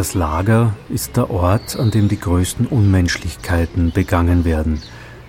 Das 0.00 0.14
Lager 0.14 0.74
ist 0.88 1.18
der 1.18 1.28
Ort, 1.28 1.78
an 1.78 1.90
dem 1.90 2.08
die 2.08 2.18
größten 2.18 2.66
Unmenschlichkeiten 2.66 3.92
begangen 3.92 4.46
werden, 4.46 4.80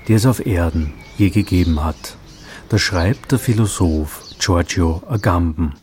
die 0.07 0.13
es 0.13 0.25
auf 0.25 0.45
Erden 0.45 0.93
je 1.17 1.29
gegeben 1.29 1.83
hat. 1.83 2.15
Das 2.69 2.79
schreibt 2.79 3.33
der 3.33 3.39
Philosoph 3.39 4.23
Giorgio 4.39 5.03
Agamben. 5.09 5.73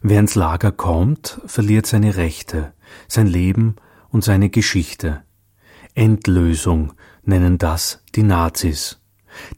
Wer 0.00 0.20
ins 0.20 0.34
Lager 0.34 0.72
kommt, 0.72 1.42
verliert 1.44 1.84
seine 1.84 2.16
Rechte, 2.16 2.72
sein 3.06 3.26
Leben 3.26 3.76
und 4.08 4.24
seine 4.24 4.48
Geschichte. 4.48 5.22
Endlösung 5.94 6.94
nennen 7.22 7.58
das 7.58 8.02
die 8.14 8.22
Nazis. 8.22 8.98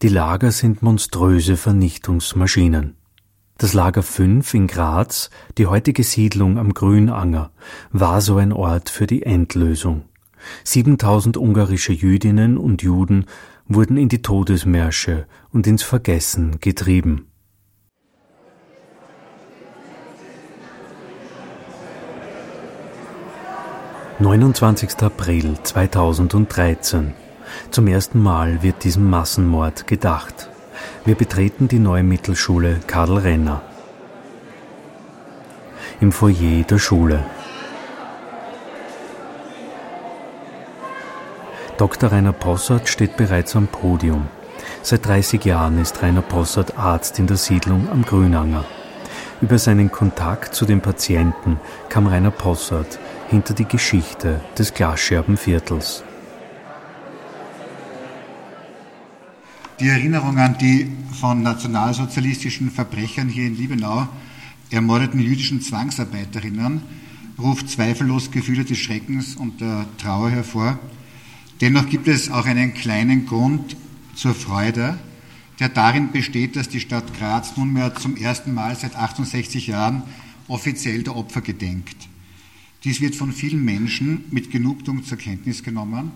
Die 0.03 0.09
Lager 0.09 0.51
sind 0.51 0.83
monströse 0.83 1.57
Vernichtungsmaschinen. 1.57 2.98
Das 3.61 3.75
Lager 3.75 4.05
5 4.05 4.55
in 4.55 4.69
Graz, 4.69 5.31
die 5.59 5.67
heutige 5.67 6.05
Siedlung 6.05 6.59
am 6.59 6.75
Grünanger, 6.75 7.51
war 7.91 8.21
so 8.21 8.37
ein 8.37 8.53
Ort 8.53 8.89
für 8.89 9.09
die 9.09 9.25
Endlösung. 9.25 10.05
7000 10.63 11.37
ungarische 11.37 11.93
Jüdinnen 11.93 12.57
und 12.57 12.83
Juden 12.83 13.27
wurden 13.67 13.97
in 13.97 14.09
die 14.09 14.23
Todesmärsche 14.23 15.27
und 15.51 15.67
ins 15.67 15.83
Vergessen 15.83 16.61
getrieben. 16.61 17.27
Neunundzwanzigster 24.21 25.07
April 25.07 25.59
2013 25.61 27.13
zum 27.73 27.89
ersten 27.89 28.23
Mal 28.23 28.63
wird 28.63 28.85
diesem 28.85 29.11
Massenmord 29.11 29.89
gedacht. 29.89 30.49
Wir 31.09 31.15
betreten 31.15 31.69
die 31.69 31.79
neue 31.79 32.03
Mittelschule 32.03 32.81
Karl 32.87 33.17
Renner. 33.17 33.63
Im 36.03 36.13
Foyer 36.13 36.65
der 36.69 36.79
Schule. 36.79 37.25
Dr. 41.79 42.13
Rainer 42.13 42.35
Possert 42.35 42.91
steht 42.91 43.17
bereits 43.17 43.57
am 43.57 43.69
Podium. 43.69 44.27
Seit 44.83 45.07
30 45.07 45.43
Jahren 45.47 45.81
ist 45.81 46.03
Rainer 46.03 46.21
Possert 46.21 46.77
Arzt 46.77 47.19
in 47.19 47.27
der 47.27 47.39
Siedlung 47.39 47.89
am 47.91 48.03
Grünanger. 48.03 48.67
Über 49.41 49.59
seinen 49.59 49.91
Kontakt 49.91 50.55
zu 50.55 50.67
den 50.67 50.83
Patienten 50.83 51.59
kam 51.89 52.07
Rainer 52.07 52.33
Possert 52.33 52.99
hinter 53.31 53.55
die 53.55 53.65
Geschichte 53.65 54.43
des 54.59 54.75
Glasscherbenviertels. 54.75 56.05
Die 59.81 59.87
Erinnerung 59.87 60.39
an 60.39 60.59
die 60.59 60.89
von 61.21 61.41
nationalsozialistischen 61.45 62.73
Verbrechern 62.73 63.29
hier 63.29 63.47
in 63.47 63.57
Liebenau 63.57 64.09
ermordeten 64.71 65.21
jüdischen 65.21 65.61
Zwangsarbeiterinnen 65.61 66.83
ruft 67.39 67.71
zweifellos 67.71 68.33
Gefühle 68.33 68.65
des 68.65 68.77
Schreckens 68.79 69.37
und 69.37 69.61
der 69.61 69.87
Trauer 69.99 70.31
hervor. 70.31 70.81
Dennoch 71.61 71.89
gibt 71.89 72.09
es 72.09 72.29
auch 72.29 72.47
einen 72.47 72.75
kleinen 72.75 73.27
Grund 73.27 73.77
zur 74.17 74.35
Freude, 74.35 74.99
der 75.61 75.69
darin 75.69 76.11
besteht, 76.11 76.57
dass 76.57 76.69
die 76.69 76.81
Stadt 76.81 77.17
Graz 77.17 77.57
nunmehr 77.57 77.95
zum 77.95 78.17
ersten 78.17 78.53
Mal 78.55 78.75
seit 78.75 78.97
68 78.97 79.69
Jahren 79.69 80.03
offiziell 80.49 81.05
der 81.05 81.15
Opfer 81.15 81.41
gedenkt. 81.41 82.09
Dies 82.83 83.01
wird 83.01 83.15
von 83.15 83.33
vielen 83.33 83.65
Menschen 83.65 84.25
mit 84.33 84.51
Genugtuung 84.51 85.05
zur 85.05 85.19
Kenntnis 85.19 85.63
genommen 85.63 86.11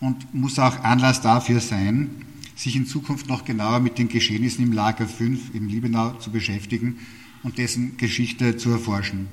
und 0.00 0.34
muss 0.34 0.58
auch 0.58 0.82
Anlass 0.82 1.20
dafür 1.20 1.60
sein, 1.60 2.10
sich 2.56 2.74
in 2.74 2.86
Zukunft 2.86 3.28
noch 3.28 3.44
genauer 3.44 3.80
mit 3.80 3.98
den 3.98 4.08
Geschehnissen 4.08 4.64
im 4.64 4.72
Lager 4.72 5.06
5 5.06 5.54
in 5.54 5.68
Liebenau 5.68 6.14
zu 6.14 6.30
beschäftigen 6.32 6.98
und 7.42 7.58
dessen 7.58 7.96
Geschichte 7.98 8.56
zu 8.56 8.70
erforschen. 8.70 9.28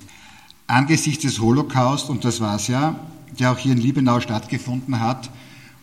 Angesichts 0.68 1.24
des 1.24 1.40
Holocaust, 1.40 2.10
und 2.10 2.26
das 2.26 2.42
war 2.42 2.58
es 2.58 2.68
ja, 2.68 3.00
der 3.40 3.52
auch 3.52 3.58
hier 3.58 3.72
in 3.72 3.80
Liebenau 3.80 4.20
stattgefunden 4.20 5.00
hat 5.00 5.32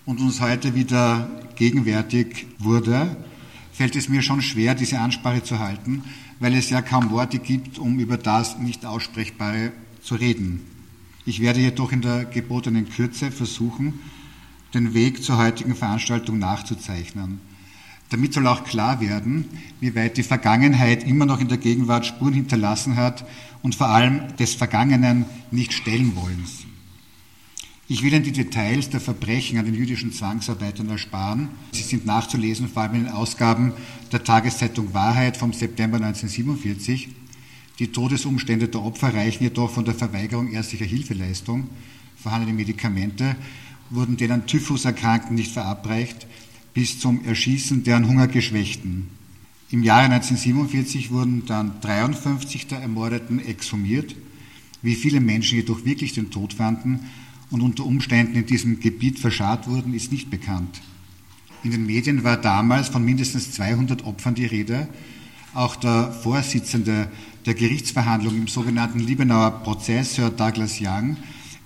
und 0.05 0.21
uns 0.21 0.41
heute 0.41 0.75
wieder 0.75 1.29
gegenwärtig 1.57 2.47
wurde, 2.59 3.17
fällt 3.73 3.97
es 3.97 4.09
mir 4.09 4.23
schon 4.23 4.43
schwer, 4.43 4.75
diese 4.75 5.01
Ansprache 5.01 5.43
zu 5.43 5.59
halten, 5.59 6.05
weil 6.39 6.55
es 6.55 6.71
ja 6.71 6.83
kaum 6.83 7.11
Worte 7.11 7.39
gibt, 7.39 7.79
um 7.79 7.99
über 7.99 8.19
das 8.19 8.59
nicht 8.59 8.85
Aussprechbare 8.85 9.73
zu 10.03 10.15
reden. 10.15 10.61
Ich 11.25 11.41
werde 11.41 11.61
jedoch 11.61 11.93
in 11.93 12.03
der 12.03 12.25
gebotenen 12.25 12.89
Kürze 12.89 13.31
versuchen, 13.31 14.01
den 14.75 14.95
Weg 14.95 15.23
zur 15.23 15.39
heutigen 15.39 15.75
Veranstaltung 15.75 16.39
nachzuzeichnen. 16.39 17.41
Damit 18.11 18.35
soll 18.35 18.47
auch 18.47 18.65
klar 18.65 19.01
werden, 19.01 19.45
wie 19.79 19.95
weit 19.95 20.17
die 20.17 20.25
Vergangenheit 20.25 21.05
immer 21.05 21.27
noch 21.27 21.41
in 21.41 21.49
der 21.49 21.59
Gegenwart 21.59 22.07
Spuren 22.07 22.35
hinterlassen 22.35 22.97
hat 22.97 23.25
und 23.63 23.77
vor 23.77 23.89
allem 23.89 24.37
des 24.37 24.55
Vergangenen 24.55 25.25
nicht 25.51 25.73
stellen 25.73 26.17
wollens. 26.17 26.67
Ich 27.87 28.03
will 28.03 28.13
Ihnen 28.13 28.23
die 28.23 28.33
Details 28.33 28.89
der 28.91 29.01
Verbrechen 29.01 29.59
an 29.59 29.65
den 29.65 29.75
jüdischen 29.75 30.13
Zwangsarbeitern 30.13 30.89
ersparen. 30.89 31.49
Sie 31.73 31.83
sind 31.83 32.07
nachzulesen, 32.07 32.69
vor 32.69 32.83
allem 32.83 32.95
in 32.95 33.05
den 33.05 33.13
Ausgaben 33.13 33.73
der 34.13 34.23
Tageszeitung 34.23 34.95
Wahrheit 34.95 35.37
vom 35.37 35.53
September 35.53 35.97
1947. 35.97 37.09
Die 37.81 37.89
Todesumstände 37.89 38.69
der 38.69 38.83
Opfer 38.83 39.13
reichen 39.13 39.43
jedoch 39.43 39.71
von 39.71 39.85
der 39.85 39.95
Verweigerung 39.95 40.53
ärztlicher 40.53 40.85
Hilfeleistung, 40.85 41.69
vorhandene 42.17 42.53
Medikamente 42.53 43.35
wurden 43.91 44.17
den 44.17 44.33
an 44.33 44.47
Typhus 44.47 44.85
Erkrankten 44.85 45.35
nicht 45.35 45.53
verabreicht, 45.53 46.27
bis 46.73 46.99
zum 46.99 47.25
Erschießen 47.25 47.85
der 47.85 47.97
an 47.97 48.09
Hunger 48.09 48.29
Geschwächten. 48.29 49.09
Im 49.71 49.83
Jahre 49.83 50.05
1947 50.07 51.11
wurden 51.11 51.47
dann 51.47 51.81
53 51.81 52.67
der 52.67 52.81
Ermordeten 52.81 53.45
exhumiert. 53.45 54.17
Wie 54.83 54.95
viele 54.95 55.21
Menschen 55.21 55.59
jedoch 55.59 55.85
wirklich 55.85 56.13
den 56.13 56.31
Tod 56.31 56.55
fanden 56.55 57.01
und 57.51 57.61
unter 57.61 57.85
Umständen 57.85 58.37
in 58.37 58.47
diesem 58.47 58.81
Gebiet 58.81 59.19
verscharrt 59.19 59.69
wurden, 59.69 59.95
ist 59.95 60.11
nicht 60.11 60.31
bekannt. 60.31 60.81
In 61.63 61.73
den 61.73 61.87
Medien 61.87 62.25
war 62.25 62.37
damals 62.37 62.89
von 62.89 63.05
mindestens 63.05 63.53
200 63.53 64.05
Opfern 64.05 64.35
die 64.35 64.47
Rede. 64.47 64.89
Auch 65.53 65.77
der 65.77 66.11
Vorsitzende 66.11 67.09
der 67.45 67.55
Gerichtsverhandlung 67.55 68.37
im 68.37 68.49
sogenannten 68.49 69.01
Liebenauer 69.01 69.63
Prozess, 69.63 70.15
Sir 70.15 70.31
Douglas 70.31 70.81
Young, 70.81 71.17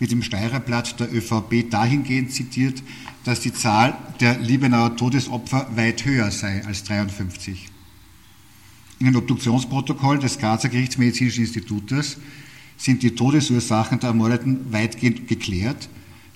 wird 0.05 0.13
im 0.13 0.23
Steirerblatt 0.23 1.01
der 1.01 1.11
ÖVP 1.15 1.71
dahingehend 1.71 2.31
zitiert, 2.31 2.83
dass 3.25 3.41
die 3.41 3.55
Zahl 3.55 3.97
der 4.21 4.39
Liebenauer 4.39 4.97
Todesopfer 4.97 5.67
weit 5.77 6.05
höher 6.05 6.31
sei 6.31 6.63
als 6.67 6.85
53. 6.85 7.69
In 8.99 9.07
den 9.07 9.17
Obduktionsprotokollen 9.17 10.21
des 10.21 10.37
Grazer 10.39 10.69
Gerichtsmedizinischen 10.69 11.45
Institutes 11.45 12.19
sind 12.77 13.03
die 13.03 13.15
Todesursachen 13.15 13.99
der 13.99 14.11
Ermordeten 14.11 14.71
weitgehend 14.71 15.27
geklärt. 15.27 15.89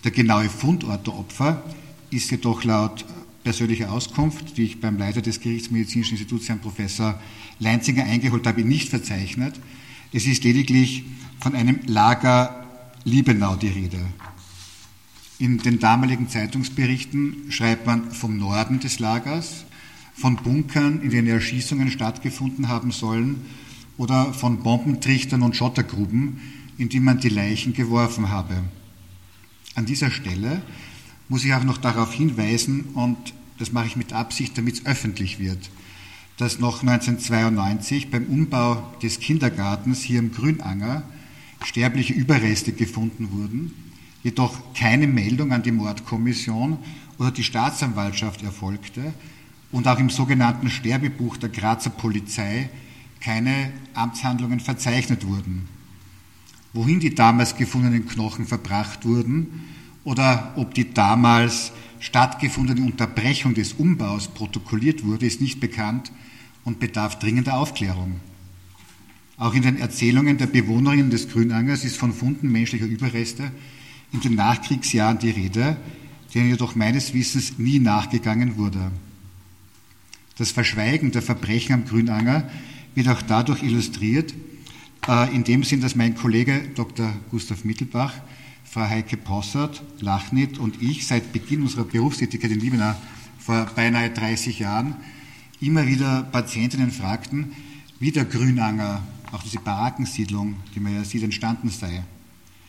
Der 0.02 0.12
genaue 0.12 0.48
Fundort 0.48 1.06
der 1.06 1.18
Opfer 1.18 1.62
ist 2.08 2.30
jedoch 2.30 2.64
laut 2.64 3.04
persönlicher 3.44 3.92
Auskunft, 3.92 4.56
die 4.56 4.62
ich 4.62 4.80
beim 4.80 4.96
Leiter 4.96 5.20
des 5.20 5.40
Gerichtsmedizinischen 5.40 6.16
Instituts, 6.16 6.48
Herrn 6.48 6.60
Professor 6.60 7.20
Leinzinger, 7.58 8.04
eingeholt 8.04 8.46
habe, 8.46 8.64
nicht 8.64 8.88
verzeichnet. 8.88 9.60
Es 10.14 10.24
ist 10.24 10.42
lediglich 10.42 11.04
von 11.38 11.54
einem 11.54 11.80
Lager 11.86 12.57
Liebenau 13.08 13.56
die 13.56 13.68
Rede. 13.68 13.98
In 15.38 15.58
den 15.58 15.78
damaligen 15.78 16.28
Zeitungsberichten 16.28 17.50
schreibt 17.50 17.86
man 17.86 18.10
vom 18.10 18.36
Norden 18.36 18.80
des 18.80 18.98
Lagers, 18.98 19.64
von 20.14 20.36
Bunkern, 20.36 21.00
in 21.00 21.10
denen 21.10 21.28
Erschießungen 21.28 21.90
stattgefunden 21.90 22.68
haben 22.68 22.90
sollen, 22.90 23.46
oder 23.96 24.34
von 24.34 24.62
Bombentrichtern 24.62 25.42
und 25.42 25.56
Schottergruben, 25.56 26.40
in 26.76 26.90
die 26.90 27.00
man 27.00 27.18
die 27.18 27.30
Leichen 27.30 27.72
geworfen 27.72 28.28
habe. 28.28 28.56
An 29.74 29.86
dieser 29.86 30.10
Stelle 30.10 30.60
muss 31.28 31.44
ich 31.44 31.54
auch 31.54 31.64
noch 31.64 31.78
darauf 31.78 32.12
hinweisen, 32.12 32.90
und 32.94 33.16
das 33.58 33.72
mache 33.72 33.86
ich 33.86 33.96
mit 33.96 34.12
Absicht, 34.12 34.58
damit 34.58 34.74
es 34.74 34.86
öffentlich 34.86 35.38
wird, 35.38 35.70
dass 36.36 36.58
noch 36.58 36.82
1992 36.82 38.10
beim 38.10 38.26
Umbau 38.26 38.92
des 39.02 39.18
Kindergartens 39.18 40.02
hier 40.02 40.18
im 40.18 40.30
Grünanger 40.30 41.04
sterbliche 41.64 42.12
Überreste 42.12 42.72
gefunden 42.72 43.30
wurden, 43.32 43.74
jedoch 44.22 44.74
keine 44.74 45.06
Meldung 45.06 45.52
an 45.52 45.62
die 45.62 45.72
Mordkommission 45.72 46.78
oder 47.18 47.30
die 47.30 47.44
Staatsanwaltschaft 47.44 48.42
erfolgte 48.42 49.12
und 49.72 49.86
auch 49.86 49.98
im 49.98 50.10
sogenannten 50.10 50.70
Sterbebuch 50.70 51.36
der 51.36 51.50
Grazer 51.50 51.90
Polizei 51.90 52.70
keine 53.20 53.72
Amtshandlungen 53.94 54.60
verzeichnet 54.60 55.26
wurden. 55.26 55.68
Wohin 56.72 57.00
die 57.00 57.14
damals 57.14 57.56
gefundenen 57.56 58.06
Knochen 58.06 58.46
verbracht 58.46 59.04
wurden 59.04 59.64
oder 60.04 60.52
ob 60.56 60.74
die 60.74 60.92
damals 60.92 61.72
stattgefundene 62.00 62.82
Unterbrechung 62.82 63.54
des 63.54 63.72
Umbaus 63.72 64.28
protokolliert 64.28 65.04
wurde, 65.04 65.26
ist 65.26 65.40
nicht 65.40 65.60
bekannt 65.60 66.12
und 66.64 66.78
bedarf 66.78 67.18
dringender 67.18 67.54
Aufklärung. 67.54 68.20
Auch 69.38 69.54
in 69.54 69.62
den 69.62 69.78
Erzählungen 69.78 70.36
der 70.36 70.48
Bewohnerinnen 70.48 71.10
des 71.10 71.28
Grünangers 71.28 71.84
ist 71.84 71.96
von 71.96 72.12
Funden 72.12 72.50
menschlicher 72.50 72.86
Überreste 72.86 73.52
in 74.12 74.20
den 74.20 74.34
Nachkriegsjahren 74.34 75.18
die 75.18 75.30
Rede, 75.30 75.76
denen 76.34 76.50
jedoch 76.50 76.74
meines 76.74 77.14
Wissens 77.14 77.58
nie 77.58 77.78
nachgegangen 77.78 78.56
wurde. 78.56 78.90
Das 80.36 80.50
Verschweigen 80.50 81.12
der 81.12 81.22
Verbrechen 81.22 81.74
am 81.74 81.84
Grünanger 81.84 82.50
wird 82.94 83.08
auch 83.08 83.22
dadurch 83.22 83.62
illustriert, 83.62 84.34
äh, 85.06 85.34
in 85.34 85.44
dem 85.44 85.62
Sinn, 85.62 85.80
dass 85.80 85.94
mein 85.94 86.16
Kollege 86.16 86.60
Dr. 86.74 87.12
Gustav 87.30 87.64
Mittelbach 87.64 88.14
Frau 88.64 88.82
Heike 88.82 89.16
Possert, 89.16 89.82
Lachnit 90.00 90.58
und 90.58 90.82
ich 90.82 91.06
seit 91.06 91.32
Beginn 91.32 91.62
unserer 91.62 91.84
Berufstätigkeit 91.84 92.50
in 92.50 92.60
Liebenau 92.60 92.94
vor 93.38 93.66
beinahe 93.74 94.10
30 94.10 94.58
Jahren 94.58 94.96
immer 95.60 95.86
wieder 95.86 96.24
Patientinnen 96.24 96.90
fragten, 96.90 97.52
wie 97.98 98.12
der 98.12 98.26
Grünanger, 98.26 99.02
auch 99.32 99.42
diese 99.42 99.58
Barackensiedlung, 99.58 100.56
die 100.74 100.80
man 100.80 100.94
ja 100.94 101.04
sieht, 101.04 101.22
entstanden 101.22 101.70
sei. 101.70 102.04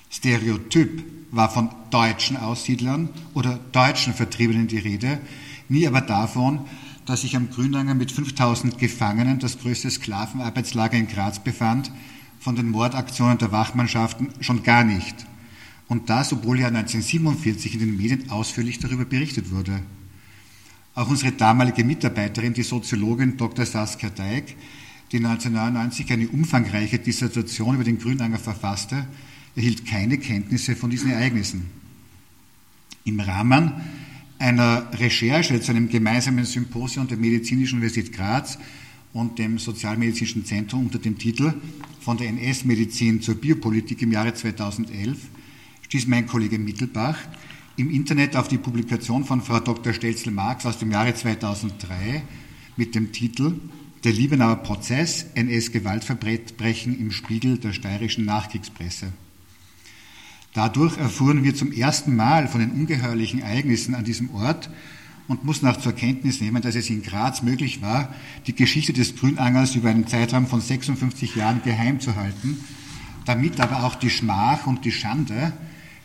Stereotyp 0.09 1.03
war 1.31 1.49
von 1.49 1.69
deutschen 1.91 2.37
Aussiedlern 2.37 3.09
oder 3.33 3.59
deutschen 3.71 4.13
Vertriebenen 4.13 4.67
die 4.67 4.79
Rede, 4.79 5.19
nie 5.67 5.87
aber 5.87 6.01
davon, 6.01 6.61
dass 7.05 7.21
sich 7.21 7.35
am 7.35 7.49
Grünanger 7.49 7.95
mit 7.95 8.11
5000 8.11 8.77
Gefangenen 8.77 9.39
das 9.39 9.59
größte 9.59 9.89
Sklavenarbeitslager 9.89 10.97
in 10.97 11.07
Graz 11.07 11.39
befand, 11.39 11.91
von 12.39 12.55
den 12.55 12.69
Mordaktionen 12.69 13.37
der 13.37 13.51
Wachmannschaften 13.51 14.29
schon 14.39 14.63
gar 14.63 14.83
nicht. 14.83 15.15
Und 15.87 16.09
das, 16.09 16.31
obwohl 16.31 16.59
ja 16.59 16.67
1947 16.67 17.73
in 17.73 17.79
den 17.79 17.97
Medien 17.97 18.29
ausführlich 18.29 18.79
darüber 18.79 19.05
berichtet 19.05 19.51
wurde. 19.51 19.81
Auch 20.93 21.09
unsere 21.09 21.31
damalige 21.31 21.83
Mitarbeiterin, 21.83 22.53
die 22.53 22.63
Soziologin 22.63 23.37
Dr. 23.37 23.65
Saskia 23.65 24.09
Deig, 24.09 24.55
die 25.11 25.17
1999 25.17 26.11
eine 26.11 26.27
umfangreiche 26.27 26.99
Dissertation 26.99 27.75
über 27.75 27.83
den 27.83 27.99
Grünanger 27.99 28.37
verfasste, 28.37 29.07
erhielt 29.55 29.85
keine 29.85 30.17
Kenntnisse 30.17 30.75
von 30.75 30.89
diesen 30.89 31.11
Ereignissen. 31.11 31.65
Im 33.05 33.19
Rahmen 33.19 33.73
einer 34.37 34.87
Recherche 34.93 35.59
zu 35.59 35.71
einem 35.71 35.89
gemeinsamen 35.89 36.45
Symposium 36.45 37.07
der 37.07 37.17
Medizinischen 37.17 37.79
Universität 37.79 38.13
Graz 38.13 38.57
und 39.13 39.39
dem 39.39 39.57
Sozialmedizinischen 39.57 40.45
Zentrum 40.45 40.85
unter 40.85 40.99
dem 40.99 41.17
Titel 41.17 41.53
Von 41.99 42.17
der 42.17 42.29
NS-Medizin 42.29 43.21
zur 43.21 43.35
Biopolitik 43.35 44.01
im 44.01 44.11
Jahre 44.11 44.33
2011 44.33 45.17
stieß 45.81 46.07
mein 46.07 46.27
Kollege 46.27 46.59
Mittelbach 46.59 47.17
im 47.75 47.89
Internet 47.89 48.35
auf 48.35 48.47
die 48.47 48.57
Publikation 48.57 49.25
von 49.25 49.41
Frau 49.41 49.59
Dr. 49.59 49.93
Stelzel-Marx 49.93 50.65
aus 50.65 50.77
dem 50.77 50.91
Jahre 50.91 51.15
2003 51.15 52.21
mit 52.77 52.93
dem 52.93 53.11
Titel 53.11 53.55
Der 54.05 54.13
Liebenauer 54.13 54.63
Prozess, 54.63 55.25
NS-Gewaltverbrechen 55.35 56.97
im 56.97 57.11
Spiegel 57.11 57.57
der 57.57 57.73
steirischen 57.73 58.23
Nachkriegspresse. 58.23 59.11
Dadurch 60.53 60.97
erfuhren 60.97 61.43
wir 61.43 61.53
zum 61.53 61.73
ersten 61.73 62.15
Mal 62.15 62.47
von 62.47 62.61
den 62.61 62.71
ungeheuerlichen 62.71 63.41
Ereignissen 63.41 63.95
an 63.95 64.05
diesem 64.05 64.33
Ort 64.33 64.69
und 65.27 65.43
mussten 65.43 65.67
auch 65.67 65.75
zur 65.75 65.91
Kenntnis 65.91 66.39
nehmen, 66.39 66.61
dass 66.61 66.75
es 66.75 66.89
in 66.89 67.03
Graz 67.03 67.41
möglich 67.41 67.81
war, 67.81 68.15
die 68.47 68.55
Geschichte 68.55 68.93
des 68.93 69.17
Grünangers 69.17 69.75
über 69.75 69.89
einen 69.89 70.07
Zeitraum 70.07 70.47
von 70.47 70.61
56 70.61 71.35
Jahren 71.35 71.61
geheim 71.61 71.99
zu 71.99 72.15
halten, 72.15 72.63
damit 73.25 73.59
aber 73.59 73.83
auch 73.83 73.95
die 73.95 74.09
Schmach 74.09 74.65
und 74.65 74.85
die 74.85 74.93
Schande, 74.93 75.51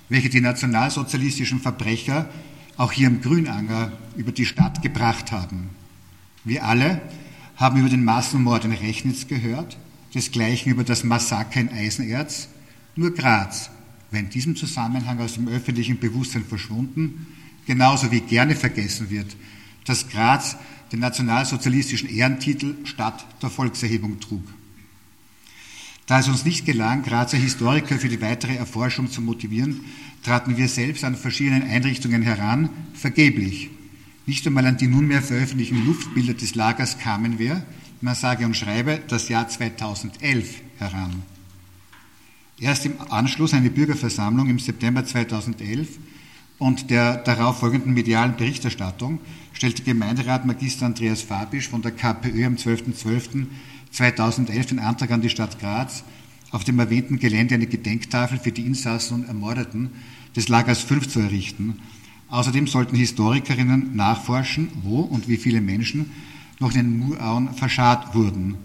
welche 0.09 0.31
die 0.31 0.41
nationalsozialistischen 0.41 1.61
Verbrecher 1.61 2.29
auch 2.77 2.91
hier 2.91 3.07
im 3.07 3.21
Grünanger 3.21 3.93
über 4.17 4.33
die 4.33 4.47
Stadt 4.47 4.83
gebracht 4.83 5.31
haben. 5.31 5.71
Wir 6.43 6.65
alle 6.65 7.01
haben 7.57 7.79
über 7.79 7.89
den 7.89 8.05
Massenmord 8.05 8.65
in 8.65 8.73
Rechnitz 8.73 9.27
gehört, 9.27 9.77
desgleichen 10.15 10.73
über 10.73 10.85
das 10.85 11.05
Massaker 11.05 11.61
in 11.61 11.71
Eisenerz, 11.71 12.49
nur 12.97 13.13
Graz 13.13 13.71
war 14.11 14.21
in 14.21 14.31
diesem 14.31 14.57
Zusammenhang 14.57 15.19
aus 15.21 15.35
dem 15.35 15.49
öffentlichen 15.49 15.99
Bewusstsein 15.99 16.45
verschwunden, 16.45 17.27
genauso 17.67 18.11
wie 18.13 18.21
gerne 18.21 18.55
vergessen 18.55 19.11
wird, 19.11 19.37
dass 19.85 20.09
Graz 20.09 20.57
den 20.93 21.01
nationalsozialistischen 21.01 22.09
Ehrentitel 22.09 22.75
Stadt 22.85 23.27
der 23.43 23.51
Volkserhebung 23.51 24.21
trug. 24.21 24.45
Da 26.07 26.21
es 26.21 26.29
uns 26.29 26.45
nicht 26.45 26.67
gelang, 26.67 27.03
Grazer 27.03 27.39
Historiker 27.39 27.99
für 27.99 28.09
die 28.09 28.21
weitere 28.21 28.55
Erforschung 28.57 29.11
zu 29.11 29.23
motivieren, 29.23 29.81
traten 30.23 30.57
wir 30.57 30.69
selbst 30.69 31.03
an 31.03 31.17
verschiedenen 31.17 31.63
Einrichtungen 31.63 32.23
heran, 32.23 32.69
vergeblich. 32.93 33.71
Nicht 34.27 34.47
einmal 34.47 34.67
an 34.67 34.79
die 34.79 34.87
nunmehr 34.87 35.21
veröffentlichten 35.21 35.85
Luftbilder 35.85 36.33
des 36.33 36.55
Lagers 36.55 36.99
kamen 36.99 37.39
wir, 37.39 37.63
man 38.01 38.15
sage 38.15 38.47
und 38.47 38.57
schreibe, 38.57 39.03
das 39.09 39.29
Jahr 39.29 39.49
2011 39.49 40.63
heran. 40.79 41.23
Erst 42.59 42.87
im 42.87 42.95
Anschluss 43.11 43.53
eine 43.53 43.69
Bürgerversammlung 43.69 44.49
im 44.49 44.59
September 44.59 45.05
2011 45.05 45.99
und 46.59 46.89
der 46.89 47.19
darauf 47.19 47.59
folgenden 47.59 47.93
medialen 47.93 48.37
Berichterstattung 48.37 49.19
stellte 49.53 49.83
Gemeinderat 49.83 50.47
Magister 50.47 50.87
Andreas 50.87 51.21
Fabisch 51.21 51.69
von 51.69 51.83
der 51.83 51.93
KPÖ 51.93 52.47
am 52.47 52.55
12.12.2011 52.55 54.69
den 54.69 54.79
Antrag 54.79 55.11
an 55.11 55.21
die 55.21 55.29
Stadt 55.29 55.61
Graz, 55.61 56.03
auf 56.51 56.65
dem 56.65 56.79
erwähnten 56.79 57.19
Gelände 57.19 57.57
eine 57.57 57.67
Gedenktafel 57.67 58.39
für 58.39 58.53
die 58.53 58.65
Insassen 58.65 59.13
und 59.15 59.29
Ermordeten 59.29 59.91
des 60.35 60.49
Lagers 60.49 60.81
5 60.81 61.09
zu 61.09 61.21
errichten. 61.21 61.83
Außerdem 62.35 62.67
sollten 62.67 62.97
Historikerinnen 62.97 63.95
nachforschen, 63.95 64.69
wo 64.83 65.03
und 65.03 65.29
wie 65.29 65.37
viele 65.37 65.61
Menschen 65.61 66.11
noch 66.59 66.75
in 66.75 66.79
den 66.79 66.99
Murauen 66.99 67.55
verscharrt 67.55 68.13
wurden. 68.13 68.57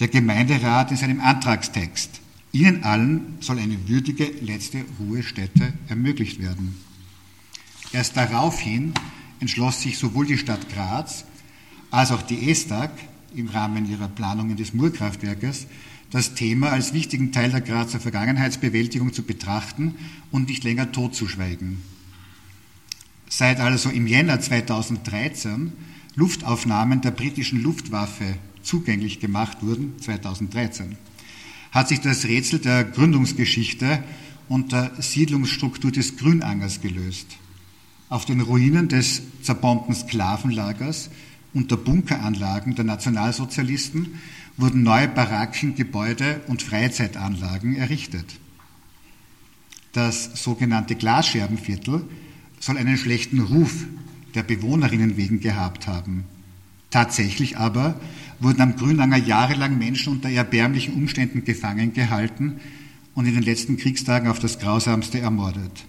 Der 0.00 0.08
Gemeinderat 0.08 0.90
in 0.90 0.98
seinem 0.98 1.20
Antragstext 1.22 2.20
Ihnen 2.52 2.84
allen 2.84 3.38
soll 3.40 3.58
eine 3.58 3.88
würdige 3.88 4.30
letzte 4.42 4.84
Ruhestätte 5.00 5.72
ermöglicht 5.88 6.42
werden. 6.42 6.76
Erst 7.90 8.18
daraufhin 8.18 8.92
entschloss 9.40 9.80
sich 9.80 9.96
sowohl 9.96 10.26
die 10.26 10.36
Stadt 10.36 10.68
Graz 10.68 11.24
als 11.90 12.12
auch 12.12 12.20
die 12.20 12.50
ESTAG 12.50 12.90
im 13.34 13.48
Rahmen 13.48 13.90
ihrer 13.90 14.08
Planungen 14.08 14.58
des 14.58 14.74
Murkraftwerkes 14.74 15.68
das 16.10 16.34
Thema 16.34 16.68
als 16.68 16.92
wichtigen 16.92 17.32
Teil 17.32 17.50
der 17.50 17.62
Grazer 17.62 17.98
Vergangenheitsbewältigung 17.98 19.14
zu 19.14 19.22
betrachten 19.22 19.94
und 20.30 20.50
nicht 20.50 20.64
länger 20.64 20.92
totzuschweigen. 20.92 21.95
Seit 23.28 23.60
also 23.60 23.90
im 23.90 24.06
Jänner 24.06 24.40
2013 24.40 25.72
Luftaufnahmen 26.14 27.00
der 27.00 27.10
britischen 27.10 27.62
Luftwaffe 27.62 28.36
zugänglich 28.62 29.20
gemacht 29.20 29.58
wurden, 29.62 29.94
2013, 30.00 30.96
hat 31.72 31.88
sich 31.88 32.00
das 32.00 32.24
Rätsel 32.24 32.58
der 32.58 32.84
Gründungsgeschichte 32.84 34.02
und 34.48 34.72
der 34.72 34.92
Siedlungsstruktur 34.98 35.90
des 35.90 36.16
Grünangers 36.16 36.80
gelöst. 36.80 37.26
Auf 38.08 38.24
den 38.24 38.40
Ruinen 38.40 38.88
des 38.88 39.22
zerbombten 39.42 39.94
Sklavenlagers 39.94 41.10
und 41.52 41.70
der 41.70 41.76
Bunkeranlagen 41.76 42.76
der 42.76 42.84
Nationalsozialisten 42.84 44.20
wurden 44.56 44.84
neue 44.84 45.08
Baracken, 45.08 45.74
Gebäude 45.74 46.40
und 46.46 46.62
Freizeitanlagen 46.62 47.76
errichtet. 47.76 48.38
Das 49.92 50.42
sogenannte 50.42 50.94
Glasscherbenviertel 50.94 52.04
soll 52.66 52.78
einen 52.78 52.98
schlechten 52.98 53.38
Ruf 53.38 53.86
der 54.34 54.42
Bewohnerinnen 54.42 55.16
wegen 55.16 55.38
gehabt 55.38 55.86
haben. 55.86 56.24
Tatsächlich 56.90 57.56
aber 57.58 58.00
wurden 58.40 58.60
am 58.60 58.74
Grünanger 58.76 59.18
jahrelang 59.18 59.78
Menschen 59.78 60.14
unter 60.14 60.28
erbärmlichen 60.28 60.94
Umständen 60.94 61.44
gefangen 61.44 61.92
gehalten 61.92 62.60
und 63.14 63.26
in 63.26 63.34
den 63.34 63.44
letzten 63.44 63.76
Kriegstagen 63.76 64.28
auf 64.28 64.40
das 64.40 64.58
Grausamste 64.58 65.20
ermordet. 65.20 65.84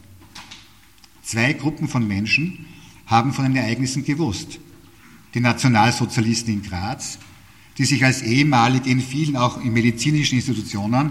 Zwei 1.23 1.53
Gruppen 1.53 1.87
von 1.87 2.07
Menschen 2.07 2.67
haben 3.07 3.33
von 3.33 3.45
den 3.45 3.55
Ereignissen 3.55 4.05
gewusst. 4.05 4.59
Die 5.33 5.39
Nationalsozialisten 5.39 6.53
in 6.53 6.61
Graz, 6.61 7.17
die 7.79 7.85
sich 7.85 8.05
als 8.05 8.21
ehemalig 8.21 8.85
in 8.85 9.01
vielen, 9.01 9.35
auch 9.35 9.63
in 9.63 9.73
medizinischen 9.73 10.35
Institutionen, 10.35 11.09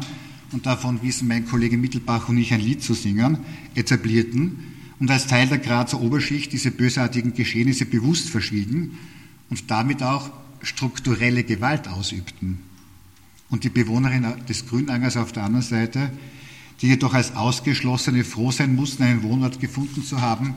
und 0.52 0.64
davon 0.64 1.02
wissen 1.02 1.26
mein 1.26 1.44
Kollege 1.44 1.76
Mittelbach 1.76 2.28
und 2.28 2.38
ich 2.38 2.54
ein 2.54 2.60
Lied 2.60 2.82
zu 2.82 2.94
singen, 2.94 3.38
etablierten 3.74 4.75
und 4.98 5.10
als 5.10 5.26
Teil 5.26 5.46
der 5.48 5.58
Grazer 5.58 6.00
Oberschicht 6.00 6.52
diese 6.52 6.70
bösartigen 6.70 7.34
Geschehnisse 7.34 7.86
bewusst 7.86 8.30
verschwiegen 8.30 8.98
und 9.50 9.70
damit 9.70 10.02
auch 10.02 10.30
strukturelle 10.62 11.44
Gewalt 11.44 11.88
ausübten. 11.88 12.58
Und 13.48 13.64
die 13.64 13.68
Bewohnerin 13.68 14.26
des 14.48 14.66
Grünangers 14.66 15.16
auf 15.16 15.32
der 15.32 15.44
anderen 15.44 15.64
Seite, 15.64 16.10
die 16.80 16.88
jedoch 16.88 17.14
als 17.14 17.36
Ausgeschlossene 17.36 18.24
froh 18.24 18.50
sein 18.50 18.74
mussten, 18.74 19.04
einen 19.04 19.22
Wohnort 19.22 19.60
gefunden 19.60 20.02
zu 20.02 20.20
haben 20.20 20.54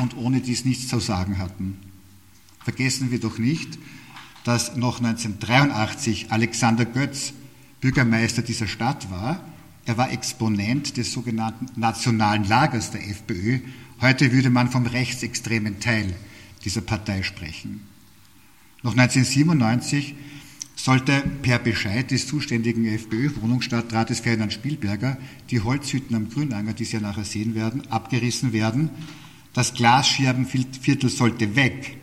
und 0.00 0.16
ohne 0.16 0.40
dies 0.40 0.64
nichts 0.64 0.88
zu 0.88 1.00
sagen 1.00 1.38
hatten. 1.38 1.78
Vergessen 2.62 3.10
wir 3.10 3.20
doch 3.20 3.38
nicht, 3.38 3.78
dass 4.44 4.76
noch 4.76 4.98
1983 4.98 6.30
Alexander 6.30 6.84
Götz 6.84 7.32
Bürgermeister 7.80 8.42
dieser 8.42 8.66
Stadt 8.66 9.10
war. 9.10 9.42
Er 9.86 9.96
war 9.96 10.12
Exponent 10.12 10.96
des 10.96 11.12
sogenannten 11.12 11.66
Nationalen 11.80 12.44
Lagers 12.44 12.90
der 12.90 13.08
FPÖ. 13.08 13.60
Heute 14.00 14.32
würde 14.32 14.50
man 14.50 14.70
vom 14.70 14.86
rechtsextremen 14.86 15.80
Teil 15.80 16.14
dieser 16.64 16.82
Partei 16.82 17.22
sprechen. 17.22 17.80
Noch 18.82 18.92
1997 18.92 20.14
sollte 20.76 21.22
per 21.42 21.58
Bescheid 21.58 22.10
des 22.10 22.26
zuständigen 22.26 22.86
FPÖ-Wohnungsstadtrates 22.86 24.20
Ferdinand 24.20 24.52
Spielberger 24.52 25.18
die 25.50 25.60
Holzhütten 25.60 26.16
am 26.16 26.30
Grünanger, 26.30 26.72
die 26.72 26.84
Sie 26.84 26.96
ja 26.96 27.00
nachher 27.00 27.24
sehen 27.24 27.54
werden, 27.54 27.86
abgerissen 27.90 28.52
werden. 28.52 28.90
Das 29.52 29.74
Glasscherbenviertel 29.74 31.10
sollte 31.10 31.56
weg. 31.56 31.98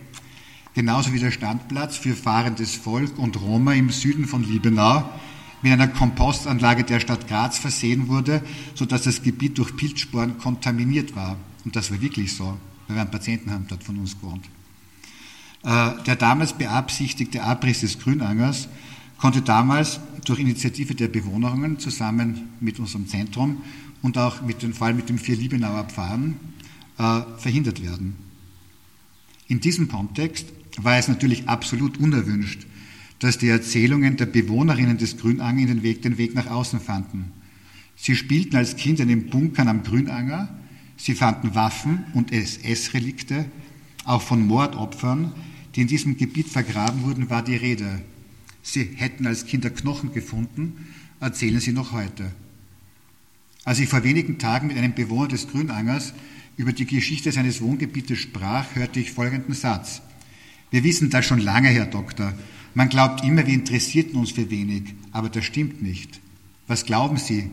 Genauso 0.76 1.14
wie 1.14 1.20
der 1.20 1.32
Standplatz 1.32 1.98
für 1.98 2.16
fahrendes 2.16 2.76
Volk 2.76 3.18
und 3.18 3.42
Roma 3.42 3.74
im 3.74 3.90
Süden 3.90 4.28
von 4.28 4.44
Liebenau, 4.44 5.10
mit 5.70 5.82
einer 5.82 5.92
Kompostanlage 5.92 6.84
der 6.84 7.00
Stadt 7.00 7.28
Graz 7.28 7.58
versehen 7.58 8.08
wurde, 8.08 8.42
sodass 8.76 9.04
das 9.04 9.22
Gebiet 9.22 9.58
durch 9.58 9.76
Pilzsporen 9.76 10.38
kontaminiert 10.38 11.16
war. 11.16 11.38
Und 11.66 11.76
das 11.76 11.92
war 11.92 12.02
wirklich 12.02 12.36
so, 12.36 12.58
weil 12.88 12.96
wir 12.96 13.02
einen 13.02 13.12
Patienten 13.12 13.52
haben 13.52 13.66
dort 13.68 13.84
von 13.84 13.98
uns 13.98 14.20
gewohnt. 14.20 14.46
Äh, 15.64 16.04
der 16.06 16.16
damals 16.16 16.54
beabsichtigte 16.54 17.44
Abriss 17.44 17.82
des 17.82 18.00
Grünangers 18.00 18.70
konnte 19.18 19.42
damals 19.42 20.00
durch 20.26 20.40
Initiative 20.40 20.96
der 20.96 21.08
Bewohnerinnen 21.08 21.80
zusammen 21.80 22.50
mit 22.60 22.80
unserem 22.80 23.08
Zentrum 23.08 23.62
und 24.02 24.18
auch 24.18 24.42
mit 24.42 24.64
vor 24.76 24.88
allem 24.88 24.98
mit 24.98 25.10
dem 25.10 25.18
vier 25.18 25.36
Liebenauer 25.36 25.86
Pfaden 25.86 26.40
äh, 26.98 27.22
verhindert 27.38 27.82
werden. 27.82 28.16
In 29.48 29.60
diesem 29.60 29.88
Kontext 29.88 30.48
war 30.78 30.98
es 30.98 31.08
natürlich 31.08 31.50
absolut 31.50 31.98
unerwünscht, 31.98 32.68
dass 33.20 33.38
die 33.38 33.50
Erzählungen 33.50 34.18
der 34.18 34.28
Bewohnerinnen 34.28 34.98
des 34.98 35.18
Grünanger 35.18 35.66
den 35.66 35.84
Weg, 35.84 36.02
den 36.02 36.18
Weg 36.18 36.36
nach 36.36 36.48
außen 36.48 36.80
fanden. 36.80 37.32
Sie 37.96 38.16
spielten 38.16 38.56
als 38.56 38.76
Kinder 38.76 39.04
in 39.04 39.10
den 39.10 39.30
Bunkern 39.30 39.68
am 39.68 39.84
Grünanger, 39.84 40.50
sie 40.98 41.16
fanden 41.16 41.56
Waffen 41.56 42.06
und 42.14 42.32
SS-Relikte, 42.32 43.46
auch 44.06 44.22
von 44.22 44.46
Mordopfern, 44.46 45.34
die 45.76 45.82
in 45.82 45.88
diesem 45.88 46.18
Gebiet 46.18 46.48
vergraben 46.48 47.04
wurden, 47.04 47.30
war 47.30 47.44
die 47.44 47.56
Rede. 47.56 48.02
Sie 48.62 48.84
hätten 48.96 49.26
als 49.26 49.46
Kinder 49.46 49.70
Knochen 49.70 50.14
gefunden, 50.14 50.88
erzählen 51.20 51.60
sie 51.60 51.72
noch 51.72 51.92
heute. 51.92 52.32
Als 53.64 53.80
ich 53.80 53.90
vor 53.90 54.04
wenigen 54.04 54.38
Tagen 54.38 54.68
mit 54.68 54.78
einem 54.78 54.94
Bewohner 54.94 55.28
des 55.28 55.48
Grünangers 55.48 56.14
über 56.56 56.72
die 56.72 56.86
Geschichte 56.86 57.32
seines 57.32 57.62
Wohngebietes 57.62 58.18
sprach, 58.18 58.76
hörte 58.76 59.00
ich 59.00 59.12
folgenden 59.12 59.54
Satz. 59.54 60.02
Wir 60.72 60.84
wissen 60.84 61.10
das 61.10 61.26
schon 61.26 61.40
lange, 61.40 61.70
Herr 61.70 61.86
Doktor, 61.86 62.34
man 62.78 62.90
glaubt 62.90 63.24
immer, 63.24 63.48
wir 63.48 63.56
interessierten 63.56 64.20
uns 64.20 64.30
für 64.30 64.52
wenig, 64.52 64.94
aber 65.12 65.30
das 65.30 65.46
stimmt 65.46 65.82
nicht. 65.82 66.20
Was 66.68 66.86
glauben 66.86 67.18
Sie, 67.18 67.50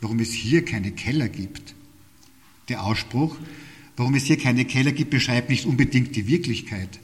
warum 0.00 0.20
es 0.20 0.32
hier 0.32 0.64
keine 0.64 0.92
Keller 0.92 1.28
gibt? 1.28 1.74
Der 2.68 2.84
Ausspruch, 2.84 3.36
warum 3.96 4.14
es 4.14 4.26
hier 4.26 4.38
keine 4.38 4.64
Keller 4.64 4.92
gibt, 4.92 5.10
beschreibt 5.10 5.50
nicht 5.50 5.66
unbedingt 5.66 6.14
die 6.14 6.28
Wirklichkeit, 6.28 7.00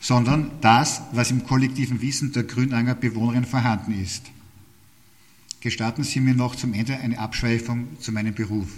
sondern 0.00 0.52
das, 0.62 1.02
was 1.12 1.30
im 1.30 1.44
kollektiven 1.44 2.00
Wissen 2.00 2.32
der 2.32 2.44
Grünanger 2.44 2.94
Bewohnerin 2.94 3.44
vorhanden 3.44 3.92
ist. 4.02 4.22
Gestatten 5.60 6.04
Sie 6.04 6.20
mir 6.20 6.32
noch 6.32 6.56
zum 6.56 6.72
Ende 6.72 6.96
eine 6.96 7.18
Abschweifung 7.18 7.88
zu 8.00 8.10
meinem 8.10 8.32
Beruf. 8.32 8.70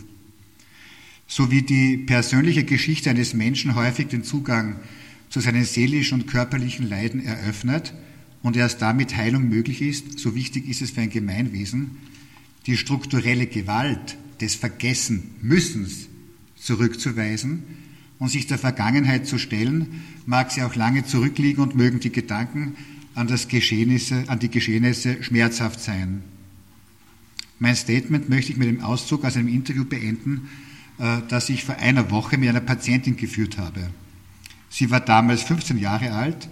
So 1.29 1.53
wie 1.53 1.63
die 1.63 1.99
persönliche 1.99 2.65
Geschichte 2.65 3.11
eines 3.11 3.33
Menschen 3.33 3.77
häufig 3.77 4.09
den 4.09 4.25
Zugang 4.25 4.81
zu 5.31 5.39
seinen 5.39 5.63
seelischen 5.63 6.23
und 6.23 6.27
körperlichen 6.27 6.89
Leiden 6.89 7.25
eröffnet, 7.25 7.95
und 8.45 8.57
erst 8.57 8.83
damit 8.83 9.17
Heilung 9.17 9.49
möglich 9.49 9.81
ist, 9.81 10.19
so 10.19 10.35
wichtig 10.35 10.69
ist 10.69 10.83
es 10.83 10.91
für 10.91 11.01
ein 11.01 11.09
Gemeinwesen, 11.09 11.97
die 12.67 12.77
strukturelle 12.77 13.47
Gewalt 13.47 14.19
des 14.39 14.55
Vergessen-Müssens 14.55 16.09
zurückzuweisen 16.55 17.63
und 18.19 18.29
sich 18.29 18.47
der 18.47 18.59
Vergangenheit 18.59 19.27
zu 19.27 19.39
stellen, 19.39 20.03
mag 20.27 20.53
sie 20.53 20.63
auch 20.63 20.75
lange 20.75 21.07
zurückliegen 21.07 21.63
und 21.63 21.75
mögen 21.75 22.01
die 22.01 22.13
Gedanken 22.13 22.77
an, 23.15 23.29
das 23.29 23.49
Geschehnisse, 23.49 24.25
an 24.27 24.41
die 24.41 24.51
Geschehnisse 24.51 25.23
schmerzhaft 25.23 25.81
sein. 25.81 26.23
Mein 27.59 27.77
Statement 27.77 28.29
möchte 28.29 28.53
ich 28.53 28.59
mit 28.59 28.69
dem 28.69 28.83
Auszug 28.83 29.25
aus 29.25 29.39
einem 29.39 29.49
Interview 29.49 29.87
beenden, 29.87 30.51
äh, 30.99 31.23
das 31.31 31.49
ich 31.49 31.65
vor 31.65 31.77
einer 31.77 32.11
Woche 32.11 32.37
mit 32.37 32.51
einer 32.51 32.61
Patientin 32.61 33.17
geführt 33.17 33.57
habe. 33.57 33.89
Sie 34.69 34.91
war 34.91 35.01
damals 35.01 35.45
15 35.45 35.79
Jahre 35.79 36.13
alt, 36.13 36.51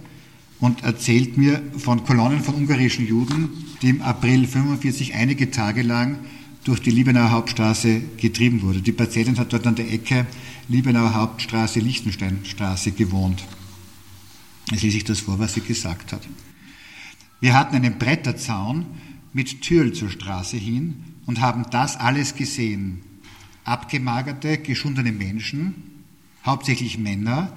und 0.63 0.85
erzählt 0.85 1.35
mir 1.35 1.61
von 1.77 2.05
Kolonnen 2.05 2.39
von 2.39 2.55
ungarischen 2.55 3.05
Juden, 3.05 3.49
die 3.81 3.89
im 3.89 4.01
April 4.01 4.47
45 4.47 5.13
einige 5.13 5.51
Tage 5.51 5.81
lang 5.81 6.19
durch 6.63 6.79
die 6.79 6.89
Liebenauer 6.89 7.31
Hauptstraße 7.31 7.99
getrieben 8.15 8.61
wurde. 8.61 8.81
Die 8.81 8.93
Patientin 8.93 9.37
hat 9.37 9.51
dort 9.51 9.67
an 9.67 9.75
der 9.75 9.91
Ecke 9.91 10.25
Liebenauer 10.69 11.15
Hauptstraße, 11.15 11.81
Lichtensteinstraße 11.81 12.93
gewohnt. 12.93 13.43
Jetzt 14.71 14.83
lese 14.83 14.95
ich 14.95 15.03
das 15.03 15.19
vor, 15.19 15.37
was 15.37 15.53
sie 15.53 15.59
gesagt 15.59 16.13
hat. 16.13 16.21
Wir 17.41 17.55
hatten 17.59 17.75
einen 17.75 17.97
Bretterzaun 17.97 18.85
mit 19.33 19.63
Türen 19.63 19.93
zur 19.93 20.09
Straße 20.09 20.55
hin 20.55 21.03
und 21.25 21.41
haben 21.41 21.65
das 21.71 21.97
alles 21.97 22.35
gesehen. 22.35 23.01
Abgemagerte, 23.65 24.59
geschundene 24.59 25.11
Menschen, 25.11 26.05
hauptsächlich 26.45 26.97
Männer, 26.97 27.51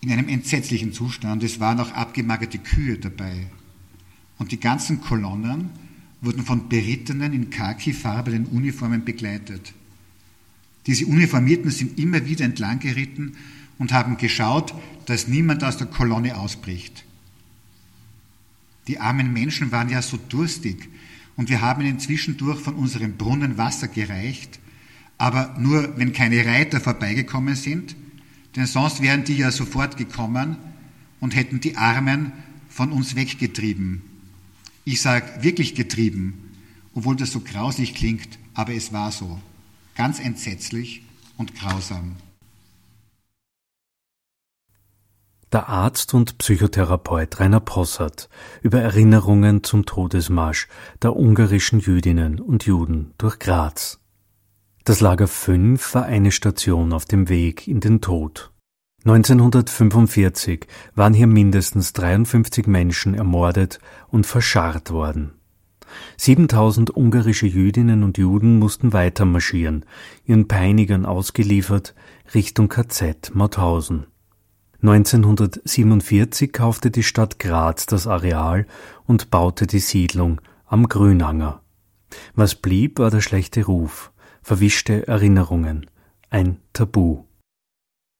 in 0.00 0.10
einem 0.12 0.28
entsetzlichen 0.28 0.92
Zustand. 0.92 1.42
Es 1.42 1.60
waren 1.60 1.80
auch 1.80 1.92
abgemagerte 1.92 2.58
Kühe 2.58 2.98
dabei. 2.98 3.46
Und 4.38 4.52
die 4.52 4.60
ganzen 4.60 5.00
Kolonnen 5.00 5.70
wurden 6.20 6.44
von 6.44 6.68
berittenen 6.68 7.32
in 7.32 7.50
khaki-farbenen 7.50 8.46
Uniformen 8.46 9.04
begleitet. 9.04 9.74
Diese 10.86 11.06
Uniformierten 11.06 11.70
sind 11.70 11.98
immer 11.98 12.26
wieder 12.26 12.44
entlang 12.44 12.78
geritten 12.78 13.36
und 13.78 13.92
haben 13.92 14.16
geschaut, 14.16 14.74
dass 15.06 15.28
niemand 15.28 15.64
aus 15.64 15.76
der 15.76 15.86
Kolonne 15.86 16.36
ausbricht. 16.36 17.04
Die 18.86 18.98
armen 18.98 19.32
Menschen 19.32 19.72
waren 19.72 19.88
ja 19.88 20.02
so 20.02 20.18
durstig 20.28 20.88
und 21.36 21.48
wir 21.48 21.60
haben 21.60 21.82
ihnen 21.82 22.00
zwischendurch 22.00 22.60
von 22.60 22.74
unserem 22.74 23.16
Brunnen 23.16 23.58
Wasser 23.58 23.88
gereicht, 23.88 24.58
aber 25.18 25.54
nur 25.58 25.96
wenn 25.98 26.12
keine 26.12 26.44
Reiter 26.44 26.80
vorbeigekommen 26.80 27.54
sind 27.54 27.94
denn 28.56 28.66
sonst 28.66 29.00
wären 29.00 29.24
die 29.24 29.36
ja 29.36 29.50
sofort 29.50 29.96
gekommen 29.96 30.56
und 31.20 31.34
hätten 31.34 31.60
die 31.60 31.76
Armen 31.76 32.32
von 32.68 32.92
uns 32.92 33.14
weggetrieben. 33.16 34.02
Ich 34.84 35.02
sage 35.02 35.42
wirklich 35.42 35.74
getrieben, 35.74 36.56
obwohl 36.94 37.16
das 37.16 37.32
so 37.32 37.40
grauslich 37.40 37.94
klingt, 37.94 38.38
aber 38.54 38.74
es 38.74 38.92
war 38.92 39.12
so. 39.12 39.40
Ganz 39.94 40.18
entsetzlich 40.18 41.02
und 41.36 41.54
grausam. 41.54 42.16
Der 45.52 45.68
Arzt 45.68 46.14
und 46.14 46.38
Psychotherapeut 46.38 47.40
Rainer 47.40 47.60
Possert 47.60 48.28
über 48.62 48.80
Erinnerungen 48.80 49.64
zum 49.64 49.84
Todesmarsch 49.84 50.68
der 51.02 51.16
ungarischen 51.16 51.80
Jüdinnen 51.80 52.38
und 52.38 52.64
Juden 52.66 53.14
durch 53.18 53.40
Graz. 53.40 53.99
Das 54.84 55.00
Lager 55.00 55.28
5 55.28 55.94
war 55.94 56.04
eine 56.06 56.32
Station 56.32 56.94
auf 56.94 57.04
dem 57.04 57.28
Weg 57.28 57.68
in 57.68 57.80
den 57.80 58.00
Tod. 58.00 58.50
1945 59.04 60.66
waren 60.94 61.12
hier 61.12 61.26
mindestens 61.26 61.92
53 61.92 62.66
Menschen 62.66 63.14
ermordet 63.14 63.78
und 64.08 64.26
verscharrt 64.26 64.90
worden. 64.90 65.32
7000 66.16 66.96
ungarische 66.96 67.46
Jüdinnen 67.46 68.04
und 68.04 68.16
Juden 68.16 68.58
mussten 68.58 68.92
weiter 68.92 69.24
marschieren, 69.24 69.84
ihren 70.24 70.48
Peinigern 70.48 71.04
ausgeliefert, 71.04 71.94
Richtung 72.34 72.68
KZ 72.68 73.32
Mauthausen. 73.34 74.06
1947 74.82 76.52
kaufte 76.52 76.90
die 76.90 77.02
Stadt 77.02 77.38
Graz 77.38 77.84
das 77.84 78.06
Areal 78.06 78.66
und 79.06 79.30
baute 79.30 79.66
die 79.66 79.80
Siedlung 79.80 80.40
am 80.64 80.88
Grünanger. 80.88 81.60
Was 82.34 82.54
blieb, 82.54 82.98
war 82.98 83.10
der 83.10 83.20
schlechte 83.20 83.66
Ruf 83.66 84.10
verwischte 84.42 85.06
Erinnerungen, 85.06 85.86
ein 86.30 86.58
Tabu. 86.72 87.24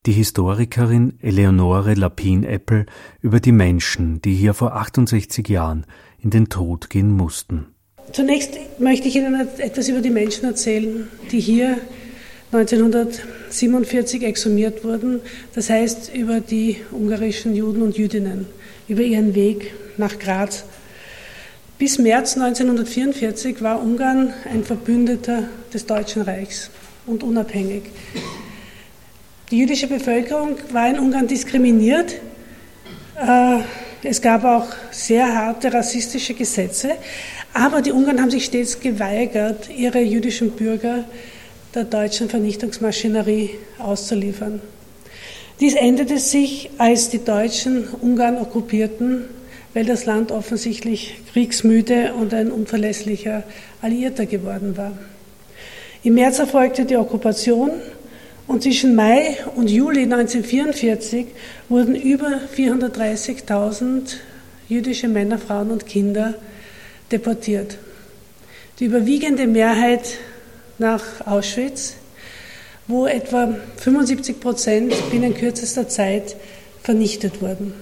Die 0.07 0.12
Historikerin 0.12 1.19
Eleonore 1.21 1.95
Lapin-Eppel 1.95 2.87
über 3.21 3.41
die 3.41 3.53
Menschen, 3.53 4.23
die 4.23 4.35
hier 4.35 4.55
vor 4.55 4.75
68 4.77 5.47
Jahren 5.49 5.85
in 6.19 6.31
den 6.31 6.49
Tod 6.49 6.89
gehen 6.89 7.11
mussten. 7.11 7.67
Zunächst 8.12 8.59
möchte 8.79 9.09
ich 9.09 9.17
Ihnen 9.17 9.49
etwas 9.59 9.89
über 9.89 10.00
die 10.00 10.11
Menschen 10.11 10.47
erzählen, 10.47 11.07
die 11.31 11.41
hier 11.41 11.79
1947 12.53 14.25
exhumiert 14.25 14.83
wurden, 14.83 15.21
das 15.55 15.71
heißt 15.71 16.12
über 16.15 16.41
die 16.41 16.79
ungarischen 16.91 17.55
Juden 17.55 17.83
und 17.83 17.97
Jüdinnen, 17.97 18.47
über 18.89 19.03
ihren 19.03 19.37
Weg 19.37 19.73
nach 19.99 20.19
Graz 20.19 20.65
bis 21.81 21.99
März 21.99 22.37
1944 22.37 23.63
war 23.63 23.83
Ungarn 23.83 24.35
ein 24.53 24.65
Verbündeter 24.65 25.45
des 25.73 25.87
Deutschen 25.87 26.21
Reichs 26.21 26.71
und 27.07 27.23
unabhängig. 27.23 27.85
Die 29.51 29.57
jüdische 29.57 29.87
Bevölkerung 29.87 30.57
war 30.73 30.91
in 30.91 30.99
Ungarn 30.99 31.27
diskriminiert. 31.27 32.17
Äh, 33.17 33.61
es 34.03 34.21
gab 34.21 34.45
auch 34.45 34.67
sehr 34.91 35.35
harte 35.35 35.73
rassistische 35.73 36.35
Gesetze, 36.35 36.91
aber 37.55 37.81
die 37.81 37.93
Ungarn 37.93 38.21
haben 38.21 38.31
sich 38.31 38.45
stets 38.45 38.79
geweigert, 38.79 39.71
ihre 39.75 40.01
jüdischen 40.01 40.51
Bürger 40.51 41.05
der 41.75 41.85
deutschen 41.85 42.29
Vernichtungsmaschinerie 42.29 43.53
auszuliefern. 43.79 44.61
Dies 45.61 45.77
änderte 45.77 46.19
sich, 46.19 46.69
als 46.77 47.09
die 47.09 47.25
Deutschen 47.25 47.89
Ungarn 48.03 48.37
okkupierten 48.37 49.39
weil 49.75 49.85
das 49.85 50.07
Land 50.07 50.33
offensichtlich 50.33 51.21
kriegsmüde 51.33 52.15
und 52.15 52.35
ein 52.35 52.50
unverlässlicher 52.50 53.45
Alliierter 53.83 54.27
geworden 54.27 54.77
war. 54.77 54.93
Im 56.03 56.15
März 56.15 56.39
erfolgte 56.39 56.85
die 56.85 56.97
Okkupation 56.97 57.71
und 58.47 58.62
zwischen 58.62 58.95
Mai 58.95 59.37
und 59.55 59.71
Juli 59.71 60.03
1944 60.03 61.27
wurden 61.69 61.95
über 61.95 62.41
430.000 62.57 64.17
jüdische 64.69 65.09
Männer, 65.09 65.39
Frauen 65.39 65.71
und 65.71 65.87
Kinder 65.87 66.35
deportiert. 67.12 67.79
die 68.81 68.87
überwiegende 68.87 69.47
Mehrheit 69.47 70.17
nach 70.79 71.27
Auschwitz, 71.27 71.97
wo 72.89 73.07
etwa 73.07 73.55
75 73.77 74.41
Prozent 74.41 74.95
binnen 75.11 75.35
kürzester 75.35 75.87
Zeit 75.87 76.35
vernichtet 76.83 77.43
wurden. 77.43 77.75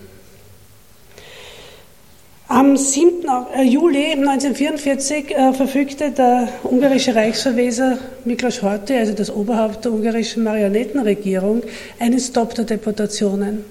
Am 2.50 2.78
7. 2.78 3.26
Äh, 3.54 3.62
Juli 3.64 4.12
1944 4.12 5.36
äh, 5.36 5.52
verfügte 5.52 6.12
der 6.12 6.48
ungarische 6.64 7.14
Reichsverweser 7.14 7.98
Miklos 8.24 8.62
Horthy, 8.62 8.94
also 8.94 9.12
das 9.12 9.30
Oberhaupt 9.30 9.84
der 9.84 9.92
ungarischen 9.92 10.44
Marionettenregierung, 10.44 11.62
einen 11.98 12.18
Stopp 12.18 12.54
der 12.54 12.64
Deportationen 12.64 13.66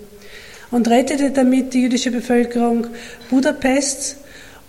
und 0.70 0.88
rettete 0.88 1.32
damit 1.32 1.74
die 1.74 1.82
jüdische 1.82 2.12
Bevölkerung 2.12 2.86
Budapests 3.32 4.18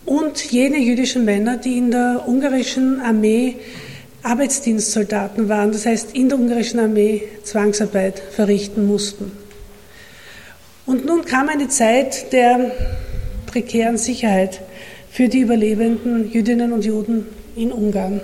und 0.06 0.42
jene 0.52 0.78
jüdischen 0.78 1.26
Männer, 1.26 1.58
die 1.58 1.76
in 1.76 1.90
der 1.90 2.24
ungarischen 2.26 3.02
Armee 3.02 3.56
Arbeitsdienstsoldaten 4.22 5.50
waren, 5.50 5.72
das 5.72 5.84
heißt 5.84 6.14
in 6.14 6.30
der 6.30 6.38
ungarischen 6.38 6.80
Armee 6.80 7.24
Zwangsarbeit 7.42 8.22
verrichten 8.34 8.86
mussten. 8.86 9.32
Und 10.86 11.04
nun 11.04 11.26
kam 11.26 11.50
eine 11.50 11.68
Zeit 11.68 12.32
der 12.32 12.72
prekären 13.58 13.98
Sicherheit 13.98 14.60
für 15.10 15.28
die 15.28 15.40
überlebenden 15.40 16.30
Jüdinnen 16.30 16.72
und 16.72 16.84
Juden 16.84 17.26
in 17.56 17.72
Ungarn. 17.72 18.20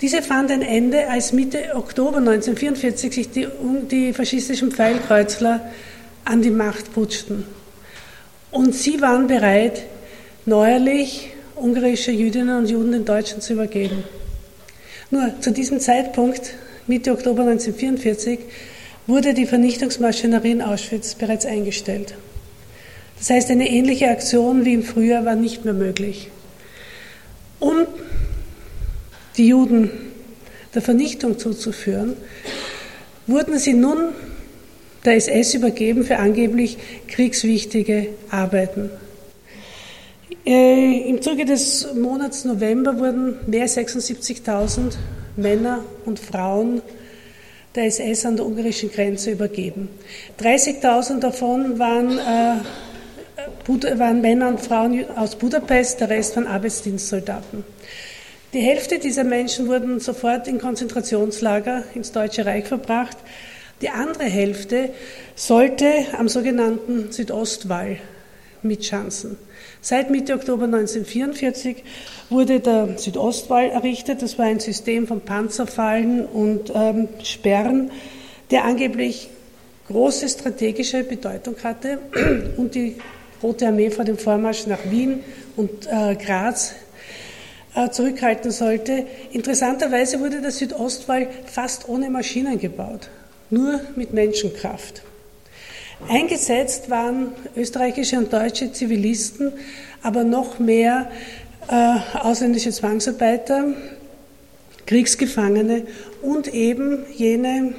Diese 0.00 0.22
fand 0.22 0.50
ein 0.50 0.62
Ende, 0.62 1.10
als 1.10 1.34
Mitte 1.34 1.58
Oktober 1.74 2.16
1944 2.16 3.12
sich 3.12 3.30
die, 3.30 3.46
die 3.90 4.14
faschistischen 4.14 4.72
Pfeilkreuzler 4.72 5.70
an 6.24 6.40
die 6.40 6.50
Macht 6.50 6.94
putschten. 6.94 7.44
Und 8.50 8.74
sie 8.74 9.02
waren 9.02 9.26
bereit, 9.26 9.82
neuerlich 10.46 11.28
ungarische 11.54 12.10
Jüdinnen 12.10 12.56
und 12.56 12.70
Juden 12.70 12.92
den 12.92 13.04
Deutschen 13.04 13.42
zu 13.42 13.52
übergeben. 13.52 14.02
Nur 15.10 15.30
zu 15.40 15.50
diesem 15.50 15.78
Zeitpunkt, 15.78 16.54
Mitte 16.86 17.12
Oktober 17.12 17.42
1944, 17.42 18.38
wurde 19.06 19.34
die 19.34 19.46
Vernichtungsmaschinerie 19.46 20.52
in 20.52 20.62
Auschwitz 20.62 21.16
bereits 21.16 21.44
eingestellt. 21.44 22.14
Das 23.18 23.30
heißt, 23.30 23.50
eine 23.50 23.68
ähnliche 23.68 24.08
Aktion 24.08 24.64
wie 24.64 24.74
im 24.74 24.82
Frühjahr 24.82 25.24
war 25.24 25.36
nicht 25.36 25.64
mehr 25.64 25.74
möglich. 25.74 26.30
Um 27.60 27.86
die 29.36 29.48
Juden 29.48 29.90
der 30.74 30.82
Vernichtung 30.82 31.38
zuzuführen, 31.38 32.16
wurden 33.26 33.58
sie 33.58 33.74
nun 33.74 34.08
der 35.04 35.16
SS 35.16 35.54
übergeben 35.54 36.04
für 36.04 36.18
angeblich 36.18 36.78
kriegswichtige 37.08 38.08
Arbeiten. 38.30 38.90
Äh, 40.44 41.08
Im 41.08 41.22
Zuge 41.22 41.44
des 41.44 41.94
Monats 41.94 42.44
November 42.44 42.98
wurden 42.98 43.36
mehr 43.46 43.62
als 43.62 43.76
76.000 43.76 44.94
Männer 45.36 45.84
und 46.04 46.18
Frauen 46.18 46.82
der 47.74 47.84
SS 47.86 48.26
an 48.26 48.36
der 48.36 48.46
ungarischen 48.46 48.90
Grenze 48.90 49.30
übergeben. 49.30 49.88
30.000 50.40 51.20
davon 51.20 51.78
waren 51.78 52.18
äh, 52.18 52.60
waren 53.66 54.20
Männer 54.20 54.48
und 54.48 54.60
Frauen 54.60 55.04
aus 55.16 55.36
Budapest, 55.36 56.00
der 56.00 56.10
Rest 56.10 56.36
waren 56.36 56.46
Arbeitsdienstsoldaten. 56.46 57.64
Die 58.52 58.60
Hälfte 58.60 58.98
dieser 58.98 59.24
Menschen 59.24 59.66
wurden 59.68 59.98
sofort 59.98 60.46
in 60.46 60.58
Konzentrationslager 60.58 61.84
ins 61.94 62.12
Deutsche 62.12 62.44
Reich 62.44 62.66
verbracht. 62.66 63.16
Die 63.80 63.88
andere 63.88 64.24
Hälfte 64.24 64.90
sollte 65.34 65.86
am 66.18 66.28
sogenannten 66.28 67.10
Südostwall 67.10 67.96
mitschanzen. 68.62 69.38
Seit 69.80 70.10
Mitte 70.10 70.34
Oktober 70.34 70.64
1944 70.64 71.82
wurde 72.30 72.60
der 72.60 72.98
Südostwall 72.98 73.70
errichtet. 73.70 74.22
Das 74.22 74.38
war 74.38 74.46
ein 74.46 74.60
System 74.60 75.06
von 75.06 75.22
Panzerfallen 75.22 76.24
und 76.24 76.70
ähm, 76.74 77.08
Sperren, 77.22 77.90
der 78.50 78.64
angeblich 78.64 79.30
große 79.88 80.28
strategische 80.28 81.02
Bedeutung 81.04 81.56
hatte 81.64 81.98
und 82.56 82.74
die 82.74 82.96
Rote 83.42 83.66
Armee 83.66 83.90
vor 83.90 84.04
dem 84.04 84.18
Vormarsch 84.18 84.66
nach 84.66 84.90
Wien 84.90 85.20
und 85.56 85.86
äh, 85.86 86.14
Graz 86.14 86.74
äh, 87.74 87.90
zurückhalten 87.90 88.50
sollte. 88.50 89.06
Interessanterweise 89.32 90.20
wurde 90.20 90.40
der 90.40 90.50
Südostwall 90.50 91.28
fast 91.46 91.88
ohne 91.88 92.10
Maschinen 92.10 92.58
gebaut, 92.58 93.08
nur 93.50 93.80
mit 93.96 94.12
Menschenkraft. 94.12 95.02
Eingesetzt 96.08 96.90
waren 96.90 97.32
österreichische 97.56 98.18
und 98.18 98.32
deutsche 98.32 98.72
Zivilisten, 98.72 99.52
aber 100.02 100.24
noch 100.24 100.58
mehr 100.58 101.10
äh, 101.68 102.18
ausländische 102.18 102.70
Zwangsarbeiter, 102.70 103.74
Kriegsgefangene 104.86 105.86
und 106.20 106.52
eben 106.52 107.04
jene 107.16 107.74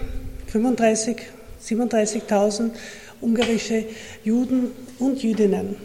35, 0.48 1.18
37.000 1.64 2.72
ungarische 3.24 3.86
Juden 4.24 4.72
und 5.00 5.24
Jüdinnen. 5.24 5.76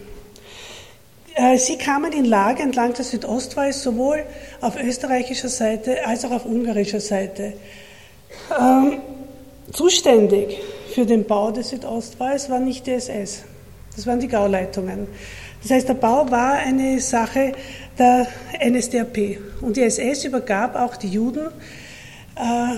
Äh, 1.35 1.57
sie 1.57 1.77
kamen 1.77 2.11
in 2.11 2.25
Lager 2.25 2.63
entlang 2.63 2.93
des 2.93 3.11
Südostwalls 3.11 3.81
sowohl 3.81 4.23
auf 4.61 4.77
österreichischer 4.81 5.49
Seite 5.49 6.05
als 6.05 6.25
auch 6.25 6.31
auf 6.31 6.45
ungarischer 6.45 6.99
Seite. 6.99 7.53
Ähm, 8.59 8.99
zuständig 9.71 10.59
für 10.93 11.05
den 11.05 11.25
Bau 11.25 11.51
des 11.51 11.69
Südostwalls 11.69 12.49
war 12.49 12.59
nicht 12.59 12.87
die 12.87 12.91
SS, 12.91 13.43
das 13.95 14.05
waren 14.05 14.19
die 14.19 14.27
Gauleitungen. 14.27 15.07
Das 15.61 15.71
heißt, 15.71 15.89
der 15.89 15.93
Bau 15.93 16.29
war 16.31 16.53
eine 16.53 16.99
Sache 16.99 17.53
der 17.97 18.27
NSDAP 18.61 19.37
und 19.61 19.77
die 19.77 19.83
SS 19.83 20.25
übergab 20.25 20.75
auch 20.75 20.95
die 20.95 21.09
Juden 21.09 21.47
äh, 22.35 22.77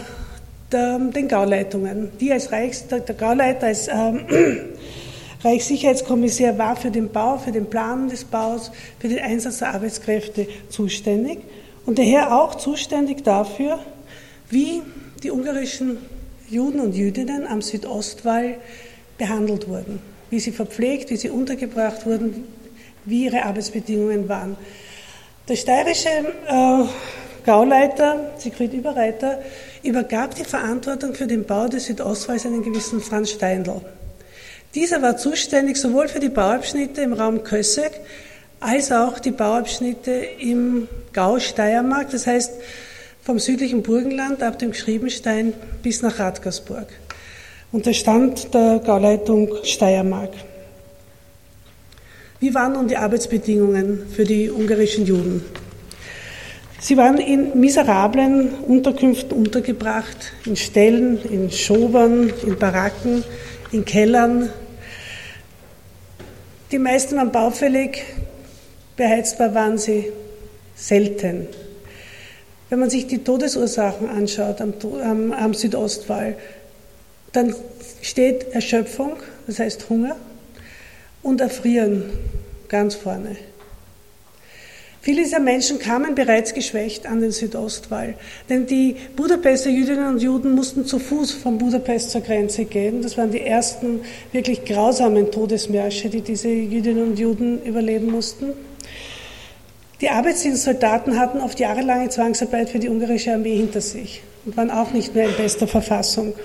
der, 0.71 0.99
den 0.99 1.27
Gauleitungen. 1.27 2.11
Die 2.19 2.31
als 2.31 2.51
Reichs, 2.51 2.87
der, 2.87 3.01
der 3.01 3.15
Gauleiter 3.15 3.67
als 3.67 3.87
ähm, 3.87 4.25
Reichssicherheitskommissär 5.43 6.57
war 6.57 6.75
für 6.75 6.91
den 6.91 7.09
Bau, 7.09 7.37
für 7.37 7.51
den 7.51 7.69
Plan 7.69 8.09
des 8.09 8.25
Baus, 8.25 8.71
für 8.99 9.07
den 9.07 9.19
Einsatz 9.19 9.59
der 9.59 9.73
Arbeitskräfte 9.73 10.47
zuständig 10.69 11.39
und 11.85 11.97
daher 11.97 12.39
auch 12.39 12.55
zuständig 12.55 13.23
dafür, 13.23 13.79
wie 14.49 14.81
die 15.23 15.31
ungarischen 15.31 15.97
Juden 16.49 16.79
und 16.79 16.95
Jüdinnen 16.95 17.47
am 17.47 17.61
Südostwall 17.61 18.55
behandelt 19.17 19.67
wurden, 19.67 19.99
wie 20.29 20.39
sie 20.39 20.51
verpflegt, 20.51 21.09
wie 21.09 21.17
sie 21.17 21.29
untergebracht 21.29 22.05
wurden, 22.05 22.43
wie 23.05 23.25
ihre 23.25 23.43
Arbeitsbedingungen 23.43 24.29
waren. 24.29 24.57
Der 25.47 25.55
steirische 25.55 26.09
äh, 26.09 26.83
Gauleiter, 27.45 28.31
Siegfried 28.37 28.73
Überreiter, 28.73 29.39
übergab 29.83 30.35
die 30.35 30.43
Verantwortung 30.43 31.13
für 31.13 31.27
den 31.27 31.45
Bau 31.45 31.67
des 31.67 31.85
Südostwalls 31.85 32.45
einen 32.45 32.63
gewissen 32.63 33.01
Franz 33.01 33.31
Steindl. 33.31 33.81
Dieser 34.75 35.01
war 35.01 35.17
zuständig 35.17 35.77
sowohl 35.77 36.07
für 36.07 36.19
die 36.19 36.29
Bauabschnitte 36.29 37.01
im 37.01 37.13
Raum 37.13 37.43
Kössek 37.43 37.91
als 38.59 38.91
auch 38.91 39.19
die 39.19 39.31
Bauabschnitte 39.31 40.11
im 40.11 40.87
Gau 41.13 41.39
Steiermark, 41.39 42.11
das 42.11 42.27
heißt 42.27 42.53
vom 43.23 43.39
südlichen 43.39 43.83
Burgenland 43.83 44.41
ab 44.43 44.59
dem 44.59 44.73
Schriebenstein 44.73 45.53
bis 45.83 46.01
nach 46.01 46.19
Radgersburg. 46.19 46.87
Unterstand 47.71 48.53
der 48.53 48.79
Gauleitung 48.79 49.49
Steiermark. 49.63 50.31
Wie 52.39 52.53
waren 52.53 52.73
nun 52.73 52.87
die 52.87 52.97
Arbeitsbedingungen 52.97 54.07
für 54.13 54.23
die 54.23 54.49
ungarischen 54.49 55.05
Juden? 55.05 55.43
Sie 56.83 56.97
waren 56.97 57.19
in 57.19 57.59
miserablen 57.59 58.55
Unterkünften 58.55 59.37
untergebracht, 59.37 60.33
in 60.47 60.55
Ställen, 60.55 61.23
in 61.25 61.51
Schobern, 61.51 62.33
in 62.43 62.57
Baracken, 62.57 63.23
in 63.71 63.85
Kellern. 63.85 64.49
Die 66.71 66.79
meisten 66.79 67.17
waren 67.17 67.31
baufällig, 67.31 68.03
beheizbar 68.95 69.53
waren 69.53 69.77
sie 69.77 70.11
selten. 70.75 71.45
Wenn 72.71 72.79
man 72.79 72.89
sich 72.89 73.05
die 73.05 73.23
Todesursachen 73.23 74.09
anschaut 74.09 74.59
am, 74.59 74.73
am, 75.03 75.33
am 75.33 75.53
Südostwall, 75.53 76.35
dann 77.31 77.53
steht 78.01 78.55
Erschöpfung, 78.55 79.17
das 79.45 79.59
heißt 79.59 79.87
Hunger, 79.87 80.15
und 81.21 81.41
Erfrieren 81.41 82.05
ganz 82.69 82.95
vorne. 82.95 83.35
Viele 85.03 85.23
dieser 85.23 85.39
Menschen 85.39 85.79
kamen 85.79 86.13
bereits 86.13 86.53
geschwächt 86.53 87.07
an 87.07 87.21
den 87.21 87.31
Südostwall, 87.31 88.13
denn 88.49 88.67
die 88.67 88.95
Budapester 89.15 89.71
Jüdinnen 89.71 90.05
und 90.05 90.21
Juden 90.21 90.51
mussten 90.51 90.85
zu 90.85 90.99
Fuß 90.99 91.31
von 91.31 91.57
Budapest 91.57 92.11
zur 92.11 92.21
Grenze 92.21 92.65
gehen. 92.65 93.01
Das 93.01 93.17
waren 93.17 93.31
die 93.31 93.41
ersten 93.41 94.01
wirklich 94.31 94.63
grausamen 94.63 95.31
Todesmärsche, 95.31 96.09
die 96.09 96.21
diese 96.21 96.49
Jüdinnen 96.49 97.03
und 97.03 97.19
Juden 97.19 97.63
überleben 97.63 98.11
mussten. 98.11 98.53
Die 100.01 100.09
Arbeitsdienstsoldaten 100.09 101.19
hatten 101.19 101.39
oft 101.39 101.59
jahrelange 101.59 102.09
Zwangsarbeit 102.09 102.69
für 102.69 102.77
die 102.77 102.89
ungarische 102.89 103.33
Armee 103.33 103.55
hinter 103.55 103.81
sich 103.81 104.21
und 104.45 104.55
waren 104.55 104.69
auch 104.69 104.91
nicht 104.91 105.15
mehr 105.15 105.29
in 105.29 105.35
bester 105.35 105.67
Verfassung. 105.67 106.35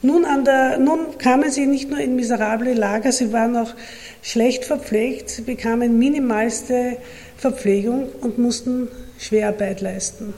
Nun, 0.00 0.24
der, 0.44 0.78
nun, 0.78 1.18
kamen 1.18 1.50
sie 1.50 1.66
nicht 1.66 1.90
nur 1.90 1.98
in 1.98 2.14
miserable 2.14 2.72
Lager, 2.72 3.12
sie 3.12 3.32
waren 3.32 3.56
auch 3.56 3.74
schlecht 4.22 4.64
verpflegt, 4.64 5.28
sie 5.28 5.42
bekamen 5.42 5.98
minimalste 5.98 6.98
Verpflegung 7.38 8.08
und 8.20 8.36
mussten 8.38 8.88
Schwerarbeit 9.18 9.80
leisten. 9.80 10.34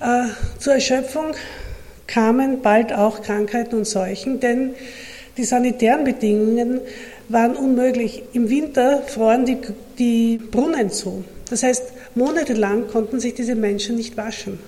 Äh, 0.00 0.24
zur 0.58 0.74
Erschöpfung 0.74 1.34
kamen 2.06 2.62
bald 2.62 2.92
auch 2.92 3.22
Krankheiten 3.22 3.76
und 3.76 3.84
Seuchen, 3.86 4.40
denn 4.40 4.74
die 5.36 5.44
sanitären 5.44 6.04
Bedingungen 6.04 6.80
waren 7.28 7.54
unmöglich. 7.54 8.22
Im 8.32 8.48
Winter 8.48 9.02
froren 9.02 9.44
die, 9.44 9.58
die 9.98 10.38
Brunnen 10.38 10.90
zu. 10.90 11.24
Das 11.50 11.62
heißt, 11.62 11.84
monatelang 12.14 12.88
konnten 12.88 13.20
sich 13.20 13.34
diese 13.34 13.54
Menschen 13.54 13.96
nicht 13.96 14.16
waschen. 14.16 14.58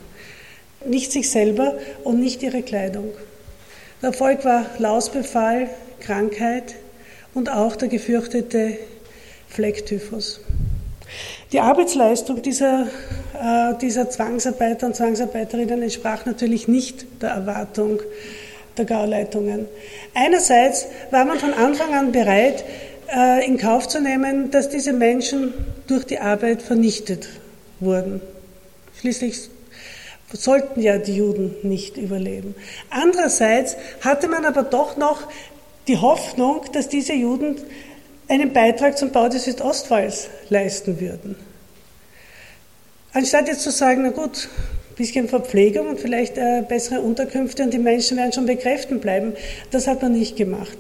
Nicht 0.87 1.13
sich 1.13 1.31
selber 1.31 1.79
und 2.05 2.21
nicht 2.21 2.43
ihre 2.43 2.63
Kleidung. 2.63 3.11
Der 4.03 4.11
Erfolg 4.11 4.45
war 4.45 4.67
Lausbefall, 4.79 5.71
Krankheit 6.01 6.75
und 7.35 7.51
auch 7.51 7.77
der 7.77 7.89
gefürchtete 7.89 8.77
Flecktyphus. 9.49 10.41
Die 11.53 11.61
Arbeitsleistung 11.61 12.41
dieser, 12.41 12.87
äh, 13.35 13.75
dieser 13.81 14.09
Zwangsarbeiter 14.09 14.87
und 14.87 14.97
Zwangsarbeiterinnen 14.97 15.83
entsprach 15.83 16.25
natürlich 16.25 16.67
nicht 16.67 17.05
der 17.21 17.31
Erwartung 17.31 18.01
der 18.79 18.87
Gauleitungen. 18.87 19.69
Einerseits 20.15 20.87
war 21.11 21.27
man 21.27 21.39
von 21.39 21.53
Anfang 21.53 21.93
an 21.93 22.11
bereit, 22.11 22.65
äh, 23.15 23.47
in 23.47 23.59
Kauf 23.59 23.87
zu 23.87 24.01
nehmen, 24.01 24.51
dass 24.51 24.71
diese 24.71 24.95
Menschen 24.95 25.53
durch 25.89 26.05
die 26.05 26.21
Arbeit 26.21 26.63
vernichtet 26.63 27.29
wurden. 27.81 28.23
Schließlich 28.99 29.51
sollten 30.33 30.81
ja 30.81 30.97
die 30.97 31.17
Juden 31.17 31.55
nicht 31.63 31.99
überleben. 31.99 32.55
Andererseits 32.89 33.77
hatte 34.01 34.29
man 34.29 34.47
aber 34.47 34.63
doch 34.63 34.97
noch 34.97 35.29
die 35.87 35.99
Hoffnung, 35.99 36.63
dass 36.73 36.89
diese 36.89 37.13
Juden 37.13 37.57
einen 38.33 38.55
Beitrag 38.55 38.97
zum 38.97 39.11
Bau 39.11 39.29
des 39.29 39.45
Südostwalls 39.45 40.29
leisten 40.49 40.99
würden. 41.01 41.37
Anstatt 43.13 43.47
jetzt 43.47 43.61
zu 43.61 43.71
sagen, 43.71 44.05
na 44.05 44.09
gut, 44.09 44.49
ein 44.91 44.97
bisschen 44.97 45.29
Verpflegung 45.29 45.87
und 45.89 46.01
vielleicht 46.01 46.39
äh, 46.39 46.65
bessere 46.67 47.03
Unterkünfte 47.03 47.63
und 47.63 47.75
die 47.75 47.79
Menschen 47.79 48.17
werden 48.17 48.33
schon 48.33 48.47
bei 48.47 48.57
Kräften 48.57 49.01
bleiben, 49.01 49.35
das 49.71 49.87
hat 49.87 50.01
man 50.01 50.13
nicht 50.13 50.37
gemacht. 50.37 50.79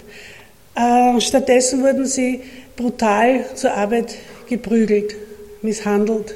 Äh, 0.74 1.20
stattdessen 1.20 1.82
wurden 1.82 2.06
sie 2.06 2.40
brutal 2.74 3.44
zur 3.54 3.74
Arbeit 3.74 4.14
geprügelt, 4.48 5.14
misshandelt, 5.60 6.34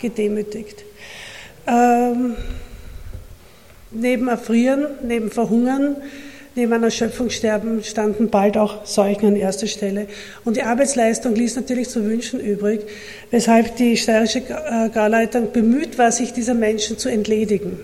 gedemütigt. 0.00 0.84
Ähm, 1.66 2.36
neben 3.90 4.28
Erfrieren, 4.28 4.86
neben 5.02 5.30
Verhungern, 5.30 5.96
neben 6.60 6.74
einer 6.74 6.86
Erschöpfungssterben 6.86 7.82
standen 7.84 8.28
bald 8.28 8.58
auch 8.58 8.84
Seuchen 8.84 9.28
an 9.28 9.36
erster 9.36 9.66
Stelle. 9.66 10.08
Und 10.44 10.58
die 10.58 10.62
Arbeitsleistung 10.62 11.34
ließ 11.34 11.56
natürlich 11.56 11.88
zu 11.88 12.04
wünschen 12.04 12.38
übrig, 12.38 12.82
weshalb 13.30 13.76
die 13.76 13.96
steirische 13.96 14.42
Gauleitung 14.92 15.52
bemüht 15.52 15.96
war, 15.96 16.12
sich 16.12 16.34
dieser 16.34 16.52
Menschen 16.52 16.98
zu 16.98 17.08
entledigen. 17.08 17.80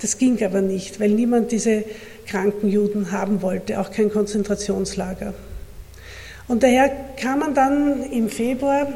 Das 0.00 0.16
ging 0.16 0.42
aber 0.42 0.62
nicht, 0.62 0.98
weil 0.98 1.10
niemand 1.10 1.52
diese 1.52 1.84
kranken 2.26 2.70
Juden 2.70 3.12
haben 3.12 3.42
wollte, 3.42 3.80
auch 3.80 3.90
kein 3.90 4.10
Konzentrationslager. 4.10 5.34
Und 6.46 6.62
daher 6.62 6.90
kam 7.20 7.40
man 7.40 7.52
dann 7.52 8.02
im 8.10 8.30
Februar 8.30 8.88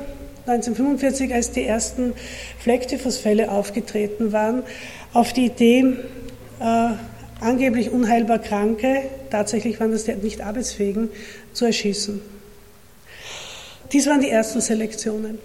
1945, 0.46 1.34
als 1.34 1.50
die 1.50 1.64
ersten 1.64 2.14
Flecktyphusfälle 2.60 3.50
aufgetreten 3.50 4.32
waren, 4.32 4.62
auf 5.12 5.34
die 5.34 5.46
Idee, 5.46 5.96
äh, 6.58 6.92
angeblich 7.42 7.90
unheilbar 7.90 8.38
Kranke, 8.38 9.02
tatsächlich 9.30 9.80
waren 9.80 9.92
das 9.92 10.06
nicht 10.06 10.40
arbeitsfähigen, 10.40 11.10
zu 11.52 11.66
erschießen. 11.66 12.20
Dies 13.92 14.06
waren 14.06 14.20
die 14.20 14.30
ersten 14.30 14.60
Selektionen. 14.60 15.38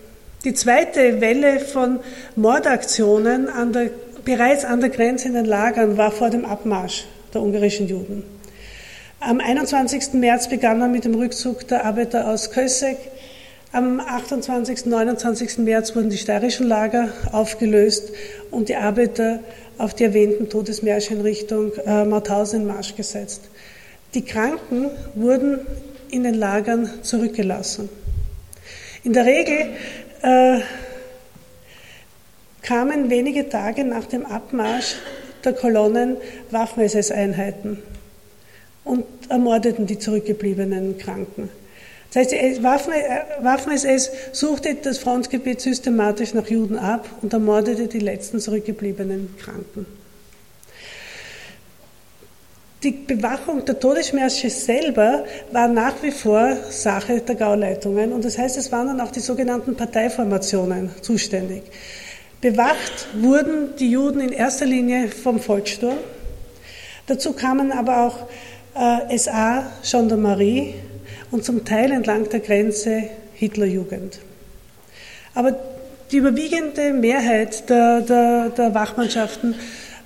Die 0.46 0.54
zweite 0.54 1.20
Welle 1.20 1.60
von 1.60 2.00
Mordaktionen 2.36 3.50
an 3.50 3.74
der, 3.74 3.90
bereits 4.24 4.64
an 4.64 4.80
der 4.80 4.90
Grenze 4.90 5.28
in 5.28 5.34
den 5.34 5.46
Lagern 5.46 5.98
war 5.98 6.12
vor 6.12 6.30
dem 6.30 6.46
Abmarsch 6.46 7.06
der 7.34 7.42
ungarischen 7.42 7.88
Juden. 7.88 8.24
Am 9.20 9.40
21. 9.40 10.14
März 10.14 10.48
begann 10.48 10.80
man 10.80 10.92
mit 10.92 11.04
dem 11.04 11.16
Rückzug 11.16 11.68
der 11.68 11.86
Arbeiter 11.86 12.28
aus 12.30 12.52
Kösek. 12.52 12.98
Am 13.72 14.00
28. 14.00 14.86
und 14.86 14.92
29. 14.92 15.58
März 15.58 15.96
wurden 15.96 16.10
die 16.10 16.18
steirischen 16.18 16.68
Lager 16.68 17.10
aufgelöst 17.32 18.14
und 18.52 18.70
die 18.70 18.76
Arbeiter 18.76 19.40
auf 19.78 19.94
die 19.94 20.06
erwähnten 20.06 20.50
Todesmärsche 20.50 21.13
in 21.13 21.22
Richtung 21.22 21.74
äh, 21.86 22.06
Mauthausen 22.06 22.62
in 22.62 22.68
Marsch 22.68 22.96
gesetzt. 22.96 23.42
Die 24.13 24.24
Kranken 24.24 24.90
wurden 25.16 25.60
in 26.10 26.24
den 26.24 26.36
Lagern 26.36 26.90
zurückgelassen. 27.04 27.90
In 29.04 29.13
der 29.13 29.26
Regel 29.26 29.70
äh, 30.22 30.60
kamen 32.62 33.10
wenige 33.10 33.50
Tage 33.50 33.84
nach 33.84 34.06
dem 34.06 34.26
Abmarsch 34.26 34.96
der 35.44 35.54
Kolonnen 35.54 36.18
Waffen-SS-Einheiten 36.52 37.84
und 38.84 39.06
ermordeten 39.30 39.86
die 39.86 40.00
zurückgebliebenen 40.00 40.98
Kranken. 40.98 41.50
Das 42.13 42.22
heißt, 42.22 42.32
die 42.32 42.63
Waffen-SS 42.63 44.12
suchte 44.32 44.76
das 44.76 44.98
Frontgebiet 44.98 45.60
systematisch 45.60 46.34
nach 46.34 46.48
Juden 46.48 46.78
ab 46.78 47.08
und 47.22 47.34
ermordete 47.34 47.88
die 47.88 48.00
letzten 48.00 48.39
zurückgebliebenen 48.39 49.36
Kranken. 49.38 49.86
Die 52.84 52.91
Bewachung 52.91 53.65
der 53.65 53.80
Todesmärsche 53.80 54.50
selber 54.52 55.26
war 55.52 55.67
nach 55.67 55.96
wie 56.04 56.12
vor 56.12 56.56
Sache 56.70 57.22
der 57.22 57.36
Gauleitungen 57.36 58.13
und 58.13 58.24
das 58.24 58.38
heißt, 58.38 58.56
es 58.56 58.72
waren 58.72 58.88
dann 58.88 59.02
auch 59.02 59.12
die 59.12 59.20
sogenannten 59.20 59.76
Parteiformationen 59.76 60.91
zuständig. 61.02 61.63
Bewacht 62.39 63.08
wurden 63.15 63.76
die 63.80 63.89
Juden 63.89 64.20
in 64.20 64.32
erster 64.32 64.67
Linie 64.67 65.08
vom 65.08 65.39
Volkssturm. 65.39 65.98
Dazu 67.08 67.34
kamen 67.34 67.72
aber 67.72 68.06
auch 68.06 68.28
äh, 69.10 69.17
SA, 69.17 69.72
Gendarmerie, 69.82 70.76
und 71.32 71.44
zum 71.44 71.66
Teil 71.66 71.92
entlang 71.92 72.30
der 72.30 72.40
Grenze 72.40 73.04
Hitlerjugend. 73.34 74.20
Aber 75.34 75.58
die 76.12 76.18
überwiegende 76.18 76.94
Mehrheit 76.94 77.70
der, 77.70 78.02
der, 78.02 78.50
der 78.50 78.74
Wachmannschaften 78.74 79.56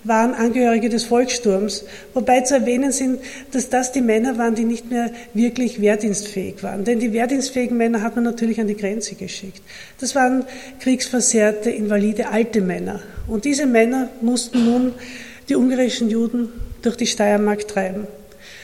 waren 0.04 0.34
Angehörige 0.34 0.90
des 0.90 1.04
Volkssturms, 1.04 1.86
wobei 2.14 2.42
zu 2.42 2.56
erwähnen 2.56 2.92
sind, 2.92 3.20
dass 3.52 3.70
das 3.70 3.92
die 3.92 4.02
Männer 4.02 4.38
waren, 4.38 4.56
die 4.56 4.64
nicht 4.64 4.90
mehr 4.90 5.12
wirklich 5.34 5.80
wehrdienstfähig 5.80 6.64
waren. 6.64 6.86
Denn 6.86 7.00
die 7.00 7.14
wehrdienstfähigen 7.14 7.78
Männer 7.78 8.02
hat 8.02 8.16
man 8.16 8.24
natürlich 8.24 8.60
an 8.60 8.68
die 8.68 8.76
Grenze 8.76 9.16
geschickt. 9.16 9.62
Das 10.00 10.16
waren 10.16 10.46
kriegsversehrte, 10.80 11.70
invalide, 11.70 12.30
alte 12.30 12.62
Männer. 12.62 13.02
Und 13.28 13.46
diese 13.46 13.68
Männer 13.68 14.10
mussten 14.22 14.66
nun 14.66 14.94
die 15.50 15.56
ungarischen 15.56 16.10
Juden 16.10 16.50
durch 16.82 16.98
die 16.98 17.08
Steiermark 17.08 17.68
treiben. 17.68 18.08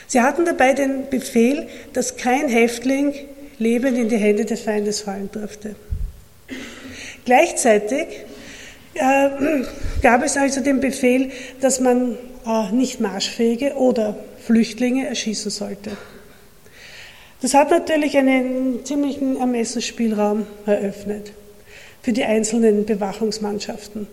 Sie 0.08 0.22
hatten 0.22 0.46
dabei 0.46 0.72
den 0.72 1.10
Befehl, 1.10 1.68
dass 1.92 2.16
kein 2.16 2.48
Häftling 2.48 3.14
lebend 3.58 3.98
in 3.98 4.08
die 4.08 4.16
Hände 4.16 4.46
des 4.46 4.62
Feindes 4.62 5.02
fallen 5.02 5.28
durfte. 5.30 5.76
Gleichzeitig 7.26 8.06
äh, 8.94 9.28
gab 10.02 10.24
es 10.24 10.36
also 10.38 10.62
den 10.62 10.80
Befehl, 10.80 11.30
dass 11.60 11.78
man 11.78 12.16
äh, 12.46 12.72
nicht 12.72 13.00
Marschfähige 13.00 13.74
oder 13.74 14.16
Flüchtlinge 14.44 15.06
erschießen 15.06 15.50
sollte. 15.50 15.90
Das 17.42 17.52
hat 17.52 17.70
natürlich 17.70 18.16
einen 18.16 18.84
ziemlichen 18.86 19.36
Ermessensspielraum 19.36 20.46
eröffnet 20.64 21.32
für 22.02 22.12
die 22.14 22.24
einzelnen 22.24 22.86
Bewachungsmannschaften. 22.86 24.06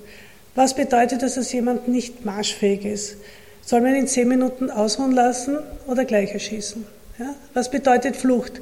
Was 0.55 0.75
bedeutet 0.75 1.21
das, 1.21 1.36
dass 1.36 1.53
jemand 1.53 1.88
nicht 1.88 2.25
marschfähig 2.25 2.84
ist? 2.86 3.15
Soll 3.65 3.82
man 3.82 3.95
ihn 3.95 4.08
zehn 4.08 4.28
Minuten 4.28 4.69
ausruhen 4.69 5.12
lassen 5.12 5.58
oder 5.88 6.06
gleich 6.06 6.32
erschießen? 6.32 6.86
Ja? 7.17 7.34
Was 7.56 7.71
bedeutet 7.71 8.15
Flucht? 8.15 8.62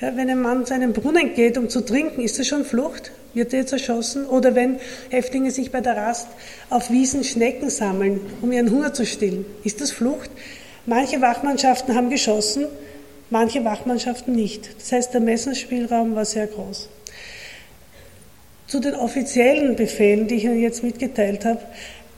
Ja, 0.00 0.16
wenn 0.16 0.30
ein 0.30 0.40
Mann 0.40 0.64
zu 0.64 0.72
einem 0.72 0.94
Brunnen 0.94 1.34
geht, 1.34 1.58
um 1.58 1.68
zu 1.68 1.82
trinken, 1.82 2.22
ist 2.22 2.38
das 2.38 2.46
schon 2.46 2.64
Flucht? 2.64 3.10
Wird 3.34 3.52
er 3.52 3.60
jetzt 3.60 3.72
erschossen? 3.72 4.26
Oder 4.26 4.54
wenn 4.54 4.78
Häftlinge 5.10 5.50
sich 5.50 5.70
bei 5.70 5.82
der 5.82 5.96
Rast 5.96 6.28
auf 6.70 6.90
Wiesen 6.90 7.22
Schnecken 7.22 7.68
sammeln, 7.68 8.20
um 8.40 8.50
ihren 8.50 8.70
Hunger 8.70 8.94
zu 8.94 9.04
stillen, 9.04 9.44
ist 9.62 9.82
das 9.82 9.90
Flucht? 9.90 10.30
Manche 10.86 11.20
Wachmannschaften 11.20 11.94
haben 11.94 12.08
geschossen, 12.08 12.64
manche 13.28 13.62
Wachmannschaften 13.62 14.34
nicht. 14.34 14.70
Das 14.78 14.92
heißt, 14.92 15.12
der 15.12 15.20
Messenspielraum 15.20 16.14
war 16.14 16.24
sehr 16.24 16.46
groß. 16.46 16.88
Zu 18.68 18.80
den 18.80 18.94
offiziellen 18.94 19.76
Befehlen, 19.76 20.28
die 20.28 20.36
ich 20.36 20.44
Ihnen 20.44 20.60
jetzt 20.60 20.82
mitgeteilt 20.82 21.44
habe, 21.44 21.60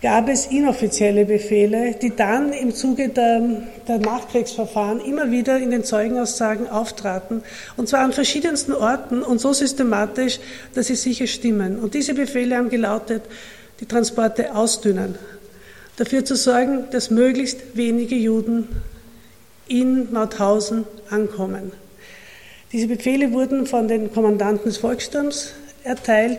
gab 0.02 0.28
es 0.28 0.46
inoffizielle 0.46 1.26
Befehle, 1.26 1.94
die 2.00 2.14
dann 2.16 2.52
im 2.52 2.74
Zuge 2.74 3.10
der, 3.10 3.42
der, 3.86 3.98
Nachkriegsverfahren 3.98 5.00
immer 5.00 5.30
wieder 5.30 5.58
in 5.58 5.70
den 5.70 5.84
Zeugenaussagen 5.84 6.68
auftraten, 6.68 7.42
und 7.76 7.88
zwar 7.88 8.00
an 8.00 8.12
verschiedensten 8.12 8.72
Orten 8.72 9.22
und 9.22 9.40
so 9.40 9.52
systematisch, 9.52 10.40
dass 10.74 10.86
sie 10.86 10.94
sicher 10.94 11.26
stimmen. 11.26 11.78
Und 11.78 11.94
diese 11.94 12.14
Befehle 12.14 12.56
haben 12.56 12.70
gelautet, 12.70 13.22
die 13.80 13.86
Transporte 13.86 14.54
ausdünnen, 14.54 15.16
dafür 15.96 16.24
zu 16.24 16.34
sorgen, 16.34 16.84
dass 16.92 17.10
möglichst 17.10 17.58
wenige 17.74 18.14
Juden 18.14 18.68
in 19.68 20.12
Mauthausen 20.12 20.84
ankommen. 21.10 21.72
Diese 22.72 22.86
Befehle 22.86 23.32
wurden 23.32 23.66
von 23.66 23.88
den 23.88 24.12
Kommandanten 24.12 24.64
des 24.64 24.78
Volkssturms 24.78 25.52
erteilt. 25.84 26.38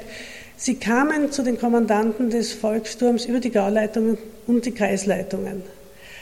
Sie 0.64 0.76
kamen 0.76 1.32
zu 1.32 1.42
den 1.42 1.58
Kommandanten 1.58 2.30
des 2.30 2.54
Volkssturms 2.54 3.26
über 3.26 3.40
die 3.40 3.50
Gauleitungen 3.50 4.20
und 4.46 4.64
die 4.64 4.72
Kreisleitungen. 4.72 5.64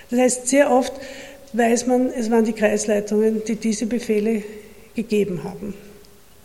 Das 0.09 0.17
heißt, 0.17 0.47
sehr 0.47 0.71
oft 0.71 0.93
weiß 1.51 1.87
man, 1.87 2.09
es 2.09 2.31
waren 2.31 2.45
die 2.45 2.53
Kreisleitungen, 2.53 3.43
die 3.45 3.57
diese 3.57 3.85
Befehle 3.85 4.43
gegeben 4.95 5.43
haben, 5.43 5.73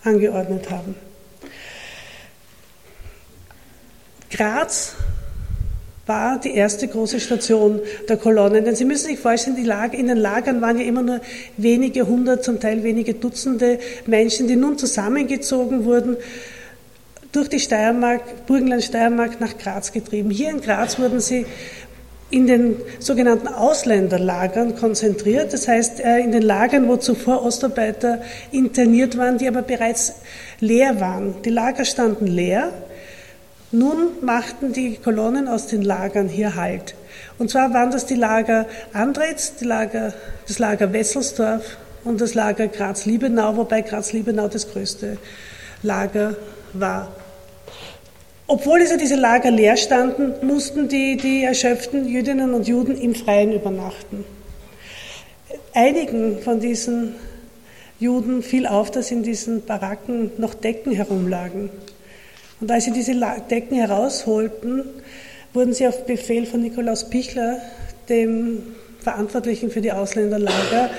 angeordnet 0.02 0.72
haben. 0.72 0.96
Graz 4.28 4.96
war 6.06 6.40
die 6.40 6.52
erste 6.52 6.88
große 6.88 7.20
Station 7.20 7.80
der 8.08 8.16
Kolonnen. 8.16 8.64
Denn 8.64 8.74
Sie 8.74 8.84
müssen 8.84 9.06
sich 9.06 9.20
vorstellen, 9.20 9.64
Lager, 9.64 9.96
in 9.96 10.08
den 10.08 10.18
Lagern 10.18 10.60
waren 10.60 10.80
ja 10.80 10.84
immer 10.84 11.02
nur 11.02 11.20
wenige 11.56 12.08
hundert, 12.08 12.42
zum 12.42 12.58
Teil 12.58 12.82
wenige 12.82 13.14
Dutzende 13.14 13.78
Menschen, 14.06 14.48
die 14.48 14.56
nun 14.56 14.78
zusammengezogen 14.78 15.84
wurden, 15.84 16.16
durch 17.34 17.48
die 17.48 17.58
Steiermark, 17.58 18.46
Burgenland 18.46 18.84
Steiermark 18.84 19.40
nach 19.40 19.58
Graz 19.58 19.92
getrieben. 19.92 20.30
Hier 20.30 20.50
in 20.50 20.60
Graz 20.60 20.98
wurden 20.98 21.20
sie 21.20 21.46
in 22.30 22.46
den 22.46 22.76
sogenannten 22.98 23.48
Ausländerlagern 23.48 24.76
konzentriert, 24.76 25.52
das 25.52 25.68
heißt 25.68 26.00
äh, 26.00 26.18
in 26.18 26.32
den 26.32 26.42
Lagern, 26.42 26.88
wo 26.88 26.96
zuvor 26.96 27.44
Ostarbeiter 27.44 28.22
interniert 28.50 29.16
waren, 29.18 29.38
die 29.38 29.46
aber 29.48 29.62
bereits 29.62 30.14
leer 30.60 31.00
waren. 31.00 31.42
Die 31.44 31.50
Lager 31.50 31.84
standen 31.84 32.26
leer. 32.26 32.72
Nun 33.70 34.08
machten 34.20 34.72
die 34.72 34.96
Kolonnen 34.96 35.48
aus 35.48 35.66
den 35.66 35.82
Lagern 35.82 36.28
hier 36.28 36.54
Halt. 36.54 36.94
Und 37.38 37.50
zwar 37.50 37.74
waren 37.74 37.90
das 37.90 38.06
die 38.06 38.14
Lager 38.14 38.66
Andretz, 38.92 39.56
die 39.56 39.64
Lager, 39.64 40.14
das 40.46 40.58
Lager 40.58 40.92
Wesselsdorf 40.92 41.76
und 42.04 42.20
das 42.20 42.34
Lager 42.34 42.68
Graz-Liebenau, 42.68 43.56
wobei 43.56 43.82
Graz-Liebenau 43.82 44.48
das 44.48 44.70
größte 44.70 45.18
Lager 45.82 46.36
war. 46.72 47.08
Obwohl 48.46 48.80
also 48.80 48.96
diese 48.98 49.14
Lager 49.16 49.50
leer 49.50 49.76
standen, 49.76 50.46
mussten 50.46 50.88
die, 50.88 51.16
die 51.16 51.44
erschöpften 51.44 52.06
Jüdinnen 52.06 52.52
und 52.52 52.68
Juden 52.68 52.96
im 52.96 53.14
Freien 53.14 53.52
übernachten. 53.52 54.24
Einigen 55.72 56.40
von 56.40 56.60
diesen 56.60 57.14
Juden 57.98 58.42
fiel 58.42 58.66
auf, 58.66 58.90
dass 58.90 59.10
in 59.10 59.22
diesen 59.22 59.64
Baracken 59.64 60.32
noch 60.36 60.52
Decken 60.52 60.92
herumlagen. 60.92 61.70
Und 62.60 62.70
als 62.70 62.84
sie 62.84 62.92
diese 62.92 63.14
Decken 63.50 63.76
herausholten, 63.76 64.84
wurden 65.54 65.72
sie 65.72 65.88
auf 65.88 66.04
Befehl 66.04 66.44
von 66.44 66.60
Nikolaus 66.60 67.08
Pichler, 67.08 67.60
dem 68.08 68.62
Verantwortlichen 69.00 69.70
für 69.70 69.80
die 69.80 69.92
Ausländerlager, 69.92 70.90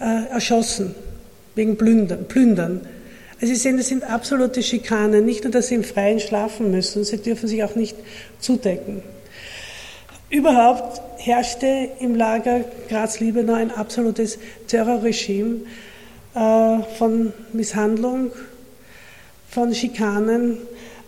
äh, 0.00 0.30
erschossen, 0.30 0.94
wegen 1.54 1.76
Plündern. 1.76 2.26
Plündern. 2.28 2.80
Also 3.40 3.52
Sie 3.52 3.60
sehen, 3.60 3.76
das 3.76 3.88
sind 3.88 4.02
absolute 4.02 4.62
Schikanen. 4.62 5.26
Nicht 5.26 5.44
nur, 5.44 5.52
dass 5.52 5.68
Sie 5.68 5.74
im 5.74 5.84
Freien 5.84 6.20
schlafen 6.20 6.70
müssen, 6.70 7.04
Sie 7.04 7.18
dürfen 7.18 7.48
sich 7.48 7.62
auch 7.64 7.74
nicht 7.74 7.96
zudecken. 8.40 9.02
Überhaupt 10.30 11.00
herrschte 11.18 11.90
im 12.00 12.14
Lager 12.14 12.64
Graz-Liebenau 12.88 13.52
ein 13.52 13.70
absolutes 13.70 14.38
Terrorregime 14.66 15.60
äh, 16.34 16.78
von 16.98 17.32
Misshandlung, 17.52 18.32
von 19.48 19.74
Schikanen, 19.74 20.58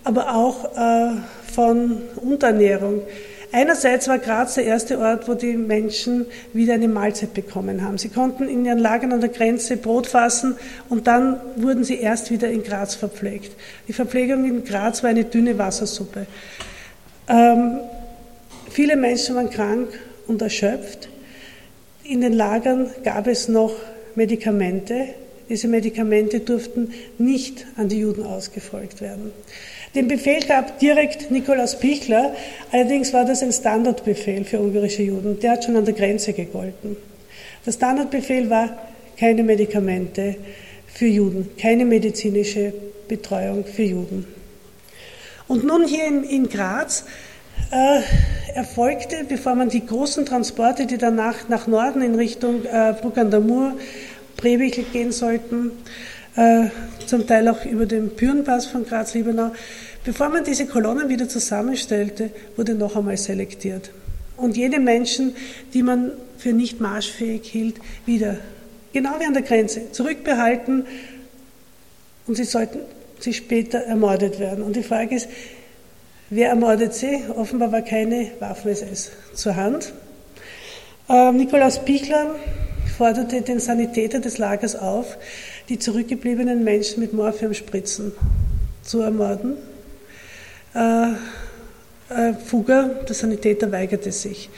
aber 0.05 0.35
auch 0.37 0.77
äh, 0.77 1.17
von 1.53 2.03
Unterernährung. 2.17 3.03
Einerseits 3.51 4.09
war 4.09 4.19
Graz 4.19 4.55
der 4.55 4.65
erste 4.65 4.99
Ort, 4.99 5.27
wo 5.27 5.35
die 5.35 5.57
Menschen 5.57 6.27
wieder 6.53 6.75
eine 6.75 6.89
Mahlzeit 6.89 7.33
bekommen 7.33 7.83
haben. 7.83 7.97
Sie 7.97 8.11
konnten 8.11 8.47
in 8.47 8.67
ihren 8.67 8.79
Lagern 8.79 9.13
an 9.13 9.21
der 9.21 9.31
Grenze 9.31 9.79
Brot 9.79 10.07
fassen 10.07 10.57
und 10.91 11.07
dann 11.07 11.41
wurden 11.57 11.83
sie 11.83 11.97
erst 11.97 12.31
wieder 12.31 12.51
in 12.51 12.63
Graz 12.63 12.95
verpflegt. 12.95 13.53
Die 13.87 13.95
Verpflegung 13.95 14.45
in 14.45 14.65
Graz 14.65 15.03
war 15.03 15.11
eine 15.11 15.25
dünne 15.25 15.57
Wassersuppe. 15.57 16.27
Ähm, 17.27 17.79
viele 18.71 18.97
Menschen 18.97 19.35
waren 19.35 19.49
krank 19.49 19.89
und 20.27 20.43
erschöpft. 20.43 21.09
In 22.05 22.21
den 22.21 22.35
Lagern 22.35 22.91
gab 23.03 23.27
es 23.27 23.49
noch 23.49 23.75
Medikamente. 24.15 25.07
Diese 25.49 25.69
Medikamente 25.69 26.41
durften 26.41 26.93
nicht 27.17 27.67
an 27.77 27.89
die 27.89 28.01
Juden 28.01 28.25
ausgefolgt 28.25 29.01
werden. 29.01 29.33
Den 29.94 30.09
Befehl 30.09 30.40
gab 30.46 30.79
direkt 30.79 31.31
Nikolaus 31.31 31.79
Pichler, 31.79 32.35
allerdings 32.72 33.12
war 33.12 33.24
das 33.24 33.42
ein 33.42 33.53
Standardbefehl 33.53 34.44
für 34.44 34.61
ungarische 34.61 35.03
Juden. 35.03 35.40
Der 35.40 35.53
hat 35.53 35.64
schon 35.64 35.77
an 35.77 35.85
der 35.85 35.94
Grenze 35.94 36.33
gegolten. 36.33 36.96
Der 37.64 37.72
Standardbefehl 37.72 38.51
war 38.51 38.77
keine 39.18 39.42
Medikamente 39.42 40.37
für 40.87 41.07
Juden, 41.07 41.51
keine 41.61 41.85
medizinische 41.85 42.72
Betreuung 43.09 43.64
für 43.64 43.83
Juden. 43.83 44.27
Und 45.46 45.64
nun 45.64 45.87
hier 45.87 46.07
in, 46.07 46.24
in 46.24 46.48
Graz 46.48 47.05
äh, 47.70 48.01
erfolgte, 48.55 49.24
bevor 49.29 49.55
man 49.55 49.70
die 49.70 49.85
großen 49.85 50.27
Transporte, 50.27 50.87
die 50.87 50.98
danach 50.98 51.48
nach 51.48 51.66
Norden 51.66 52.03
in 52.03 52.14
Richtung 52.14 52.64
äh, 52.64 52.94
Bruck 53.01 53.16
an 53.18 53.31
der 53.31 53.40
Mur, 53.40 53.74
Brewichel 54.37 54.85
gehen 54.92 55.11
sollten, 55.11 55.72
zum 57.07 57.27
Teil 57.27 57.48
auch 57.48 57.64
über 57.64 57.87
den 57.87 58.11
Pyrenpass 58.11 58.66
von 58.66 58.85
Graz-Liebenau. 58.85 59.53
Bevor 60.05 60.29
man 60.29 60.44
diese 60.44 60.66
Kolonnen 60.66 61.09
wieder 61.09 61.29
zusammenstellte, 61.29 62.31
wurde 62.57 62.74
noch 62.74 62.96
einmal 62.96 63.16
selektiert. 63.16 63.90
Und 64.37 64.57
jene 64.57 64.79
Menschen, 64.79 65.35
die 65.74 65.83
man 65.83 66.12
für 66.37 66.53
nicht 66.53 66.81
marschfähig 66.81 67.42
hielt, 67.44 67.77
wieder, 68.07 68.37
genau 68.92 69.18
wie 69.18 69.24
an 69.24 69.35
der 69.35 69.42
Grenze, 69.42 69.90
zurückbehalten 69.90 70.87
und 72.27 72.37
sie 72.37 72.44
sollten 72.44 72.81
sie 73.20 73.35
später 73.35 73.79
ermordet 73.79 74.38
werden. 74.38 74.62
Und 74.62 74.77
die 74.77 74.83
Frage 74.83 75.16
ist, 75.16 75.29
wer 76.31 76.51
ermordet 76.51 76.94
sie? 76.94 77.24
Offenbar 77.35 77.72
war 77.72 77.83
keine 77.83 78.31
Waffen-SS 78.38 79.11
zur 79.35 79.57
Hand. 79.57 79.92
Äh, 81.09 81.33
Nikolaus 81.33 81.85
Pichler 81.85 82.35
forderte 82.96 83.42
den 83.42 83.61
Sanitäter 83.61 84.20
des 84.20 84.38
Lagers 84.38 84.77
auf, 84.77 85.16
die 85.69 85.79
zurückgebliebenen 85.79 86.65
Menschen 86.65 87.01
mit 87.01 87.13
Morphiumspritzen 87.13 88.13
zu 88.83 89.01
ermorden. 89.01 89.57
Äh, 90.75 91.13
äh, 92.09 92.35
Fugger, 92.35 92.85
der 93.07 93.15
Sanitäter, 93.15 93.71
weigerte 93.71 94.13
sich. 94.13 94.49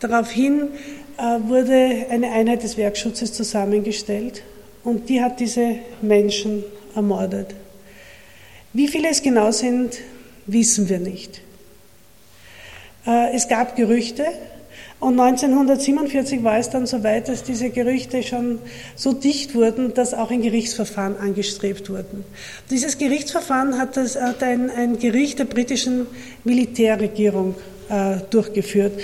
Daraufhin 0.00 0.68
äh, 1.16 1.48
wurde 1.48 2.06
eine 2.10 2.30
Einheit 2.32 2.62
des 2.62 2.76
Werkschutzes 2.76 3.32
zusammengestellt 3.32 4.42
und 4.84 5.08
die 5.08 5.20
hat 5.20 5.40
diese 5.40 5.76
Menschen 6.02 6.64
ermordet. 6.94 7.54
Wie 8.72 8.88
viele 8.88 9.08
es 9.08 9.22
genau 9.22 9.50
sind, 9.50 9.98
wissen 10.46 10.88
wir 10.88 10.98
nicht. 10.98 11.40
Äh, 13.06 13.34
es 13.34 13.48
gab 13.48 13.76
Gerüchte, 13.76 14.24
und 15.04 15.20
1947 15.20 16.42
war 16.44 16.56
es 16.56 16.70
dann 16.70 16.86
so 16.86 17.04
weit, 17.04 17.28
dass 17.28 17.42
diese 17.42 17.68
Gerüchte 17.68 18.22
schon 18.22 18.58
so 18.96 19.12
dicht 19.12 19.54
wurden, 19.54 19.92
dass 19.92 20.14
auch 20.14 20.30
ein 20.30 20.40
Gerichtsverfahren 20.40 21.18
angestrebt 21.18 21.90
wurde. 21.90 22.24
Dieses 22.70 22.96
Gerichtsverfahren 22.96 23.78
hat, 23.78 23.98
das, 23.98 24.16
hat 24.18 24.42
ein, 24.42 24.70
ein 24.70 24.98
Gericht 24.98 25.38
der 25.38 25.44
britischen 25.44 26.06
Militärregierung 26.44 27.54
äh, 27.90 28.16
durchgeführt. 28.30 28.98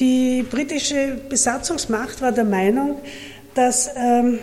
Die 0.00 0.42
britische 0.42 1.18
Besatzungsmacht 1.28 2.22
war 2.22 2.32
der 2.32 2.44
Meinung, 2.44 2.96
dass 3.54 3.90
ähm, 3.94 4.38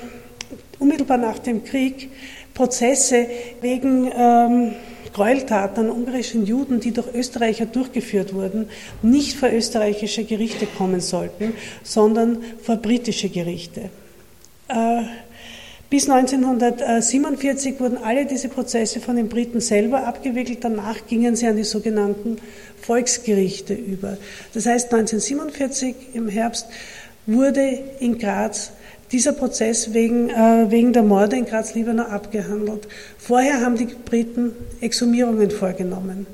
unmittelbar 0.77 1.17
nach 1.17 1.39
dem 1.39 1.63
Krieg 1.63 2.11
Prozesse 2.53 3.25
wegen 3.61 4.11
ähm, 4.15 4.73
Gräueltaten 5.13 5.85
an 5.85 5.91
ungarischen 5.91 6.45
Juden, 6.45 6.79
die 6.79 6.91
durch 6.91 7.13
Österreicher 7.13 7.65
durchgeführt 7.65 8.33
wurden, 8.33 8.67
nicht 9.01 9.37
vor 9.37 9.49
österreichische 9.49 10.23
Gerichte 10.23 10.65
kommen 10.65 10.99
sollten, 10.99 11.53
sondern 11.83 12.43
vor 12.61 12.77
britische 12.77 13.29
Gerichte. 13.29 13.89
Äh, 14.67 15.03
bis 15.89 16.09
1947 16.09 17.79
wurden 17.79 17.97
alle 17.97 18.25
diese 18.25 18.49
Prozesse 18.49 18.99
von 18.99 19.15
den 19.15 19.29
Briten 19.29 19.61
selber 19.61 20.07
abgewickelt. 20.07 20.63
Danach 20.63 21.05
gingen 21.07 21.35
sie 21.35 21.45
an 21.45 21.55
die 21.55 21.63
sogenannten 21.63 22.37
Volksgerichte 22.81 23.75
über. 23.75 24.17
Das 24.55 24.65
heißt, 24.65 24.91
1947 24.91 25.95
im 26.15 26.27
Herbst 26.27 26.65
wurde 27.27 27.79
in 27.99 28.17
Graz 28.17 28.71
dieser 29.13 29.31
Prozess 29.31 29.93
wegen, 29.93 30.29
äh, 30.29 30.65
wegen 30.69 30.91
der 30.91 31.03
Morde 31.03 31.37
in 31.37 31.45
Graz-Liebenau 31.45 32.03
abgehandelt. 32.03 32.87
Vorher 33.17 33.61
haben 33.61 33.77
die 33.77 33.85
Briten 33.85 34.51
Exhumierungen 34.81 35.51
vorgenommen. 35.51 36.25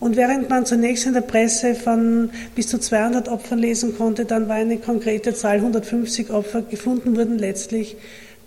Und 0.00 0.16
während 0.16 0.50
man 0.50 0.66
zunächst 0.66 1.06
in 1.06 1.12
der 1.12 1.20
Presse 1.20 1.74
von 1.74 2.30
bis 2.54 2.68
zu 2.68 2.78
200 2.78 3.28
Opfern 3.28 3.58
lesen 3.58 3.96
konnte, 3.96 4.24
dann 4.24 4.48
war 4.48 4.56
eine 4.56 4.78
konkrete 4.78 5.34
Zahl 5.34 5.56
150 5.56 6.30
Opfer, 6.30 6.62
gefunden 6.62 7.16
wurden 7.16 7.38
letztlich 7.38 7.96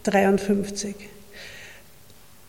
53. 0.04 0.96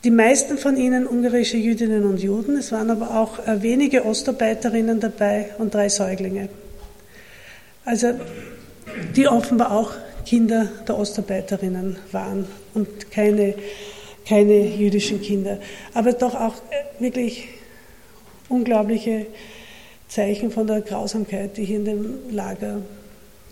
Die 0.04 0.10
meisten 0.10 0.58
von 0.58 0.76
ihnen 0.76 1.06
ungarische 1.06 1.56
Jüdinnen 1.56 2.04
und 2.04 2.20
Juden, 2.20 2.56
es 2.56 2.72
waren 2.72 2.90
aber 2.90 3.18
auch 3.18 3.46
äh, 3.46 3.62
wenige 3.62 4.04
Ostarbeiterinnen 4.06 5.00
dabei 5.00 5.50
und 5.58 5.74
drei 5.74 5.88
Säuglinge. 5.88 6.48
Also 7.84 8.14
die 9.16 9.28
offenbar 9.28 9.72
auch 9.72 9.92
Kinder 10.28 10.68
der 10.86 10.98
Ostarbeiterinnen 10.98 11.96
waren 12.12 12.44
und 12.74 13.10
keine, 13.10 13.54
keine 14.28 14.60
jüdischen 14.60 15.22
Kinder. 15.22 15.56
Aber 15.94 16.12
doch 16.12 16.34
auch 16.34 16.56
wirklich 16.98 17.48
unglaubliche 18.50 19.24
Zeichen 20.06 20.50
von 20.50 20.66
der 20.66 20.82
Grausamkeit, 20.82 21.56
die 21.56 21.64
hier 21.64 21.78
in 21.78 21.84
dem 21.86 22.14
Lager 22.30 22.82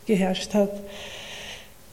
geherrscht 0.05 0.53
hat. 0.53 0.71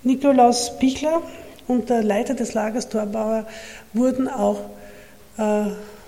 Nikolaus 0.03 0.77
Pichler 0.79 1.21
und 1.69 1.89
der 1.89 2.03
Leiter 2.03 2.33
des 2.33 2.53
Lagers 2.53 2.89
Torbauer 2.89 3.47
wurden 3.93 4.27
auch 4.27 4.59
äh, 5.37 5.67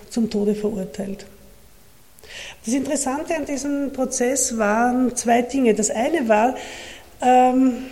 zum 0.10 0.30
Tode 0.30 0.54
verurteilt. 0.54 1.26
Das 2.66 2.74
Interessante 2.74 3.36
an 3.36 3.46
diesem 3.46 3.94
Prozess 3.94 4.58
waren 4.58 5.16
zwei 5.16 5.44
Dinge. 5.44 5.74
Das 5.76 5.90
eine 5.92 6.28
war, 6.28 6.56
ähm, 7.22 7.86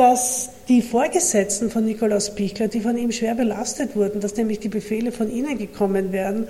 dass 0.00 0.48
die 0.66 0.80
Vorgesetzten 0.80 1.70
von 1.70 1.84
Nikolaus 1.84 2.34
Pichler, 2.34 2.68
die 2.68 2.80
von 2.80 2.96
ihm 2.96 3.12
schwer 3.12 3.34
belastet 3.34 3.94
wurden, 3.94 4.22
dass 4.22 4.34
nämlich 4.34 4.58
die 4.58 4.70
Befehle 4.70 5.12
von 5.12 5.30
ihnen 5.30 5.58
gekommen 5.58 6.10
wären, 6.10 6.48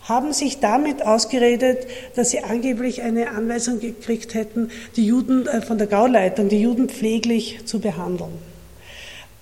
haben 0.00 0.32
sich 0.32 0.60
damit 0.60 1.02
ausgeredet, 1.02 1.86
dass 2.16 2.30
sie 2.30 2.42
angeblich 2.42 3.02
eine 3.02 3.32
Anweisung 3.32 3.80
gekriegt 3.80 4.32
hätten, 4.32 4.70
die 4.96 5.04
Juden 5.04 5.46
äh, 5.46 5.60
von 5.60 5.76
der 5.76 5.88
Gauleitung, 5.88 6.48
die 6.48 6.62
Juden 6.62 6.88
pfleglich 6.88 7.66
zu 7.66 7.80
behandeln. 7.80 8.32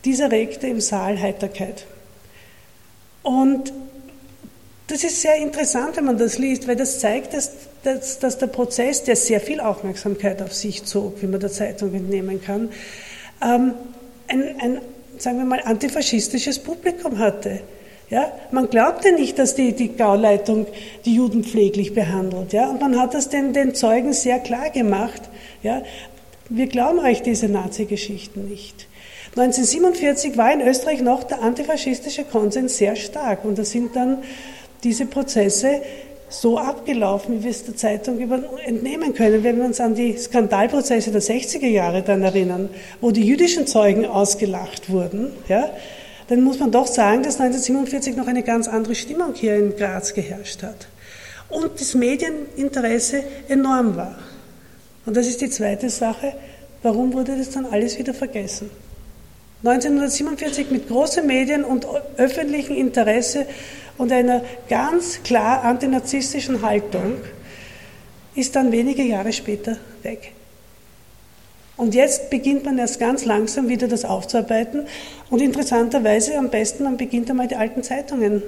Dieser 0.04 0.32
regte 0.32 0.66
im 0.66 0.80
Saal 0.80 1.20
Heiterkeit. 1.20 1.86
Und 3.22 3.72
das 4.88 5.04
ist 5.04 5.22
sehr 5.22 5.36
interessant, 5.36 5.96
wenn 5.96 6.06
man 6.06 6.18
das 6.18 6.38
liest, 6.38 6.66
weil 6.66 6.74
das 6.74 6.98
zeigt, 6.98 7.34
dass, 7.34 7.52
dass, 7.84 8.18
dass 8.18 8.38
der 8.38 8.48
Prozess, 8.48 9.04
der 9.04 9.14
sehr 9.14 9.40
viel 9.40 9.60
Aufmerksamkeit 9.60 10.42
auf 10.42 10.52
sich 10.52 10.82
zog, 10.86 11.22
wie 11.22 11.28
man 11.28 11.38
der 11.38 11.52
Zeitung 11.52 11.94
entnehmen 11.94 12.42
kann, 12.42 12.70
ähm, 13.42 13.74
ein, 14.28 14.42
ein, 14.60 14.80
sagen 15.18 15.38
wir 15.38 15.44
mal, 15.44 15.60
antifaschistisches 15.64 16.58
Publikum 16.58 17.18
hatte. 17.18 17.60
Ja, 18.10 18.32
man 18.52 18.70
glaubte 18.70 19.12
nicht, 19.12 19.38
dass 19.38 19.54
die, 19.54 19.72
die 19.72 19.94
Gauleitung 19.94 20.66
die 21.04 21.14
Juden 21.14 21.44
pfleglich 21.44 21.94
behandelt. 21.94 22.54
Ja, 22.54 22.70
und 22.70 22.80
man 22.80 22.98
hat 22.98 23.12
das 23.12 23.28
den, 23.28 23.52
den 23.52 23.74
Zeugen 23.74 24.14
sehr 24.14 24.38
klar 24.38 24.70
gemacht. 24.70 25.22
Ja, 25.62 25.82
wir 26.48 26.66
glauben 26.68 27.00
euch 27.00 27.20
diese 27.20 27.48
Nazi-Geschichten 27.48 28.48
nicht. 28.48 28.86
1947 29.36 30.38
war 30.38 30.52
in 30.52 30.62
Österreich 30.62 31.02
noch 31.02 31.22
der 31.22 31.42
antifaschistische 31.42 32.24
Konsens 32.24 32.78
sehr 32.78 32.96
stark 32.96 33.44
und 33.44 33.58
da 33.58 33.64
sind 33.64 33.94
dann 33.94 34.18
diese 34.82 35.04
Prozesse 35.04 35.82
so 36.28 36.58
abgelaufen, 36.58 37.38
wie 37.38 37.44
wir 37.44 37.50
es 37.50 37.64
der 37.64 37.76
Zeitung 37.76 38.18
entnehmen 38.64 39.14
können. 39.14 39.42
Wenn 39.42 39.58
wir 39.58 39.64
uns 39.64 39.80
an 39.80 39.94
die 39.94 40.16
Skandalprozesse 40.16 41.10
der 41.10 41.22
60er 41.22 41.66
Jahre 41.66 42.02
dann 42.02 42.22
erinnern, 42.22 42.68
wo 43.00 43.10
die 43.10 43.24
jüdischen 43.24 43.66
Zeugen 43.66 44.06
ausgelacht 44.06 44.90
wurden, 44.90 45.32
ja, 45.48 45.70
dann 46.28 46.42
muss 46.42 46.58
man 46.58 46.70
doch 46.70 46.86
sagen, 46.86 47.22
dass 47.22 47.40
1947 47.40 48.16
noch 48.16 48.26
eine 48.26 48.42
ganz 48.42 48.68
andere 48.68 48.94
Stimmung 48.94 49.34
hier 49.34 49.56
in 49.56 49.76
Graz 49.76 50.12
geherrscht 50.12 50.62
hat. 50.62 50.88
Und 51.48 51.80
das 51.80 51.94
Medieninteresse 51.94 53.22
enorm 53.48 53.96
war. 53.96 54.18
Und 55.06 55.16
das 55.16 55.26
ist 55.26 55.40
die 55.40 55.48
zweite 55.48 55.88
Sache. 55.88 56.34
Warum 56.82 57.14
wurde 57.14 57.36
das 57.36 57.50
dann 57.50 57.64
alles 57.64 57.98
wieder 57.98 58.12
vergessen? 58.12 58.70
1947 59.64 60.70
mit 60.70 60.88
großen 60.88 61.26
Medien 61.26 61.64
und 61.64 61.86
öffentlichem 62.16 62.76
Interesse 62.76 63.46
und 63.98 64.12
einer 64.12 64.42
ganz 64.68 65.22
klar 65.22 65.64
antinazistischen 65.64 66.62
Haltung 66.62 67.16
ist 68.34 68.56
dann 68.56 68.72
wenige 68.72 69.02
Jahre 69.02 69.32
später 69.32 69.76
weg. 70.02 70.32
Und 71.76 71.94
jetzt 71.94 72.30
beginnt 72.30 72.64
man 72.64 72.78
erst 72.78 72.98
ganz 72.98 73.24
langsam 73.24 73.68
wieder 73.68 73.86
das 73.86 74.04
aufzuarbeiten. 74.04 74.86
Und 75.30 75.40
interessanterweise 75.40 76.36
am 76.36 76.50
besten, 76.50 76.84
man 76.84 76.96
beginnt 76.96 77.30
einmal 77.30 77.46
die 77.46 77.54
alten 77.54 77.82
Zeitungen 77.82 78.42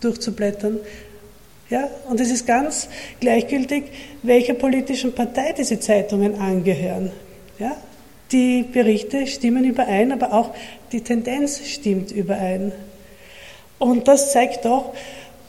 durchzublättern. 0.00 0.80
Ja, 1.68 1.90
und 2.08 2.20
es 2.20 2.30
ist 2.30 2.46
ganz 2.46 2.88
gleichgültig, 3.20 3.84
welcher 4.22 4.54
politischen 4.54 5.14
Partei 5.14 5.52
diese 5.52 5.80
Zeitungen 5.80 6.38
angehören. 6.38 7.10
Ja, 7.58 7.76
die 8.32 8.62
Berichte 8.62 9.26
stimmen 9.26 9.64
überein, 9.64 10.12
aber 10.12 10.32
auch 10.32 10.54
die 10.92 11.02
Tendenz 11.02 11.60
stimmt 11.66 12.10
überein. 12.10 12.72
Und 13.78 14.08
das 14.08 14.32
zeigt 14.32 14.64
doch, 14.64 14.94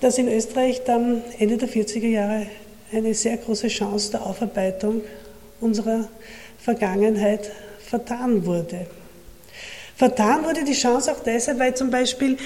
dass 0.02 0.18
in 0.18 0.28
Österreich 0.28 0.84
dann 0.84 1.24
Ende 1.40 1.58
der 1.58 1.70
40er 1.70 2.08
Jahre 2.08 2.48
eine 2.92 3.14
sehr 3.14 3.38
große 3.38 3.68
Chance 3.68 4.12
der 4.12 4.26
Aufarbeitung 4.26 5.02
unserer 5.60 6.08
Vergangenheit 6.60 7.52
vertan 7.80 8.46
wurde. 8.46 8.86
Vertan 9.96 10.46
wurde 10.46 10.64
die 10.64 10.74
Chance 10.74 11.12
auch 11.12 11.24
deshalb, 11.24 11.60
weil 11.60 11.76
zum 11.76 11.90
Beispiel 11.90 12.38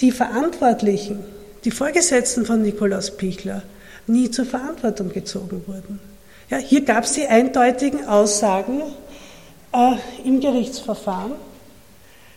die 0.00 0.12
Verantwortlichen, 0.12 1.24
die 1.64 1.70
Vorgesetzten 1.70 2.46
von 2.46 2.62
Nikolaus 2.62 3.16
Pichler, 3.16 3.62
nie 4.06 4.30
zur 4.30 4.44
Verantwortung 4.44 5.10
gezogen 5.10 5.64
wurden. 5.66 5.98
Ja, 6.50 6.58
hier 6.58 6.82
gab 6.84 7.04
es 7.04 7.14
die 7.14 7.26
eindeutigen 7.26 8.06
Aussagen 8.06 8.82
äh, 9.72 9.96
im 10.24 10.40
Gerichtsverfahren. 10.40 11.32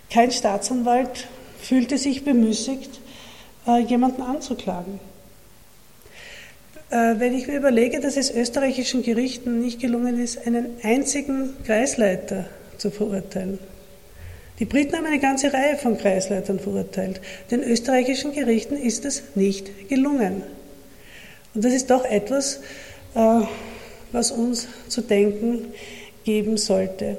Kein 0.09 0.31
Staatsanwalt 0.31 1.27
fühlte 1.67 1.97
sich 1.97 2.23
bemüßigt, 2.23 3.01
äh, 3.67 3.79
jemanden 3.79 4.21
anzuklagen. 4.21 5.01
Äh, 6.89 7.15
wenn 7.17 7.35
ich 7.35 7.47
mir 7.47 7.57
überlege, 7.57 7.99
dass 7.99 8.15
es 8.15 8.31
österreichischen 8.31 9.03
Gerichten 9.03 9.59
nicht 9.59 9.81
gelungen 9.81 10.17
ist, 10.17 10.47
einen 10.47 10.77
einzigen 10.81 11.61
Kreisleiter 11.65 12.45
zu 12.77 12.89
verurteilen. 12.89 13.59
Die 14.59 14.65
Briten 14.65 14.95
haben 14.95 15.05
eine 15.05 15.19
ganze 15.19 15.51
Reihe 15.51 15.75
von 15.75 15.97
Kreisleitern 15.97 16.59
verurteilt. 16.59 17.19
Den 17.51 17.61
österreichischen 17.61 18.31
Gerichten 18.31 18.77
ist 18.77 19.03
es 19.03 19.23
nicht 19.35 19.89
gelungen. 19.89 20.43
Und 21.53 21.65
das 21.65 21.73
ist 21.73 21.89
doch 21.89 22.05
etwas, 22.05 22.61
äh, 23.13 23.41
was 24.13 24.31
uns 24.31 24.69
zu 24.87 25.01
denken 25.01 25.73
geben 26.23 26.55
sollte. 26.55 27.17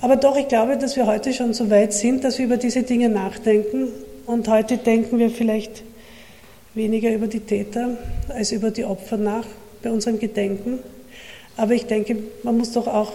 Aber 0.00 0.16
doch, 0.16 0.36
ich 0.36 0.48
glaube, 0.48 0.78
dass 0.78 0.96
wir 0.96 1.06
heute 1.06 1.32
schon 1.32 1.54
so 1.54 1.70
weit 1.70 1.92
sind, 1.92 2.22
dass 2.22 2.38
wir 2.38 2.46
über 2.46 2.56
diese 2.56 2.84
Dinge 2.84 3.08
nachdenken. 3.08 3.88
Und 4.26 4.46
heute 4.48 4.78
denken 4.78 5.18
wir 5.18 5.30
vielleicht 5.30 5.82
weniger 6.74 7.12
über 7.12 7.26
die 7.26 7.40
Täter 7.40 7.96
als 8.28 8.52
über 8.52 8.70
die 8.70 8.84
Opfer 8.84 9.16
nach 9.16 9.44
bei 9.82 9.90
unserem 9.90 10.18
Gedenken. 10.18 10.78
Aber 11.56 11.72
ich 11.72 11.86
denke, 11.86 12.16
man 12.44 12.56
muss 12.56 12.72
doch 12.72 12.86
auch 12.86 13.12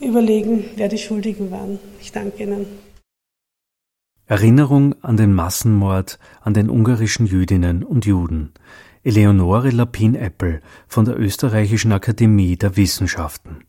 überlegen, 0.00 0.64
wer 0.76 0.88
die 0.88 0.98
Schuldigen 0.98 1.50
waren. 1.50 1.78
Ich 2.00 2.12
danke 2.12 2.42
Ihnen. 2.42 2.66
Erinnerung 4.26 4.94
an 5.02 5.16
den 5.16 5.32
Massenmord 5.32 6.18
an 6.42 6.52
den 6.52 6.68
ungarischen 6.68 7.24
Jüdinnen 7.26 7.82
und 7.82 8.04
Juden. 8.04 8.52
Eleonore 9.02 9.70
Lapin-Eppel 9.70 10.60
von 10.86 11.06
der 11.06 11.18
Österreichischen 11.18 11.92
Akademie 11.92 12.56
der 12.56 12.76
Wissenschaften. 12.76 13.64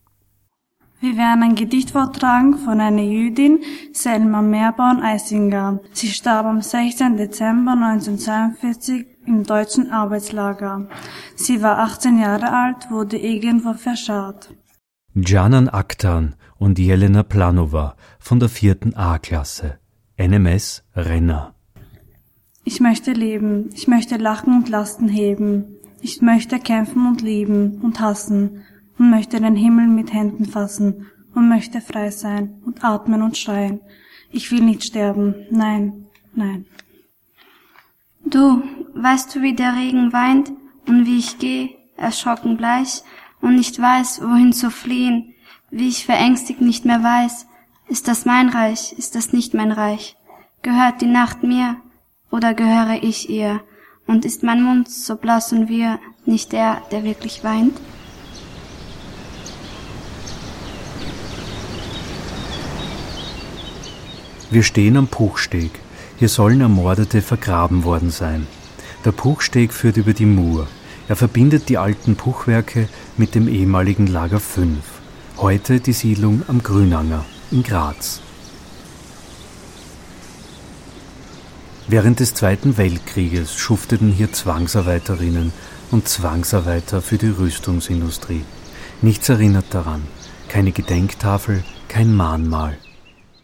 Wir 1.02 1.16
werden 1.16 1.42
ein 1.42 1.54
Gedicht 1.54 1.92
vortragen 1.92 2.58
von 2.58 2.78
einer 2.78 3.02
Jüdin, 3.02 3.60
Selma 3.94 4.42
Meerborn-Eisinger. 4.42 5.80
Sie 5.92 6.08
starb 6.08 6.44
am 6.44 6.60
16. 6.60 7.16
Dezember 7.16 7.72
1942 7.72 9.06
im 9.24 9.44
deutschen 9.44 9.90
Arbeitslager. 9.90 10.88
Sie 11.36 11.62
war 11.62 11.78
18 11.78 12.18
Jahre 12.18 12.52
alt, 12.52 12.90
wurde 12.90 13.16
irgendwo 13.16 13.72
verscharrt. 13.72 14.54
Janan 15.14 15.70
Aktan 15.70 16.34
und 16.58 16.78
Jelena 16.78 17.22
Planova 17.22 17.96
von 18.18 18.38
der 18.38 18.50
vierten 18.50 18.94
A-Klasse. 18.94 19.78
NMS 20.18 20.84
Renner. 20.94 21.54
Ich 22.62 22.80
möchte 22.80 23.12
leben, 23.12 23.70
ich 23.72 23.88
möchte 23.88 24.18
lachen 24.18 24.54
und 24.54 24.68
Lasten 24.68 25.08
heben. 25.08 25.64
Ich 26.02 26.20
möchte 26.20 26.58
kämpfen 26.58 27.06
und 27.06 27.22
lieben 27.22 27.80
und 27.80 28.00
hassen 28.00 28.64
und 29.00 29.08
möchte 29.08 29.40
den 29.40 29.56
Himmel 29.56 29.88
mit 29.88 30.12
Händen 30.12 30.44
fassen 30.44 31.06
und 31.34 31.48
möchte 31.48 31.80
frei 31.80 32.10
sein 32.10 32.60
und 32.66 32.84
atmen 32.84 33.22
und 33.22 33.38
schreien. 33.38 33.80
Ich 34.30 34.52
will 34.52 34.60
nicht 34.60 34.84
sterben, 34.84 35.46
nein, 35.50 36.06
nein. 36.34 36.66
Du, 38.26 38.62
weißt 38.94 39.34
du, 39.34 39.40
wie 39.40 39.54
der 39.54 39.74
Regen 39.74 40.12
weint 40.12 40.52
und 40.86 41.06
wie 41.06 41.18
ich 41.18 41.38
geh, 41.38 41.70
erschrocken 41.96 42.58
bleich 42.58 43.02
und 43.40 43.56
nicht 43.56 43.80
weiß, 43.80 44.20
wohin 44.22 44.52
zu 44.52 44.70
fliehen, 44.70 45.34
wie 45.70 45.88
ich 45.88 46.04
verängstigt 46.04 46.60
nicht 46.60 46.84
mehr 46.84 47.02
weiß, 47.02 47.46
ist 47.88 48.06
das 48.06 48.26
mein 48.26 48.50
Reich, 48.50 48.92
ist 48.92 49.14
das 49.14 49.32
nicht 49.32 49.54
mein 49.54 49.72
Reich? 49.72 50.16
Gehört 50.60 51.00
die 51.00 51.06
Nacht 51.06 51.42
mir 51.42 51.76
oder 52.30 52.52
gehöre 52.52 53.02
ich 53.02 53.30
ihr? 53.30 53.62
Und 54.06 54.26
ist 54.26 54.42
mein 54.42 54.62
Mund 54.62 54.90
so 54.90 55.16
blass 55.16 55.54
und 55.54 55.68
wir 55.68 55.98
nicht 56.26 56.52
der, 56.52 56.82
der 56.92 57.02
wirklich 57.02 57.42
weint? 57.44 57.80
Wir 64.50 64.64
stehen 64.64 64.96
am 64.96 65.06
Puchsteg. 65.06 65.70
Hier 66.18 66.28
sollen 66.28 66.60
Ermordete 66.60 67.22
vergraben 67.22 67.84
worden 67.84 68.10
sein. 68.10 68.48
Der 69.04 69.12
Puchsteg 69.12 69.72
führt 69.72 69.96
über 69.96 70.12
die 70.12 70.26
Mur. 70.26 70.66
Er 71.08 71.14
verbindet 71.14 71.68
die 71.68 71.78
alten 71.78 72.16
Puchwerke 72.16 72.88
mit 73.16 73.36
dem 73.36 73.46
ehemaligen 73.46 74.08
Lager 74.08 74.40
5, 74.40 74.78
heute 75.38 75.78
die 75.78 75.92
Siedlung 75.92 76.42
am 76.48 76.62
Grünanger 76.62 77.24
in 77.52 77.62
Graz. 77.62 78.20
Während 81.86 82.20
des 82.20 82.34
Zweiten 82.34 82.76
Weltkrieges 82.76 83.56
schufteten 83.56 84.12
hier 84.12 84.32
Zwangsarbeiterinnen 84.32 85.52
und 85.92 86.08
Zwangsarbeiter 86.08 87.02
für 87.02 87.18
die 87.18 87.30
Rüstungsindustrie. 87.30 88.44
Nichts 89.00 89.28
erinnert 89.28 89.66
daran, 89.70 90.02
keine 90.48 90.72
Gedenktafel, 90.72 91.64
kein 91.88 92.14
Mahnmal. 92.14 92.78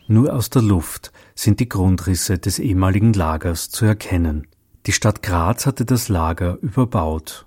Nur 0.09 0.35
aus 0.35 0.51
der 0.51 0.63
Luft 0.63 1.13
sind 1.35 1.59
die 1.59 1.69
Grundrisse 1.69 2.39
des 2.39 2.59
ehemaligen 2.59 3.13
Lagers 3.13 3.71
zu 3.71 3.85
erkennen. 3.85 4.47
Die 4.87 4.93
Stadt 4.93 5.23
Graz 5.23 5.67
hatte 5.67 5.85
das 5.85 6.09
Lager 6.09 6.59
überbaut. 6.63 7.47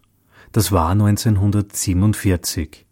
Das 0.51 0.72
war 0.72 0.89
1947. 0.89 2.86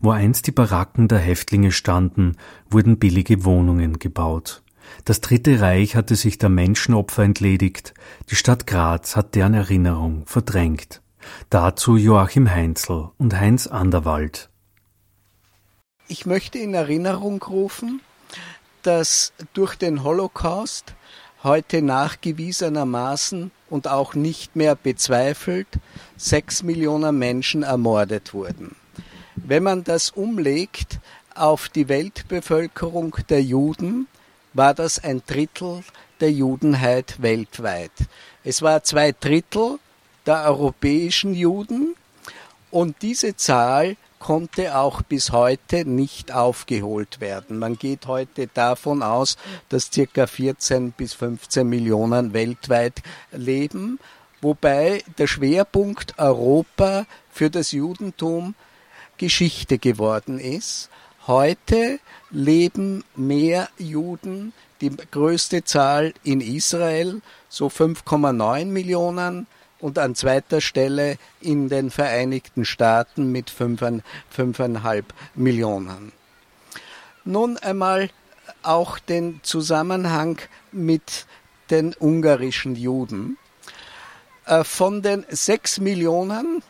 Wo 0.00 0.10
einst 0.10 0.46
die 0.46 0.52
Baracken 0.52 1.08
der 1.08 1.18
Häftlinge 1.18 1.70
standen, 1.70 2.36
wurden 2.68 2.98
billige 2.98 3.44
Wohnungen 3.44 3.98
gebaut. 3.98 4.62
Das 5.04 5.20
Dritte 5.20 5.60
Reich 5.60 5.94
hatte 5.94 6.16
sich 6.16 6.38
der 6.38 6.48
Menschenopfer 6.48 7.22
entledigt, 7.22 7.94
die 8.30 8.36
Stadt 8.36 8.66
Graz 8.66 9.14
hat 9.16 9.34
deren 9.34 9.54
Erinnerung 9.54 10.24
verdrängt. 10.26 11.00
Dazu 11.50 11.96
Joachim 11.96 12.50
Heinzel 12.50 13.10
und 13.18 13.38
Heinz 13.38 13.68
Anderwald. 13.68 14.50
Ich 16.08 16.26
möchte 16.26 16.58
in 16.58 16.74
Erinnerung 16.74 17.42
rufen, 17.42 18.00
dass 18.82 19.32
durch 19.54 19.76
den 19.76 20.04
Holocaust 20.04 20.94
heute 21.42 21.82
nachgewiesenermaßen 21.82 23.50
und 23.68 23.88
auch 23.88 24.14
nicht 24.14 24.54
mehr 24.54 24.76
bezweifelt 24.76 25.68
sechs 26.16 26.62
Millionen 26.62 27.18
Menschen 27.18 27.62
ermordet 27.62 28.32
wurden. 28.34 28.76
Wenn 29.34 29.62
man 29.62 29.82
das 29.82 30.10
umlegt 30.10 31.00
auf 31.34 31.68
die 31.68 31.88
Weltbevölkerung 31.88 33.16
der 33.28 33.42
Juden, 33.42 34.06
war 34.52 34.74
das 34.74 35.02
ein 35.02 35.22
Drittel 35.26 35.82
der 36.20 36.30
Judenheit 36.30 37.20
weltweit. 37.22 37.90
Es 38.44 38.62
war 38.62 38.84
zwei 38.84 39.12
Drittel 39.12 39.78
der 40.26 40.44
europäischen 40.44 41.34
Juden 41.34 41.96
und 42.70 43.02
diese 43.02 43.36
Zahl 43.36 43.96
konnte 44.22 44.76
auch 44.78 45.02
bis 45.02 45.32
heute 45.32 45.84
nicht 45.84 46.32
aufgeholt 46.32 47.20
werden. 47.20 47.58
Man 47.58 47.76
geht 47.76 48.06
heute 48.06 48.46
davon 48.46 49.02
aus, 49.02 49.36
dass 49.68 49.90
circa 49.92 50.28
14 50.28 50.92
bis 50.92 51.12
15 51.14 51.68
Millionen 51.68 52.32
weltweit 52.32 53.02
leben, 53.32 53.98
wobei 54.40 55.02
der 55.18 55.26
Schwerpunkt 55.26 56.20
Europa 56.20 57.06
für 57.32 57.50
das 57.50 57.72
Judentum 57.72 58.54
Geschichte 59.18 59.78
geworden 59.78 60.38
ist. 60.38 60.88
Heute 61.26 61.98
leben 62.30 63.02
mehr 63.16 63.70
Juden, 63.78 64.52
die 64.80 64.90
größte 64.90 65.64
Zahl 65.64 66.14
in 66.22 66.40
Israel, 66.40 67.22
so 67.48 67.66
5,9 67.66 68.66
Millionen, 68.66 69.48
und 69.82 69.98
an 69.98 70.14
zweiter 70.14 70.62
Stelle 70.62 71.18
in 71.40 71.68
den 71.68 71.90
Vereinigten 71.90 72.64
Staaten 72.64 73.30
mit 73.30 73.50
5,5 73.50 75.04
Millionen. 75.34 76.12
Nun 77.24 77.58
einmal 77.58 78.08
auch 78.62 78.98
den 78.98 79.40
Zusammenhang 79.42 80.40
mit 80.70 81.26
den 81.70 81.94
ungarischen 81.98 82.76
Juden. 82.76 83.36
Äh, 84.46 84.64
von 84.64 85.02
den 85.02 85.26
6 85.28 85.80
Millionen 85.80 86.62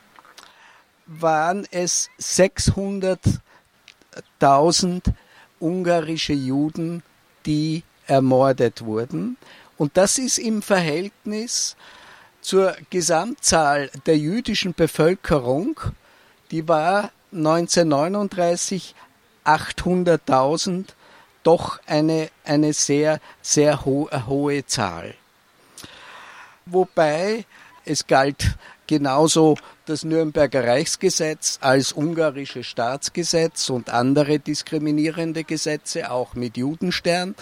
waren 1.06 1.68
es 1.70 2.10
600.000 2.20 5.12
ungarische 5.60 6.32
Juden, 6.32 7.04
die 7.46 7.84
ermordet 8.06 8.84
wurden. 8.84 9.36
Und 9.76 9.96
das 9.96 10.18
ist 10.18 10.38
im 10.38 10.62
Verhältnis 10.62 11.76
zur 12.42 12.76
Gesamtzahl 12.90 13.90
der 14.06 14.18
jüdischen 14.18 14.74
Bevölkerung, 14.74 15.80
die 16.50 16.68
war 16.68 17.10
1939 17.32 18.94
800.000, 19.44 20.88
doch 21.42 21.80
eine, 21.86 22.28
eine 22.44 22.72
sehr, 22.72 23.20
sehr 23.40 23.84
ho 23.84 24.08
hohe 24.26 24.66
Zahl. 24.66 25.14
Wobei 26.66 27.44
es 27.84 28.06
galt 28.06 28.56
genauso 28.86 29.56
das 29.86 30.04
Nürnberger 30.04 30.64
Reichsgesetz 30.64 31.58
als 31.60 31.92
ungarische 31.92 32.62
Staatsgesetz 32.62 33.70
und 33.70 33.90
andere 33.90 34.38
diskriminierende 34.38 35.42
Gesetze, 35.42 36.10
auch 36.10 36.34
mit 36.34 36.56
Judenstern 36.56 37.34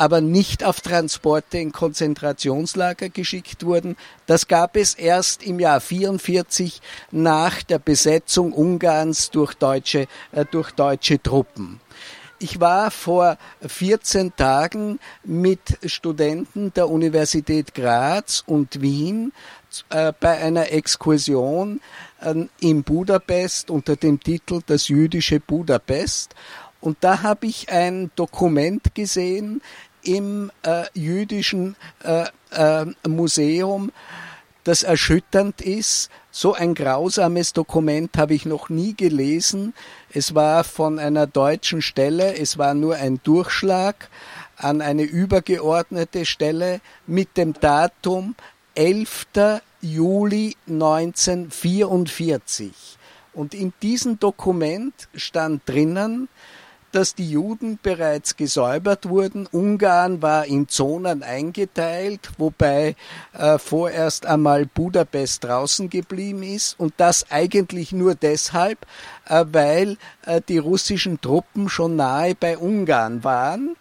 aber 0.00 0.22
nicht 0.22 0.64
auf 0.64 0.80
Transporte 0.80 1.58
in 1.58 1.72
Konzentrationslager 1.72 3.10
geschickt 3.10 3.66
wurden. 3.66 3.98
Das 4.24 4.48
gab 4.48 4.78
es 4.78 4.94
erst 4.94 5.42
im 5.42 5.60
Jahr 5.60 5.78
44 5.78 6.80
nach 7.10 7.62
der 7.62 7.80
Besetzung 7.80 8.54
Ungarns 8.54 9.30
durch 9.30 9.52
deutsche, 9.52 10.08
äh, 10.32 10.46
durch 10.50 10.70
deutsche 10.70 11.22
Truppen. 11.22 11.82
Ich 12.38 12.60
war 12.60 12.90
vor 12.90 13.36
14 13.60 14.34
Tagen 14.36 15.00
mit 15.22 15.78
Studenten 15.84 16.72
der 16.72 16.88
Universität 16.88 17.74
Graz 17.74 18.42
und 18.46 18.80
Wien 18.80 19.34
äh, 19.90 20.14
bei 20.18 20.38
einer 20.38 20.72
Exkursion 20.72 21.82
äh, 22.22 22.46
in 22.60 22.84
Budapest 22.84 23.68
unter 23.68 23.96
dem 23.96 24.18
Titel 24.18 24.62
Das 24.64 24.88
jüdische 24.88 25.40
Budapest. 25.40 26.34
Und 26.80 26.96
da 27.02 27.22
habe 27.22 27.46
ich 27.46 27.70
ein 27.70 28.10
Dokument 28.16 28.94
gesehen, 28.94 29.60
im 30.02 30.50
äh, 30.62 30.84
jüdischen 30.94 31.76
äh, 32.02 32.24
äh, 32.50 32.86
Museum, 33.08 33.92
das 34.64 34.82
erschütternd 34.82 35.60
ist. 35.60 36.10
So 36.30 36.54
ein 36.54 36.74
grausames 36.74 37.52
Dokument 37.52 38.16
habe 38.16 38.34
ich 38.34 38.46
noch 38.46 38.68
nie 38.68 38.94
gelesen. 38.94 39.74
Es 40.12 40.34
war 40.34 40.64
von 40.64 40.98
einer 40.98 41.26
deutschen 41.26 41.82
Stelle, 41.82 42.36
es 42.36 42.58
war 42.58 42.74
nur 42.74 42.96
ein 42.96 43.20
Durchschlag 43.22 44.08
an 44.56 44.82
eine 44.82 45.02
übergeordnete 45.02 46.26
Stelle 46.26 46.80
mit 47.06 47.36
dem 47.36 47.52
Datum 47.54 48.34
11. 48.74 49.26
Juli 49.80 50.56
1944. 50.68 52.98
Und 53.32 53.54
in 53.54 53.72
diesem 53.80 54.18
Dokument 54.18 55.08
stand 55.14 55.62
drinnen, 55.66 56.28
dass 56.92 57.14
die 57.14 57.30
Juden 57.30 57.78
bereits 57.82 58.36
gesäubert 58.36 59.08
wurden. 59.08 59.48
Ungarn 59.50 60.20
war 60.22 60.44
in 60.46 60.68
Zonen 60.68 61.22
eingeteilt, 61.22 62.30
wobei 62.38 62.96
äh, 63.32 63.58
vorerst 63.58 64.26
einmal 64.26 64.66
Budapest 64.66 65.44
draußen 65.44 65.88
geblieben 65.88 66.42
ist 66.42 66.78
und 66.78 66.92
das 66.96 67.30
eigentlich 67.30 67.92
nur 67.92 68.14
deshalb, 68.14 68.86
äh, 69.26 69.44
weil 69.52 69.96
äh, 70.26 70.42
die 70.48 70.58
russischen 70.58 71.20
Truppen 71.20 71.68
schon 71.68 71.96
nahe 71.96 72.34
bei 72.34 72.58
Ungarn 72.58 73.24
waren 73.24 73.76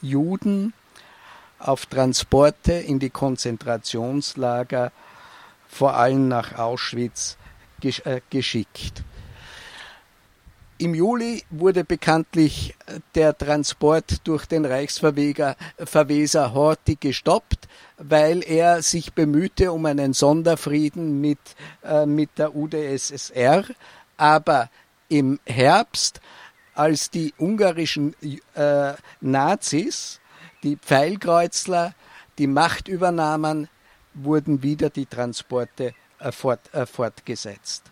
Juden 0.00 0.72
auf 1.58 1.86
Transporte 1.86 2.72
in 2.72 2.98
die 2.98 3.10
Konzentrationslager, 3.10 4.92
vor 5.68 5.94
allem 5.94 6.28
nach 6.28 6.58
Auschwitz, 6.58 7.36
äh, 7.82 8.20
geschickt. 8.30 9.04
Im 10.80 10.94
Juli 10.94 11.42
wurde 11.50 11.82
bekanntlich 11.84 12.76
der 13.16 13.36
Transport 13.36 14.18
durch 14.22 14.46
den 14.46 14.64
Reichsverweser 14.64 16.54
Horthy 16.54 16.96
gestoppt, 17.00 17.66
weil 17.96 18.44
er 18.44 18.80
sich 18.82 19.12
bemühte 19.12 19.72
um 19.72 19.86
einen 19.86 20.12
Sonderfrieden 20.12 21.20
mit, 21.20 21.40
äh, 21.82 22.06
mit 22.06 22.30
der 22.38 22.54
UdSSR. 22.54 23.64
Aber 24.16 24.70
im 25.08 25.40
Herbst, 25.46 26.20
als 26.74 27.10
die 27.10 27.34
ungarischen 27.38 28.14
äh, 28.54 28.92
Nazis 29.20 30.17
die 30.62 30.76
Pfeilkreuzler 30.76 31.94
die 32.38 32.46
Macht 32.46 32.88
übernahmen, 32.88 33.68
wurden 34.14 34.62
wieder 34.62 34.90
die 34.90 35.06
Transporte 35.06 35.94
fort, 36.30 36.72
äh, 36.72 36.86
fortgesetzt. 36.86 37.84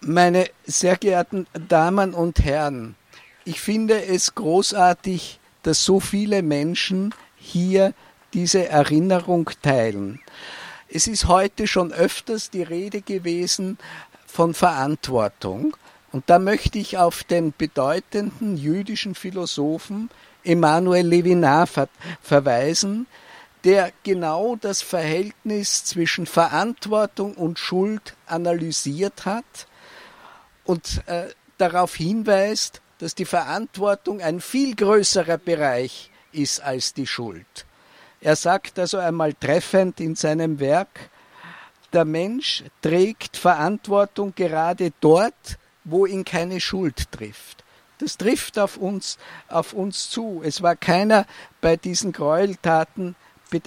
Meine 0.00 0.50
sehr 0.64 0.96
geehrten 0.96 1.46
Damen 1.68 2.12
und 2.12 2.44
Herren, 2.44 2.94
ich 3.44 3.60
finde 3.60 4.04
es 4.04 4.34
großartig, 4.34 5.40
dass 5.62 5.84
so 5.84 6.00
viele 6.00 6.42
Menschen 6.42 7.14
hier 7.36 7.94
diese 8.34 8.68
Erinnerung 8.68 9.50
teilen. 9.62 10.20
Es 10.88 11.06
ist 11.06 11.26
heute 11.26 11.66
schon 11.66 11.92
öfters 11.92 12.50
die 12.50 12.62
Rede 12.62 13.00
gewesen 13.00 13.78
von 14.26 14.54
Verantwortung 14.54 15.76
Und 16.12 16.30
da 16.30 16.38
möchte 16.38 16.78
ich 16.78 16.96
auf 16.96 17.24
den 17.24 17.52
bedeutenden 17.56 18.56
jüdischen 18.56 19.16
Philosophen 19.16 20.10
Emmanuel 20.44 21.06
Levinas 21.06 21.70
ver 21.70 21.88
verweisen, 22.22 23.06
der 23.64 23.92
genau 24.02 24.56
das 24.56 24.82
Verhältnis 24.82 25.84
zwischen 25.84 26.26
Verantwortung 26.26 27.34
und 27.34 27.58
Schuld 27.58 28.14
analysiert 28.26 29.24
hat 29.24 29.66
und 30.64 31.02
äh, 31.06 31.28
darauf 31.56 31.94
hinweist, 31.94 32.82
dass 32.98 33.14
die 33.14 33.24
Verantwortung 33.24 34.20
ein 34.20 34.40
viel 34.40 34.76
größerer 34.76 35.38
Bereich 35.38 36.10
ist 36.32 36.60
als 36.60 36.94
die 36.94 37.06
Schuld. 37.06 37.66
Er 38.20 38.36
sagt 38.36 38.78
also 38.78 38.98
einmal 38.98 39.34
treffend 39.34 40.00
in 40.00 40.14
seinem 40.14 40.60
Werk, 40.60 41.10
der 41.92 42.04
Mensch 42.04 42.64
trägt 42.82 43.36
Verantwortung 43.36 44.34
gerade 44.34 44.92
dort, 45.00 45.58
wo 45.84 46.06
ihn 46.06 46.24
keine 46.24 46.60
Schuld 46.60 47.10
trifft. 47.12 47.63
Das 48.04 48.18
trifft 48.18 48.58
auf 48.58 48.76
uns, 48.76 49.16
auf 49.48 49.72
uns 49.72 50.10
zu. 50.10 50.42
Es 50.44 50.60
war 50.60 50.76
keiner 50.76 51.24
bei 51.62 51.78
diesen 51.78 52.12
Gräueltaten 52.12 53.16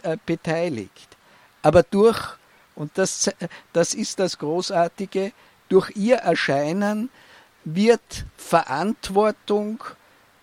äh, 0.04 0.18
beteiligt. 0.28 1.18
Aber 1.64 1.82
durch, 1.82 2.38
und 2.76 2.92
das, 3.00 3.32
das 3.74 3.96
ist 3.96 4.20
das 4.20 4.38
Großartige, 4.38 5.32
durch 5.70 5.90
ihr 5.96 6.18
Erscheinen 6.18 7.10
wird 7.64 8.28
Verantwortung 8.38 9.84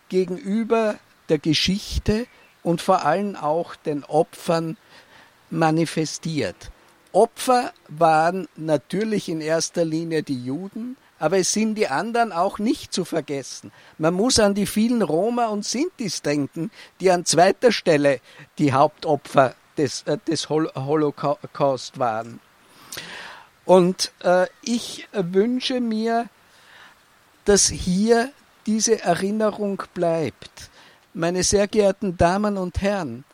gegenüber 0.08 0.96
der 1.28 1.38
Geschichte 1.38 2.26
und 2.64 2.82
vor 2.82 3.04
allem 3.04 3.36
auch 3.36 3.76
den 3.76 4.02
Opfern 4.02 4.76
manifestiert. 5.50 6.72
Opfer 7.12 7.72
waren 7.86 8.48
natürlich 8.56 9.28
in 9.28 9.40
erster 9.40 9.84
Linie 9.84 10.24
die 10.24 10.44
Juden, 10.44 10.96
aber 11.18 11.38
es 11.38 11.52
sind 11.52 11.76
die 11.76 11.88
anderen 11.88 12.32
auch 12.32 12.58
nicht 12.58 12.92
zu 12.92 13.04
vergessen. 13.04 13.72
Man 13.98 14.14
muss 14.14 14.38
an 14.38 14.54
die 14.54 14.66
vielen 14.66 15.02
Roma 15.02 15.46
und 15.46 15.64
Sintis 15.64 16.22
denken, 16.22 16.70
die 17.00 17.10
an 17.10 17.24
zweiter 17.24 17.72
Stelle 17.72 18.20
die 18.58 18.72
Hauptopfer 18.72 19.54
des, 19.76 20.02
äh, 20.02 20.18
des 20.26 20.48
Holocaust 20.48 21.98
waren. 21.98 22.40
Und 23.64 24.12
äh, 24.22 24.46
ich 24.62 25.08
wünsche 25.12 25.80
mir, 25.80 26.28
dass 27.44 27.68
hier 27.68 28.32
diese 28.66 29.00
Erinnerung 29.02 29.82
bleibt. 29.94 30.70
Meine 31.12 31.42
sehr 31.42 31.68
geehrten 31.68 32.16
Damen 32.16 32.56
und 32.56 32.80
Herren, 32.82 33.24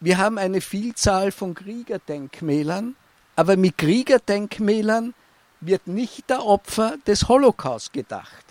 wir 0.00 0.18
haben 0.18 0.38
eine 0.38 0.60
Vielzahl 0.60 1.30
von 1.30 1.54
Kriegerdenkmälern, 1.54 2.96
aber 3.36 3.56
mit 3.56 3.78
Kriegerdenkmälern 3.78 5.14
wird 5.62 5.86
nicht 5.86 6.28
der 6.28 6.44
Opfer 6.44 6.96
des 7.06 7.28
Holocaust 7.28 7.92
gedacht. 7.92 8.44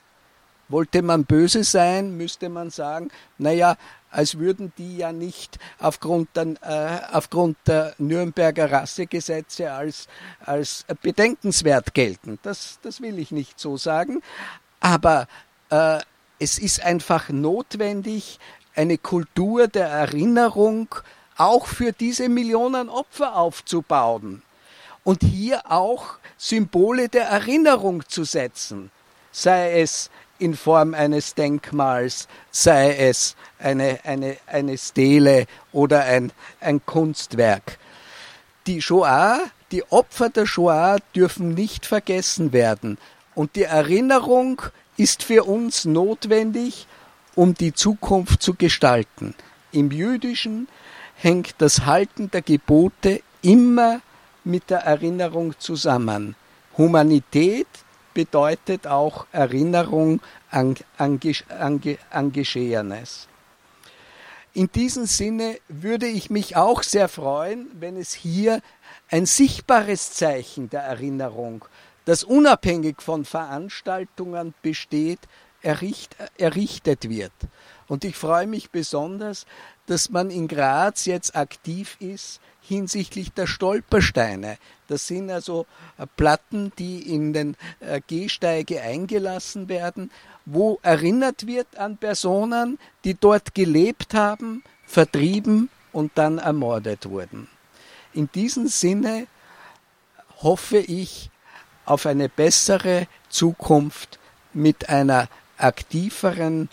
Wollte 0.69 1.01
man 1.01 1.25
böse 1.25 1.63
sein, 1.63 2.15
müsste 2.15 2.47
man 2.47 2.69
sagen, 2.69 3.11
naja, 3.37 3.75
als 4.09 4.37
würden 4.37 4.71
die 4.77 4.97
ja 4.97 5.11
nicht 5.11 5.59
aufgrund 5.79 6.29
der, 6.35 6.53
äh, 6.61 7.15
aufgrund 7.15 7.57
der 7.65 7.93
Nürnberger 7.97 8.71
Rassegesetze 8.71 9.71
als, 9.71 10.07
als 10.45 10.85
bedenkenswert 11.01 11.93
gelten. 11.93 12.39
Das, 12.43 12.79
das 12.81 13.01
will 13.01 13.19
ich 13.19 13.31
nicht 13.31 13.59
so 13.59 13.77
sagen. 13.77 14.21
Aber 14.79 15.27
äh, 15.69 15.99
es 16.39 16.57
ist 16.57 16.81
einfach 16.81 17.29
notwendig, 17.29 18.39
eine 18.75 18.97
Kultur 18.97 19.67
der 19.67 19.87
Erinnerung 19.87 20.95
auch 21.37 21.67
für 21.67 21.91
diese 21.91 22.29
Millionen 22.29 22.89
Opfer 22.89 23.35
aufzubauen 23.35 24.41
und 25.03 25.23
hier 25.23 25.71
auch 25.71 26.17
Symbole 26.37 27.09
der 27.09 27.25
Erinnerung 27.25 28.07
zu 28.07 28.23
setzen, 28.23 28.91
sei 29.31 29.81
es 29.81 30.09
in 30.39 30.55
Form 30.55 30.93
eines 30.93 31.35
Denkmals, 31.35 32.27
sei 32.49 32.95
es 32.95 33.35
eine, 33.59 33.99
eine, 34.03 34.37
eine 34.47 34.77
Stele 34.77 35.45
oder 35.71 36.03
ein, 36.03 36.31
ein 36.59 36.83
Kunstwerk. 36.85 37.77
Die 38.67 38.81
Shoah, 38.81 39.39
die 39.71 39.83
Opfer 39.91 40.29
der 40.29 40.45
Shoah 40.45 40.97
dürfen 41.15 41.53
nicht 41.53 41.85
vergessen 41.85 42.53
werden 42.53 42.97
und 43.35 43.55
die 43.55 43.63
Erinnerung 43.63 44.61
ist 44.97 45.23
für 45.23 45.43
uns 45.43 45.85
notwendig, 45.85 46.87
um 47.35 47.53
die 47.53 47.73
Zukunft 47.73 48.41
zu 48.41 48.55
gestalten. 48.55 49.35
Im 49.71 49.91
Jüdischen 49.91 50.67
hängt 51.15 51.55
das 51.59 51.85
Halten 51.85 52.29
der 52.31 52.41
Gebote 52.41 53.21
immer 53.41 54.01
mit 54.43 54.69
der 54.69 54.79
Erinnerung 54.79 55.59
zusammen. 55.59 56.35
Humanität 56.77 57.67
bedeutet 58.13 58.87
auch 58.87 59.25
Erinnerung 59.31 60.21
an, 60.49 60.75
an, 60.97 61.19
an, 61.49 61.81
an 62.09 62.31
Geschehenes. 62.31 63.27
In 64.53 64.69
diesem 64.71 65.05
Sinne 65.05 65.59
würde 65.69 66.07
ich 66.07 66.29
mich 66.29 66.57
auch 66.57 66.83
sehr 66.83 67.07
freuen, 67.07 67.67
wenn 67.79 67.95
es 67.95 68.13
hier 68.13 68.61
ein 69.09 69.25
sichtbares 69.25 70.11
Zeichen 70.11 70.69
der 70.69 70.81
Erinnerung, 70.81 71.63
das 72.03 72.23
unabhängig 72.23 73.01
von 73.01 73.23
Veranstaltungen 73.23 74.53
besteht, 74.61 75.19
erricht, 75.61 76.17
errichtet 76.37 77.09
wird. 77.09 77.31
Und 77.87 78.03
ich 78.03 78.17
freue 78.17 78.47
mich 78.47 78.71
besonders, 78.71 79.45
dass 79.85 80.09
man 80.09 80.29
in 80.29 80.47
Graz 80.47 81.05
jetzt 81.05 81.35
aktiv 81.35 81.95
ist 81.99 82.41
hinsichtlich 82.61 83.33
der 83.33 83.47
Stolpersteine. 83.47 84.57
Das 84.87 85.07
sind 85.07 85.29
also 85.29 85.65
äh, 85.97 86.05
Platten, 86.17 86.71
die 86.77 87.13
in 87.13 87.33
den 87.33 87.57
äh, 87.79 88.01
Gehsteige 88.05 88.81
eingelassen 88.81 89.67
werden, 89.67 90.11
wo 90.45 90.79
erinnert 90.81 91.47
wird 91.47 91.77
an 91.77 91.97
Personen, 91.97 92.79
die 93.03 93.15
dort 93.15 93.53
gelebt 93.53 94.13
haben, 94.13 94.63
vertrieben 94.85 95.69
und 95.91 96.11
dann 96.15 96.37
ermordet 96.37 97.09
wurden. 97.09 97.47
In 98.13 98.29
diesem 98.31 98.67
Sinne 98.67 99.27
hoffe 100.41 100.77
ich 100.77 101.29
auf 101.85 102.05
eine 102.05 102.29
bessere 102.29 103.07
Zukunft 103.29 104.19
mit 104.53 104.89
einer 104.89 105.29
aktiveren 105.57 106.69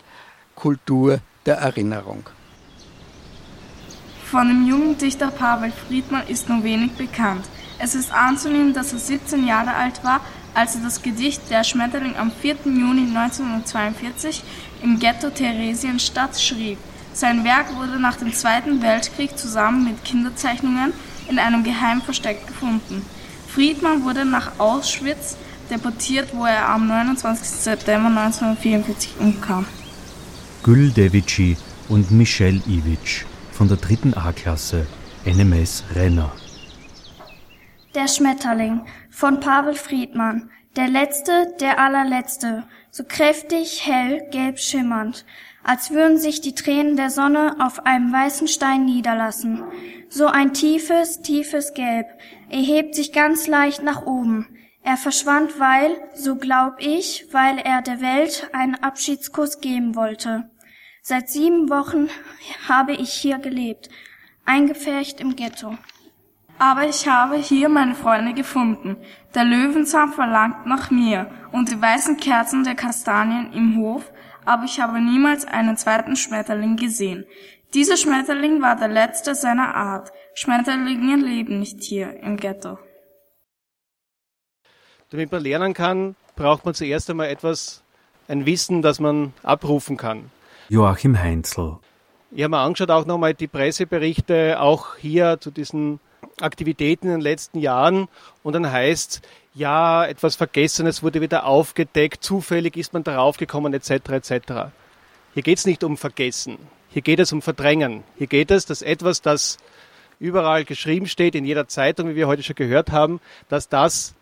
Kultur 0.55 1.19
der 1.45 1.57
Erinnerung. 1.57 2.29
Von 4.29 4.47
dem 4.47 4.67
jungen 4.67 4.95
Dichter 4.95 5.31
Pavel 5.31 5.71
Friedmann 5.71 6.27
ist 6.27 6.49
nur 6.49 6.63
wenig 6.63 6.91
bekannt. 6.91 7.43
Es 7.79 7.95
ist 7.95 8.13
anzunehmen, 8.13 8.75
dass 8.75 8.93
er 8.93 8.99
17 8.99 9.47
Jahre 9.47 9.73
alt 9.73 10.03
war, 10.03 10.21
als 10.53 10.75
er 10.75 10.81
das 10.81 11.01
Gedicht 11.01 11.49
Der 11.49 11.63
Schmetterling 11.63 12.15
am 12.15 12.31
4. 12.31 12.57
Juni 12.65 13.07
1942 13.07 14.43
im 14.83 14.99
Ghetto 14.99 15.31
Theresienstadt 15.31 16.39
schrieb. 16.39 16.77
Sein 17.11 17.43
Werk 17.43 17.75
wurde 17.75 17.99
nach 17.99 18.17
dem 18.17 18.31
Zweiten 18.31 18.83
Weltkrieg 18.83 19.35
zusammen 19.35 19.85
mit 19.85 20.05
Kinderzeichnungen 20.05 20.93
in 21.27 21.39
einem 21.39 21.63
geheimen 21.63 22.03
Versteck 22.03 22.45
gefunden. 22.45 23.03
Friedmann 23.47 24.03
wurde 24.03 24.25
nach 24.25 24.59
Auschwitz 24.59 25.37
deportiert, 25.71 26.29
wo 26.33 26.45
er 26.45 26.69
am 26.69 26.87
29. 26.87 27.47
September 27.47 28.09
1944 28.09 29.13
umkam. 29.19 29.65
Gül 30.61 30.91
Devici 30.91 31.57
und 31.87 32.11
Michel 32.11 32.61
Iwitsch 32.67 33.25
von 33.59 33.67
der 33.67 33.75
dritten 33.75 34.13
A-Klasse 34.13 34.87
NMS 35.25 35.83
Renner. 35.93 36.31
Der 37.93 38.07
Schmetterling 38.07 38.85
von 39.09 39.41
Pavel 39.41 39.73
Friedmann. 39.75 40.49
Der 40.77 40.87
letzte, 40.87 41.53
der 41.59 41.77
allerletzte, 41.77 42.63
so 42.89 43.03
kräftig, 43.03 43.85
hell, 43.85 44.25
gelb 44.31 44.59
schimmernd, 44.59 45.25
als 45.61 45.91
würden 45.91 46.17
sich 46.17 46.39
die 46.39 46.55
Tränen 46.55 46.95
der 46.95 47.09
Sonne 47.09 47.57
auf 47.59 47.85
einem 47.85 48.13
weißen 48.13 48.47
Stein 48.47 48.85
niederlassen. 48.85 49.61
So 50.07 50.27
ein 50.27 50.53
tiefes, 50.53 51.21
tiefes 51.21 51.73
Gelb 51.73 52.07
erhebt 52.49 52.95
sich 52.95 53.11
ganz 53.11 53.45
leicht 53.47 53.83
nach 53.83 54.05
oben. 54.05 54.47
Er 54.83 54.95
verschwand, 54.95 55.59
weil, 55.59 55.97
so 56.15 56.37
glaub 56.37 56.75
ich, 56.79 57.25
weil 57.33 57.57
er 57.57 57.81
der 57.81 57.99
Welt 57.99 58.49
einen 58.53 58.75
Abschiedskuss 58.75 59.59
geben 59.59 59.95
wollte. 59.95 60.49
Seit 61.09 61.27
sieben 61.27 61.71
Wochen 61.71 62.07
habe 62.67 62.91
ich 62.91 63.11
hier 63.11 63.39
gelebt, 63.39 63.89
eingepfercht 64.45 65.19
im 65.19 65.35
Ghetto. 65.35 65.75
Aber 66.59 66.87
ich 66.87 67.07
habe 67.07 67.37
hier 67.37 67.67
meine 67.67 67.95
Freunde 67.95 68.35
gefunden. 68.35 68.95
Der 69.33 69.43
Löwenzahn 69.43 70.13
verlangt 70.13 70.67
nach 70.67 70.91
mir 70.91 71.31
und 71.51 71.71
die 71.71 71.81
weißen 71.81 72.17
Kerzen 72.17 72.63
der 72.63 72.75
Kastanien 72.75 73.51
im 73.53 73.77
Hof, 73.77 74.03
aber 74.45 74.65
ich 74.65 74.79
habe 74.79 75.01
niemals 75.01 75.45
einen 75.45 75.77
zweiten 75.77 76.15
Schmetterling 76.15 76.75
gesehen. 76.75 77.25
Dieser 77.73 77.97
Schmetterling 77.97 78.61
war 78.61 78.75
der 78.75 78.89
letzte 78.89 79.33
seiner 79.33 79.73
Art. 79.73 80.11
Schmetterlinge 80.35 81.15
leben 81.15 81.57
nicht 81.57 81.81
hier 81.81 82.19
im 82.21 82.37
Ghetto. 82.37 82.77
Damit 85.09 85.31
man 85.31 85.41
lernen 85.41 85.73
kann, 85.73 86.15
braucht 86.35 86.65
man 86.65 86.75
zuerst 86.75 87.09
einmal 87.09 87.29
etwas, 87.29 87.81
ein 88.27 88.45
Wissen, 88.45 88.83
das 88.83 88.99
man 88.99 89.33
abrufen 89.41 89.97
kann. 89.97 90.29
Joachim 90.69 91.17
Heinzel. 91.17 91.79
Ich 92.31 92.43
habe 92.43 92.51
mir 92.51 92.59
angeschaut 92.59 92.91
auch 92.91 93.05
nochmal 93.07 93.33
die 93.33 93.47
Presseberichte 93.47 94.61
auch 94.61 94.95
hier 94.97 95.39
zu 95.39 95.49
diesen 95.49 95.99
Aktivitäten 96.39 97.07
in 97.07 97.13
den 97.13 97.21
letzten 97.21 97.59
Jahren 97.59 98.07
und 98.43 98.53
dann 98.53 98.71
heißt 98.71 99.21
ja, 99.55 100.05
etwas 100.05 100.35
Vergessenes 100.35 101.01
wurde 101.01 101.21
wieder 101.21 101.45
aufgedeckt, 101.45 102.23
zufällig 102.23 102.77
ist 102.77 102.93
man 102.93 103.03
darauf 103.03 103.37
gekommen, 103.37 103.73
etc. 103.73 103.91
etc. 104.09 104.31
Hier 105.33 105.43
geht 105.43 105.57
es 105.57 105.65
nicht 105.65 105.83
um 105.83 105.97
Vergessen, 105.97 106.59
hier 106.91 107.01
geht 107.01 107.19
es 107.19 107.33
um 107.33 107.41
Verdrängen. 107.41 108.03
Hier 108.17 108.27
geht 108.27 108.51
es, 108.51 108.67
dass 108.67 108.83
etwas, 108.83 109.23
das 109.23 109.57
überall 110.19 110.65
geschrieben 110.65 111.07
steht, 111.07 111.33
in 111.33 111.45
jeder 111.45 111.67
Zeitung, 111.67 112.09
wie 112.09 112.15
wir 112.15 112.27
heute 112.27 112.43
schon 112.43 112.55
gehört 112.55 112.91
haben, 112.91 113.19
dass 113.47 113.69
das 113.69 114.13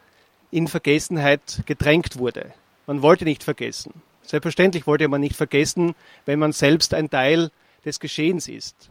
in 0.49 0.69
Vergessenheit 0.69 1.63
gedrängt 1.65 2.17
wurde. 2.17 2.53
Man 2.85 3.01
wollte 3.01 3.25
nicht 3.25 3.43
vergessen. 3.43 3.93
Selbstverständlich 4.27 4.85
wollte 4.87 5.07
man 5.07 5.21
nicht 5.21 5.37
vergessen, 5.37 5.95
wenn 6.25 6.37
man 6.37 6.51
selbst 6.51 6.93
ein 6.93 7.09
Teil 7.09 7.49
des 7.85 8.01
Geschehens 8.01 8.49
ist. 8.49 8.89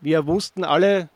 Wir 0.00 0.22
mussten 0.22 0.62
alle 0.62 1.08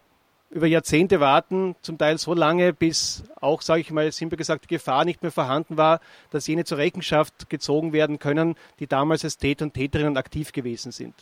über 0.51 0.66
Jahrzehnte 0.66 1.20
warten, 1.20 1.76
zum 1.80 1.99
Teil 1.99 2.18
so 2.18 2.34
lange, 2.34 2.72
bis 2.72 3.22
auch, 3.41 3.62
sage 3.62 3.82
ich 3.82 3.93
mal, 3.93 4.11
simpel 4.11 4.36
gesagt, 4.36 4.64
die 4.64 4.74
Gefahr 4.74 5.05
nicht 5.05 5.22
mehr 5.22 5.30
vorhanden 5.30 5.76
war, 5.76 6.01
dass 6.30 6.49
jene 6.49 6.64
zur 6.64 6.78
Rechenschaft 6.78 7.49
gezogen 7.49 7.93
werden 7.93 8.18
können, 8.18 8.57
die 8.80 8.89
damals 8.89 9.22
als 9.22 9.39
Täter 9.39 9.66
und 9.66 9.74
Täterinnen 9.74 10.16
aktiv 10.16 10.51
gewesen 10.51 10.91
sind. 10.91 11.14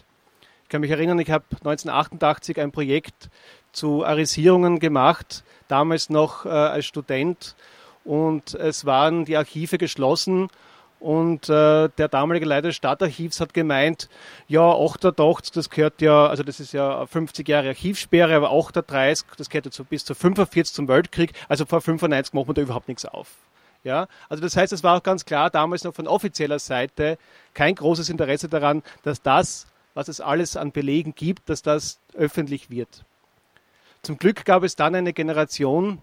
Ich 0.62 0.70
kann 0.70 0.80
mich 0.80 0.90
erinnern, 0.90 1.18
ich 1.18 1.30
habe 1.30 1.44
1988 1.50 2.58
ein 2.58 2.72
Projekt 2.72 3.28
zu 3.72 4.06
Arisierungen 4.06 4.78
gemacht, 4.78 5.44
damals 5.68 6.08
noch 6.08 6.46
äh, 6.46 6.48
als 6.48 6.86
Student, 6.86 7.56
und 8.04 8.54
es 8.54 8.86
waren 8.86 9.24
die 9.26 9.36
Archive 9.36 9.76
geschlossen 9.76 10.48
und 11.00 11.48
äh, 11.48 11.88
der 11.88 12.08
damalige 12.08 12.46
Leiter 12.46 12.68
des 12.68 12.76
Stadtarchivs 12.76 13.40
hat 13.40 13.52
gemeint, 13.52 14.08
ja, 14.48 14.62
88, 14.62 15.52
das 15.52 15.70
gehört 15.70 16.00
ja, 16.00 16.26
also 16.26 16.42
das 16.42 16.58
ist 16.60 16.72
ja 16.72 17.04
50 17.06 17.46
Jahre 17.46 17.68
Archivsperre, 17.68 18.34
aber 18.34 18.50
38, 18.50 19.26
das 19.36 19.50
gehört 19.50 19.66
jetzt 19.66 19.88
bis 19.88 20.04
zu 20.04 20.14
45 20.14 20.74
zum 20.74 20.88
Weltkrieg, 20.88 21.32
also 21.48 21.66
vor 21.66 21.80
95 21.80 22.32
macht 22.34 22.46
man 22.46 22.54
da 22.54 22.62
überhaupt 22.62 22.88
nichts 22.88 23.04
auf. 23.04 23.28
Ja, 23.84 24.08
also 24.28 24.42
das 24.42 24.56
heißt, 24.56 24.72
es 24.72 24.82
war 24.82 24.96
auch 24.96 25.02
ganz 25.02 25.24
klar 25.24 25.48
damals 25.48 25.84
noch 25.84 25.94
von 25.94 26.08
offizieller 26.08 26.58
Seite 26.58 27.18
kein 27.54 27.76
großes 27.76 28.08
Interesse 28.08 28.48
daran, 28.48 28.82
dass 29.04 29.22
das, 29.22 29.68
was 29.94 30.08
es 30.08 30.20
alles 30.20 30.56
an 30.56 30.72
Belegen 30.72 31.14
gibt, 31.14 31.48
dass 31.48 31.62
das 31.62 32.00
öffentlich 32.14 32.68
wird. 32.68 33.04
Zum 34.02 34.18
Glück 34.18 34.44
gab 34.44 34.64
es 34.64 34.76
dann 34.76 34.94
eine 34.94 35.12
Generation, 35.12 35.98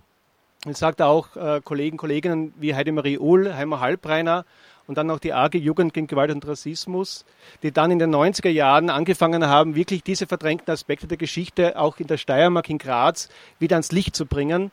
ich 0.65 0.77
sagte 0.77 1.05
auch 1.05 1.35
äh, 1.35 1.61
Kollegen, 1.63 1.97
Kolleginnen 1.97 2.53
wie 2.57 2.73
Heidemarie 2.73 3.19
Uhl, 3.19 3.53
Heimer 3.53 3.79
Halbreiner 3.81 4.45
und 4.87 4.97
dann 4.97 5.09
auch 5.11 5.19
die 5.19 5.33
AG 5.33 5.55
Jugend 5.55 5.93
gegen 5.93 6.07
Gewalt 6.07 6.31
und 6.31 6.47
Rassismus, 6.47 7.25
die 7.63 7.71
dann 7.71 7.91
in 7.91 7.99
den 7.99 8.13
90er 8.13 8.49
Jahren 8.49 8.89
angefangen 8.89 9.45
haben, 9.45 9.75
wirklich 9.75 10.03
diese 10.03 10.27
verdrängten 10.27 10.71
Aspekte 10.71 11.07
der 11.07 11.17
Geschichte 11.17 11.77
auch 11.77 11.97
in 11.97 12.07
der 12.07 12.17
Steiermark, 12.17 12.69
in 12.69 12.77
Graz 12.77 13.29
wieder 13.59 13.75
ans 13.75 13.91
Licht 13.91 14.15
zu 14.15 14.25
bringen. 14.25 14.71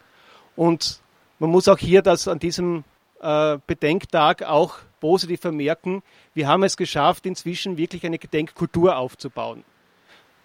Und 0.57 1.01
man 1.38 1.51
muss 1.51 1.68
auch 1.68 1.78
hier 1.78 2.03
das 2.03 2.28
an 2.28 2.38
diesem 2.38 2.84
äh, 3.20 3.59
Bedenktag 3.66 4.43
auch 4.43 4.78
positiv 5.01 5.41
vermerken. 5.41 6.03
Wir 6.34 6.47
haben 6.47 6.62
es 6.62 6.76
geschafft, 6.76 7.26
inzwischen 7.26 7.78
wirklich 7.78 8.05
eine 8.05 8.18
Gedenkkultur 8.18 8.97
aufzubauen. 8.97 9.64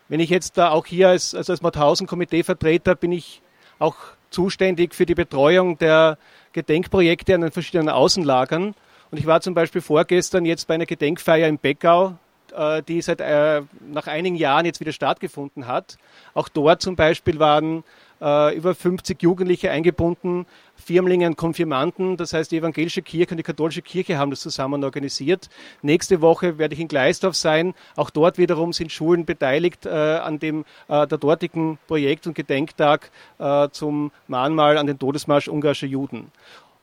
Wenn 0.08 0.20
ich 0.20 0.30
jetzt 0.30 0.58
da 0.58 0.70
auch 0.70 0.86
hier 0.86 1.10
als, 1.10 1.34
also 1.34 1.54
als 1.54 1.62
Mauthausen-Komitee-Vertreter 1.62 2.96
bin 2.96 3.12
ich 3.12 3.42
auch 3.80 3.96
zuständig 4.36 4.94
für 4.94 5.06
die 5.06 5.16
Betreuung 5.16 5.78
der 5.78 6.18
Gedenkprojekte 6.52 7.34
an 7.34 7.42
den 7.42 7.52
verschiedenen 7.52 7.90
Außenlagern. 7.90 8.76
Und 9.12 9.18
ich 9.18 9.26
war 9.26 9.40
zum 9.40 9.54
Beispiel 9.54 9.82
vorgestern 9.82 10.46
jetzt 10.46 10.68
bei 10.68 10.74
einer 10.76 10.86
Gedenkfeier 10.86 11.48
in 11.48 11.58
Beckau, 11.58 12.18
äh, 12.54 12.84
die 12.84 13.02
seit 13.02 13.22
äh, 13.22 13.62
nach 13.92 14.08
einigen 14.08 14.36
Jahren 14.36 14.66
jetzt 14.66 14.82
wieder 14.82 14.92
stattgefunden 14.92 15.68
hat. 15.68 15.98
Auch 16.34 16.50
dort 16.50 16.82
zum 16.82 16.98
Beispiel 16.98 17.40
waren 17.40 17.84
äh, 18.22 18.56
über 18.56 18.76
50 18.76 19.22
Jugendliche 19.22 19.72
eingebunden, 19.72 20.46
Firmlinge 20.76 21.28
und 21.28 21.38
Konfirmanden, 21.38 22.18
das 22.18 22.34
heißt 22.34 22.52
die 22.52 22.58
evangelische 22.58 23.02
Kirche 23.02 23.32
und 23.32 23.38
die 23.38 23.44
katholische 23.44 23.82
Kirche 23.82 24.18
haben 24.18 24.30
das 24.30 24.42
zusammen 24.42 24.84
organisiert. 24.84 25.50
Nächste 25.82 26.22
Woche 26.22 26.58
werde 26.58 26.76
ich 26.76 26.82
in 26.82 26.88
Gleisdorf 26.88 27.36
sein. 27.36 27.74
Auch 27.96 28.10
dort 28.10 28.38
wiederum 28.38 28.74
sind 28.74 28.92
Schulen 28.92 29.26
beteiligt 29.26 29.86
äh, 29.86 29.90
an 29.90 30.40
dem 30.40 30.66
äh, 30.88 31.08
der 31.08 31.18
dortigen 31.18 31.78
Projekt- 31.88 32.28
und 32.28 32.34
Gedenktag 32.34 33.12
äh, 33.40 33.70
zum 33.70 34.12
Mahnmal 34.28 34.78
an 34.78 34.88
den 34.88 35.00
Todesmarsch 35.00 35.48
ungarischer 35.48 35.88
Juden. 35.88 36.32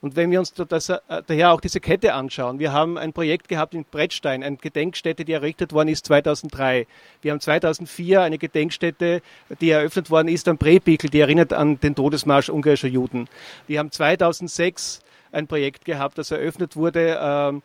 Und 0.03 0.17
wenn 0.17 0.33
wir 0.33 0.41
uns 0.41 0.53
das, 0.53 0.89
äh, 0.89 0.99
daher 1.27 1.53
auch 1.53 1.61
diese 1.61 1.81
Kette 1.81 2.13
anschauen, 2.13 2.59
wir 2.59 2.73
haben 2.73 2.99
ein 2.99 3.13
Projekt 3.13 3.49
gehabt 3.49 3.73
in 3.73 3.85
Brettstein, 3.85 4.43
eine 4.43 4.57
Gedenkstätte, 4.57 5.25
die 5.25 5.33
errichtet 5.33 5.73
worden 5.73 5.89
ist 5.89 6.07
2003. 6.07 6.89
Wir 7.23 7.31
haben 7.31 7.39
2004 7.39 8.21
eine 8.21 8.37
Gedenkstätte, 8.37 9.23
die 9.61 9.71
eröffnet 9.71 10.11
worden 10.11 10.27
ist 10.27 10.49
am 10.49 10.59
Brebikel, 10.59 11.09
die 11.09 11.21
erinnert 11.21 11.53
an 11.53 11.79
den 11.79 11.95
Todesmarsch 11.95 12.49
ungarischer 12.49 12.89
Juden. 12.89 13.29
Wir 13.69 13.79
haben 13.79 13.93
2006 13.93 15.03
ein 15.31 15.47
Projekt 15.47 15.85
gehabt, 15.85 16.19
das 16.19 16.33
eröffnet 16.33 16.75
wurde, 16.75 17.11
äh, 17.11 17.61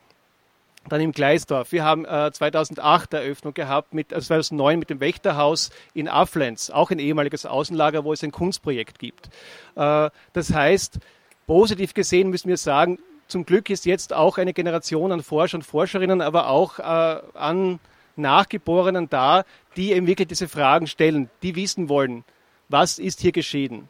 dann 0.90 1.02
im 1.02 1.14
Gleisdorf. 1.14 1.72
Wir 1.72 1.84
haben 1.84 2.06
äh, 2.06 2.32
2008 2.32 3.16
Eröffnung 3.16 3.56
gehabt, 3.56 3.96
mit, 3.96 4.14
also 4.14 4.28
2009 4.28 4.78
mit 4.78 4.92
dem 4.92 5.00
Wächterhaus 5.00 5.72
in 5.96 6.08
Afflenz, 6.08 6.70
auch 6.70 6.92
ein 6.92 7.00
ehemaliges 7.00 7.48
Außenlager, 7.48 8.04
wo 8.04 8.14
es 8.14 8.24
ein 8.24 8.32
Kunstprojekt 8.32 9.00
gibt. 9.00 9.28
Äh, 9.76 10.12
das 10.34 10.54
heißt, 10.54 11.00
Positiv 11.48 11.94
gesehen 11.94 12.30
müssen 12.30 12.50
wir 12.50 12.58
sagen, 12.58 13.00
zum 13.28 13.46
Glück 13.46 13.70
ist 13.70 13.86
jetzt 13.86 14.14
auch 14.14 14.38
eine 14.38 14.54
Generation 14.54 15.12
an 15.12 15.24
Forscher 15.24 15.58
und 15.58 15.64
Forscherinnen, 15.64 16.22
aber 16.22 16.50
auch 16.50 16.80
äh, 16.80 17.22
an 17.34 17.80
Nachgeborenen 18.18 19.10
da, 19.10 19.46
die 19.76 19.94
eben 19.94 20.08
wirklich 20.08 20.28
diese 20.28 20.48
Fragen 20.48 20.88
stellen, 20.88 21.30
die 21.44 21.56
wissen 21.56 21.88
wollen, 21.88 22.24
was 22.68 23.00
ist 23.00 23.22
hier 23.22 23.32
geschehen. 23.32 23.88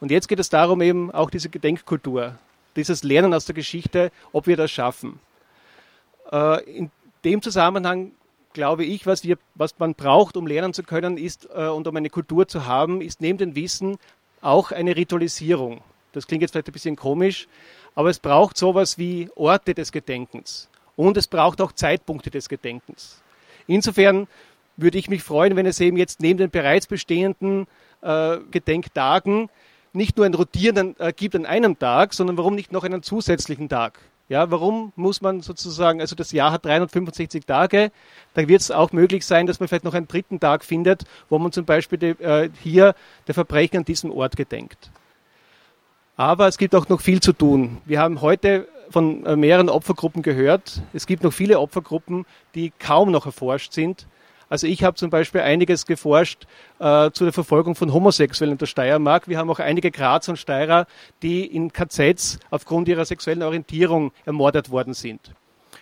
Und 0.00 0.10
jetzt 0.10 0.28
geht 0.28 0.38
es 0.38 0.48
darum, 0.48 0.80
eben 0.80 1.10
auch 1.10 1.30
diese 1.30 1.50
Gedenkkultur, 1.50 2.38
dieses 2.76 3.02
Lernen 3.02 3.34
aus 3.34 3.44
der 3.44 3.54
Geschichte, 3.54 4.10
ob 4.32 4.46
wir 4.46 4.56
das 4.56 4.70
schaffen. 4.70 5.20
Äh, 6.32 6.62
in 6.64 6.90
dem 7.24 7.42
Zusammenhang 7.42 8.12
glaube 8.54 8.84
ich, 8.84 9.06
was, 9.06 9.24
wir, 9.24 9.36
was 9.54 9.78
man 9.78 9.94
braucht, 9.94 10.36
um 10.36 10.46
lernen 10.46 10.72
zu 10.72 10.82
können, 10.82 11.18
ist 11.18 11.48
äh, 11.54 11.66
und 11.66 11.86
um 11.86 11.96
eine 11.96 12.10
Kultur 12.10 12.48
zu 12.48 12.66
haben, 12.66 13.02
ist 13.02 13.20
neben 13.20 13.38
dem 13.38 13.56
Wissen 13.56 13.98
auch 14.40 14.72
eine 14.72 14.96
Ritualisierung. 14.96 15.82
Das 16.14 16.26
klingt 16.26 16.42
jetzt 16.42 16.52
vielleicht 16.52 16.68
ein 16.68 16.72
bisschen 16.72 16.96
komisch, 16.96 17.48
aber 17.94 18.10
es 18.10 18.18
braucht 18.18 18.56
sowas 18.56 18.98
wie 18.98 19.28
Orte 19.34 19.74
des 19.74 19.92
Gedenkens. 19.92 20.68
Und 20.96 21.16
es 21.16 21.26
braucht 21.26 21.60
auch 21.60 21.72
Zeitpunkte 21.72 22.30
des 22.30 22.48
Gedenkens. 22.48 23.22
Insofern 23.66 24.28
würde 24.76 24.98
ich 24.98 25.08
mich 25.08 25.22
freuen, 25.22 25.56
wenn 25.56 25.66
es 25.66 25.80
eben 25.80 25.96
jetzt 25.96 26.20
neben 26.20 26.38
den 26.38 26.50
bereits 26.50 26.86
bestehenden 26.86 27.66
äh, 28.02 28.38
Gedenktagen 28.50 29.48
nicht 29.92 30.16
nur 30.16 30.26
ein 30.26 30.34
Rotieren 30.34 30.96
äh, 30.98 31.12
gibt 31.12 31.36
an 31.36 31.46
einem 31.46 31.78
Tag, 31.78 32.14
sondern 32.14 32.36
warum 32.36 32.54
nicht 32.54 32.72
noch 32.72 32.84
einen 32.84 33.02
zusätzlichen 33.02 33.68
Tag? 33.68 34.00
Ja, 34.28 34.50
warum 34.50 34.92
muss 34.96 35.20
man 35.20 35.42
sozusagen, 35.42 36.00
also 36.00 36.16
das 36.16 36.32
Jahr 36.32 36.50
hat 36.50 36.64
365 36.64 37.44
Tage, 37.44 37.92
da 38.32 38.48
wird 38.48 38.62
es 38.62 38.70
auch 38.70 38.90
möglich 38.92 39.26
sein, 39.26 39.46
dass 39.46 39.60
man 39.60 39.68
vielleicht 39.68 39.84
noch 39.84 39.92
einen 39.94 40.08
dritten 40.08 40.40
Tag 40.40 40.64
findet, 40.64 41.04
wo 41.28 41.38
man 41.38 41.52
zum 41.52 41.66
Beispiel 41.66 41.98
die, 41.98 42.22
äh, 42.22 42.48
hier 42.62 42.94
der 43.26 43.34
Verbrechen 43.34 43.78
an 43.78 43.84
diesem 43.84 44.10
Ort 44.10 44.36
gedenkt. 44.36 44.90
Aber 46.16 46.46
es 46.46 46.58
gibt 46.58 46.74
auch 46.74 46.88
noch 46.88 47.00
viel 47.00 47.20
zu 47.20 47.32
tun. 47.32 47.78
Wir 47.86 48.00
haben 48.00 48.20
heute 48.20 48.68
von 48.90 49.26
äh, 49.26 49.34
mehreren 49.34 49.68
Opfergruppen 49.68 50.22
gehört. 50.22 50.80
Es 50.92 51.06
gibt 51.06 51.24
noch 51.24 51.32
viele 51.32 51.58
Opfergruppen, 51.58 52.24
die 52.54 52.72
kaum 52.78 53.10
noch 53.10 53.26
erforscht 53.26 53.72
sind. 53.72 54.06
Also 54.48 54.68
ich 54.68 54.84
habe 54.84 54.96
zum 54.96 55.10
Beispiel 55.10 55.40
einiges 55.40 55.86
geforscht 55.86 56.46
äh, 56.78 57.10
zu 57.10 57.24
der 57.24 57.32
Verfolgung 57.32 57.74
von 57.74 57.92
Homosexuellen 57.92 58.52
in 58.52 58.58
der 58.58 58.66
Steiermark. 58.66 59.26
Wir 59.26 59.38
haben 59.38 59.50
auch 59.50 59.58
einige 59.58 59.90
Grazer 59.90 60.32
und 60.32 60.36
Steirer, 60.36 60.86
die 61.22 61.44
in 61.44 61.72
KZs 61.72 62.38
aufgrund 62.50 62.86
ihrer 62.86 63.04
sexuellen 63.04 63.42
Orientierung 63.42 64.12
ermordet 64.24 64.70
worden 64.70 64.94
sind. 64.94 65.32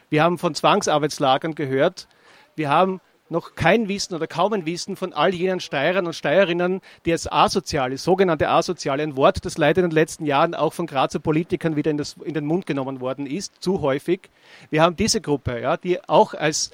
Wir 0.09 0.22
haben 0.22 0.39
von 0.39 0.55
Zwangsarbeitslagern 0.55 1.55
gehört. 1.55 2.09
Wir 2.55 2.70
haben 2.70 3.01
noch 3.33 3.57
kein 3.57 3.89
Wissen 3.89 4.14
oder 4.14 4.28
kaum 4.28 4.53
ein 4.53 4.66
Wissen 4.66 4.95
von 4.95 5.12
all 5.12 5.35
jenen 5.35 5.59
Steirern 5.59 6.07
und 6.07 6.12
Steirerinnen, 6.12 6.80
die 7.05 7.12
als 7.12 7.30
Asoziale, 7.30 7.99
sogenannte 7.99 8.49
Asoziale, 8.49 9.03
ein 9.03 9.16
Wort, 9.16 9.45
das 9.45 9.59
leider 9.59 9.83
in 9.83 9.91
den 9.91 9.95
letzten 9.95 10.24
Jahren 10.24 10.55
auch 10.55 10.72
von 10.72 10.87
Grazer 10.87 11.18
Politikern 11.18 11.74
wieder 11.74 11.91
in, 11.91 11.97
das, 11.97 12.16
in 12.24 12.35
den 12.35 12.47
Mund 12.47 12.66
genommen 12.66 13.01
worden 13.01 13.26
ist, 13.26 13.61
zu 13.61 13.80
häufig. 13.80 14.30
Wir 14.70 14.83
haben 14.83 14.95
diese 14.95 15.20
Gruppe, 15.20 15.61
ja, 15.61 15.76
die 15.76 16.07
auch 16.09 16.35
als 16.35 16.70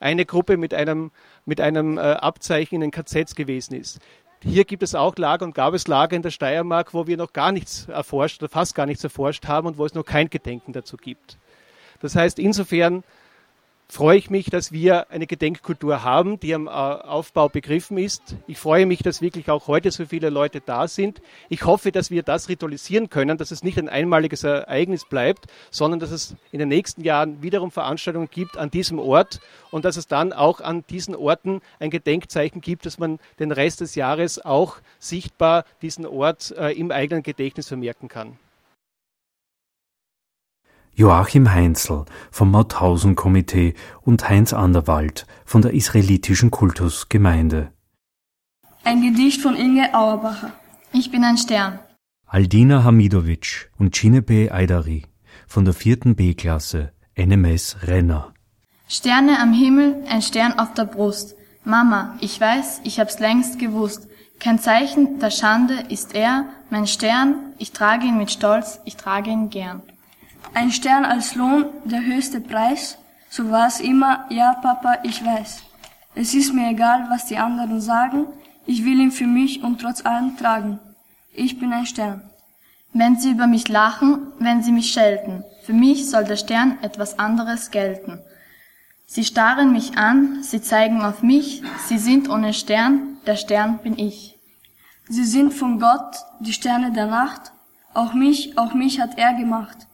eine 0.00 0.24
Gruppe 0.24 0.56
mit 0.56 0.74
einem, 0.74 1.10
mit 1.44 1.60
einem 1.60 1.98
äh, 1.98 2.00
Abzeichen 2.00 2.76
in 2.76 2.80
den 2.80 2.90
KZs 2.90 3.34
gewesen 3.34 3.74
ist. 3.74 4.00
Hier 4.42 4.64
gibt 4.64 4.84
es 4.84 4.94
auch 4.94 5.16
Lager 5.16 5.44
und 5.44 5.54
gab 5.54 5.74
es 5.74 5.88
Lager 5.88 6.14
in 6.14 6.22
der 6.22 6.30
Steiermark, 6.30 6.94
wo 6.94 7.06
wir 7.06 7.16
noch 7.16 7.32
gar 7.32 7.50
nichts 7.50 7.88
erforscht 7.88 8.42
oder 8.42 8.48
fast 8.48 8.74
gar 8.74 8.86
nichts 8.86 9.02
erforscht 9.02 9.46
haben 9.46 9.66
und 9.66 9.78
wo 9.78 9.84
es 9.84 9.94
noch 9.94 10.04
kein 10.04 10.30
Gedenken 10.30 10.72
dazu 10.72 10.96
gibt. 10.96 11.38
Das 12.00 12.14
heißt, 12.14 12.38
insofern 12.38 13.02
freue 13.90 14.18
ich 14.18 14.28
mich, 14.28 14.50
dass 14.50 14.70
wir 14.70 15.10
eine 15.10 15.26
Gedenkkultur 15.26 16.04
haben, 16.04 16.38
die 16.38 16.54
am 16.54 16.66
äh, 16.66 16.70
Aufbau 16.70 17.48
begriffen 17.48 17.96
ist. 17.96 18.36
Ich 18.46 18.58
freue 18.58 18.84
mich, 18.84 19.02
dass 19.02 19.22
wirklich 19.22 19.50
auch 19.50 19.66
heute 19.66 19.90
so 19.90 20.04
viele 20.04 20.28
Leute 20.28 20.60
da 20.60 20.86
sind. 20.86 21.22
Ich 21.48 21.64
hoffe, 21.64 21.90
dass 21.90 22.10
wir 22.10 22.22
das 22.22 22.50
ritualisieren 22.50 23.08
können, 23.08 23.38
dass 23.38 23.50
es 23.50 23.62
nicht 23.62 23.78
ein 23.78 23.88
einmaliges 23.88 24.44
Ereignis 24.44 25.06
bleibt, 25.06 25.46
sondern 25.70 26.00
dass 26.00 26.10
es 26.10 26.36
in 26.52 26.58
den 26.58 26.68
nächsten 26.68 27.02
Jahren 27.02 27.42
wiederum 27.42 27.70
Veranstaltungen 27.70 28.28
gibt 28.30 28.58
an 28.58 28.70
diesem 28.70 28.98
Ort 28.98 29.40
und 29.70 29.86
dass 29.86 29.96
es 29.96 30.06
dann 30.06 30.34
auch 30.34 30.60
an 30.60 30.84
diesen 30.90 31.16
Orten 31.16 31.62
ein 31.80 31.90
Gedenkzeichen 31.90 32.60
gibt, 32.60 32.84
dass 32.84 32.98
man 32.98 33.18
den 33.38 33.52
Rest 33.52 33.80
des 33.80 33.94
Jahres 33.94 34.44
auch 34.44 34.76
sichtbar 34.98 35.64
diesen 35.80 36.04
Ort 36.04 36.54
äh, 36.58 36.72
im 36.72 36.90
eigenen 36.90 37.22
Gedächtnis 37.22 37.68
vermerken 37.68 38.08
kann. 38.08 38.36
Joachim 40.98 41.52
Heinzel 41.52 42.06
vom 42.32 42.50
Mauthausen-Komitee 42.50 43.74
und 44.02 44.28
Heinz 44.28 44.52
Anderwald 44.52 45.28
von 45.44 45.62
der 45.62 45.72
israelitischen 45.72 46.50
Kultusgemeinde. 46.50 47.70
Ein 48.82 49.02
Gedicht 49.02 49.40
von 49.40 49.54
Inge 49.54 49.94
Auerbacher. 49.94 50.52
Ich 50.92 51.12
bin 51.12 51.22
ein 51.22 51.38
Stern. 51.38 51.78
Aldina 52.26 52.82
Hamidovic 52.82 53.70
und 53.78 53.94
Cinebe 53.94 54.50
Aydari 54.52 55.04
von 55.46 55.64
der 55.64 55.72
vierten 55.72 56.16
B-Klasse 56.16 56.92
NMS 57.16 57.76
Renner. 57.84 58.34
Sterne 58.88 59.38
am 59.40 59.52
Himmel, 59.52 60.02
ein 60.10 60.22
Stern 60.22 60.58
auf 60.58 60.74
der 60.74 60.86
Brust. 60.86 61.36
Mama, 61.62 62.16
ich 62.20 62.40
weiß, 62.40 62.80
ich 62.82 62.98
hab's 62.98 63.20
längst 63.20 63.60
gewusst. 63.60 64.08
Kein 64.40 64.58
Zeichen 64.58 65.20
der 65.20 65.30
Schande 65.30 65.74
ist 65.90 66.16
er, 66.16 66.46
mein 66.70 66.88
Stern, 66.88 67.54
ich 67.58 67.70
trage 67.70 68.04
ihn 68.06 68.18
mit 68.18 68.32
Stolz, 68.32 68.80
ich 68.84 68.96
trage 68.96 69.30
ihn 69.30 69.48
gern. 69.48 69.82
Ein 70.54 70.72
Stern 70.72 71.04
als 71.04 71.34
Lohn, 71.34 71.66
der 71.84 72.04
höchste 72.04 72.40
Preis, 72.40 72.98
so 73.30 73.50
war's 73.50 73.80
immer, 73.80 74.24
ja 74.30 74.54
Papa, 74.54 74.98
ich 75.02 75.24
weiß. 75.24 75.62
Es 76.14 76.34
ist 76.34 76.52
mir 76.52 76.70
egal, 76.70 77.06
was 77.10 77.26
die 77.26 77.36
anderen 77.36 77.80
sagen, 77.80 78.26
ich 78.66 78.84
will 78.84 78.98
ihn 78.98 79.12
für 79.12 79.26
mich 79.26 79.62
und 79.62 79.80
trotz 79.80 80.04
allem 80.04 80.36
tragen. 80.36 80.78
Ich 81.32 81.58
bin 81.58 81.72
ein 81.72 81.86
Stern. 81.86 82.22
Wenn 82.92 83.16
sie 83.16 83.30
über 83.30 83.46
mich 83.46 83.68
lachen, 83.68 84.32
wenn 84.38 84.62
sie 84.62 84.72
mich 84.72 84.90
schelten, 84.90 85.44
für 85.62 85.74
mich 85.74 86.08
soll 86.10 86.24
der 86.24 86.36
Stern 86.36 86.78
etwas 86.82 87.18
anderes 87.18 87.70
gelten. 87.70 88.20
Sie 89.06 89.24
starren 89.24 89.72
mich 89.72 89.96
an, 89.96 90.42
sie 90.42 90.60
zeigen 90.60 91.02
auf 91.02 91.22
mich, 91.22 91.62
sie 91.86 91.98
sind 91.98 92.28
ohne 92.28 92.54
Stern, 92.54 93.18
der 93.26 93.36
Stern 93.36 93.78
bin 93.78 93.98
ich. 93.98 94.38
Sie 95.08 95.24
sind 95.24 95.54
von 95.54 95.78
Gott, 95.78 96.16
die 96.40 96.52
Sterne 96.52 96.92
der 96.92 97.06
Nacht, 97.06 97.52
auch 97.94 98.14
mich, 98.14 98.58
auch 98.58 98.74
mich 98.74 99.00
hat 99.00 99.18
er 99.18 99.34
gemacht. 99.34 99.87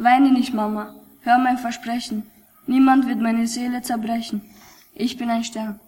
Weine 0.00 0.30
nicht, 0.30 0.54
Mama, 0.54 0.94
hör 1.22 1.38
mein 1.38 1.58
Versprechen, 1.58 2.22
niemand 2.68 3.08
wird 3.08 3.20
meine 3.20 3.48
Seele 3.48 3.82
zerbrechen. 3.82 4.42
Ich 4.94 5.18
bin 5.18 5.28
ein 5.28 5.42
Stern. 5.42 5.80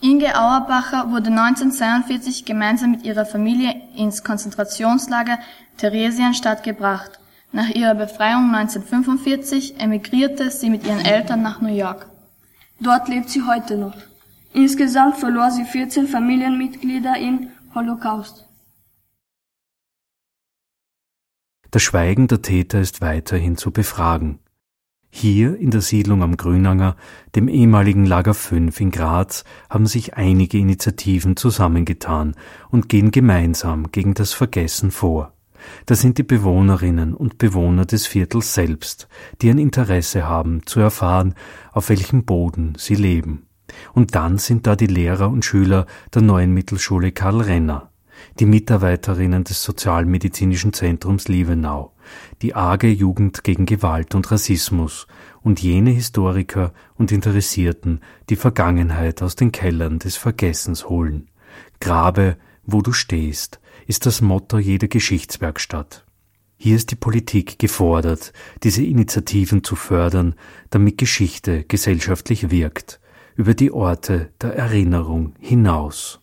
Inge 0.00 0.36
Auerbacher 0.36 1.08
wurde 1.12 1.30
1942 1.30 2.44
gemeinsam 2.44 2.90
mit 2.90 3.04
ihrer 3.04 3.24
Familie 3.24 3.80
ins 3.94 4.24
Konzentrationslager 4.24 5.38
Theresienstadt 5.76 6.64
gebracht. 6.64 7.20
Nach 7.52 7.68
ihrer 7.68 7.94
Befreiung 7.94 8.52
1945 8.52 9.78
emigrierte 9.78 10.50
sie 10.50 10.68
mit 10.68 10.84
ihren 10.84 11.04
Eltern 11.04 11.42
nach 11.42 11.60
New 11.60 11.72
York. 11.72 12.08
Dort 12.80 13.06
lebt 13.06 13.30
sie 13.30 13.42
heute 13.42 13.76
noch. 13.78 13.94
Insgesamt 14.52 15.18
verlor 15.18 15.52
sie 15.52 15.64
14 15.64 16.08
Familienmitglieder 16.08 17.16
im 17.18 17.50
Holocaust. 17.72 18.48
Das 21.72 21.82
Schweigen 21.82 22.28
der 22.28 22.42
Täter 22.42 22.82
ist 22.82 23.00
weiterhin 23.00 23.56
zu 23.56 23.70
befragen. 23.70 24.40
Hier 25.08 25.56
in 25.56 25.70
der 25.70 25.80
Siedlung 25.80 26.22
am 26.22 26.36
Grünanger, 26.36 26.96
dem 27.34 27.48
ehemaligen 27.48 28.04
Lager 28.04 28.34
5 28.34 28.78
in 28.78 28.90
Graz, 28.90 29.44
haben 29.70 29.86
sich 29.86 30.12
einige 30.12 30.58
Initiativen 30.58 31.34
zusammengetan 31.34 32.34
und 32.68 32.90
gehen 32.90 33.10
gemeinsam 33.10 33.90
gegen 33.90 34.12
das 34.12 34.34
Vergessen 34.34 34.90
vor. 34.90 35.32
Das 35.86 36.02
sind 36.02 36.18
die 36.18 36.24
Bewohnerinnen 36.24 37.14
und 37.14 37.38
Bewohner 37.38 37.86
des 37.86 38.06
Viertels 38.06 38.52
selbst, 38.52 39.08
die 39.40 39.48
ein 39.48 39.56
Interesse 39.56 40.28
haben 40.28 40.66
zu 40.66 40.78
erfahren, 40.78 41.34
auf 41.72 41.88
welchem 41.88 42.26
Boden 42.26 42.74
sie 42.76 42.96
leben. 42.96 43.46
Und 43.94 44.14
dann 44.14 44.36
sind 44.36 44.66
da 44.66 44.76
die 44.76 44.88
Lehrer 44.88 45.30
und 45.30 45.42
Schüler 45.42 45.86
der 46.12 46.20
neuen 46.20 46.52
Mittelschule 46.52 47.12
Karl 47.12 47.40
Renner, 47.40 47.91
die 48.38 48.46
Mitarbeiterinnen 48.46 49.44
des 49.44 49.62
Sozialmedizinischen 49.62 50.72
Zentrums 50.72 51.28
Liebenau, 51.28 51.92
die 52.40 52.54
arge 52.54 52.88
Jugend 52.88 53.44
gegen 53.44 53.66
Gewalt 53.66 54.14
und 54.14 54.30
Rassismus 54.30 55.06
und 55.42 55.60
jene 55.60 55.90
Historiker 55.90 56.72
und 56.94 57.12
Interessierten, 57.12 58.00
die 58.30 58.36
Vergangenheit 58.36 59.22
aus 59.22 59.36
den 59.36 59.52
Kellern 59.52 59.98
des 59.98 60.16
Vergessens 60.16 60.88
holen. 60.88 61.30
Grabe, 61.80 62.36
wo 62.64 62.80
du 62.80 62.92
stehst, 62.92 63.60
ist 63.86 64.06
das 64.06 64.20
Motto 64.20 64.58
jeder 64.58 64.88
Geschichtswerkstatt. 64.88 66.04
Hier 66.56 66.76
ist 66.76 66.92
die 66.92 66.96
Politik 66.96 67.58
gefordert, 67.58 68.32
diese 68.62 68.84
Initiativen 68.84 69.64
zu 69.64 69.74
fördern, 69.74 70.36
damit 70.70 70.96
Geschichte 70.96 71.64
gesellschaftlich 71.64 72.50
wirkt, 72.50 73.00
über 73.34 73.54
die 73.54 73.72
Orte 73.72 74.30
der 74.40 74.54
Erinnerung 74.54 75.34
hinaus. 75.40 76.21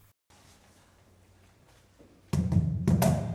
Thank 2.39 2.53
you. 2.53 3.28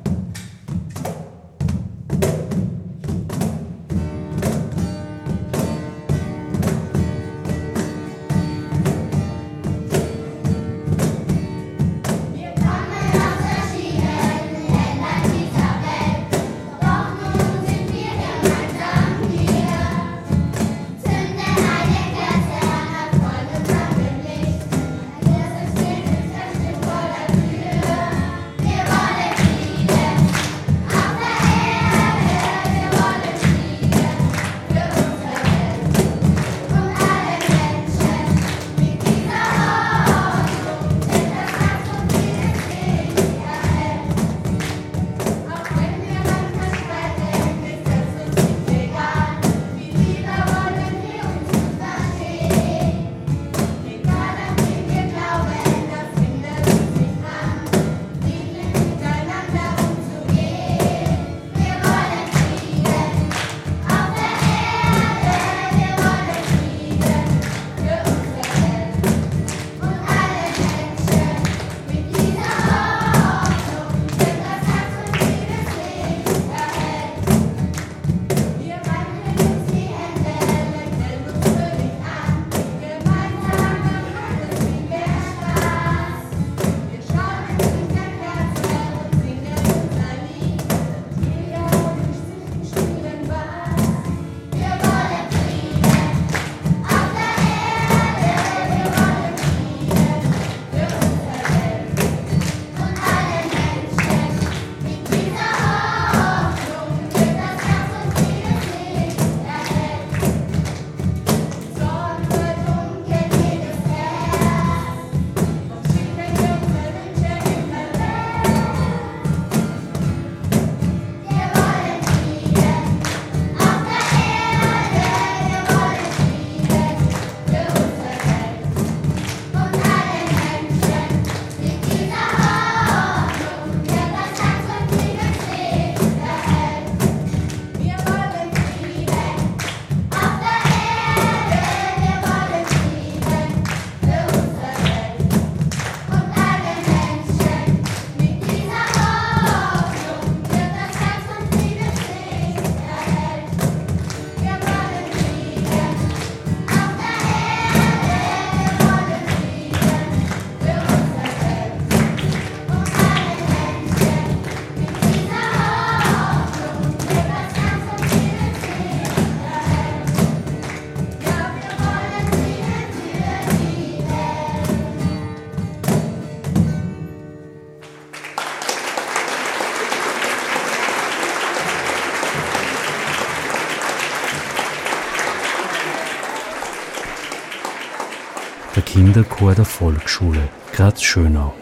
Kinderchor 189.15 189.55
der 189.55 189.65
Volksschule 189.65 190.49
Graz-Schönau. 190.73 191.55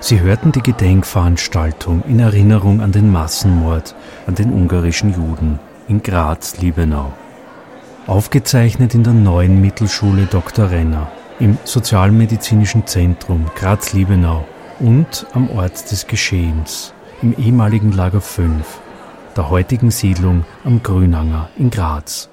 Sie 0.00 0.18
hörten 0.18 0.50
die 0.50 0.62
Gedenkveranstaltung 0.62 2.02
in 2.08 2.18
Erinnerung 2.18 2.80
an 2.80 2.90
den 2.90 3.12
Massenmord 3.12 3.94
an 4.26 4.34
den 4.34 4.52
ungarischen 4.52 5.14
Juden 5.14 5.60
in 5.86 6.02
Graz-Liebenau. 6.02 7.12
Aufgezeichnet 8.08 8.94
in 8.94 9.04
der 9.04 9.12
neuen 9.12 9.60
Mittelschule 9.60 10.26
Dr. 10.26 10.72
Renner 10.72 11.08
im 11.38 11.56
Sozialmedizinischen 11.62 12.84
Zentrum 12.88 13.46
Graz-Liebenau 13.54 14.44
und 14.80 15.24
am 15.34 15.50
Ort 15.50 15.88
des 15.92 16.08
Geschehens 16.08 16.92
im 17.22 17.32
ehemaligen 17.38 17.92
Lager 17.92 18.20
5 18.20 18.80
der 19.36 19.50
heutigen 19.50 19.92
Siedlung 19.92 20.44
am 20.64 20.82
Grünanger 20.82 21.48
in 21.56 21.70
Graz. 21.70 22.28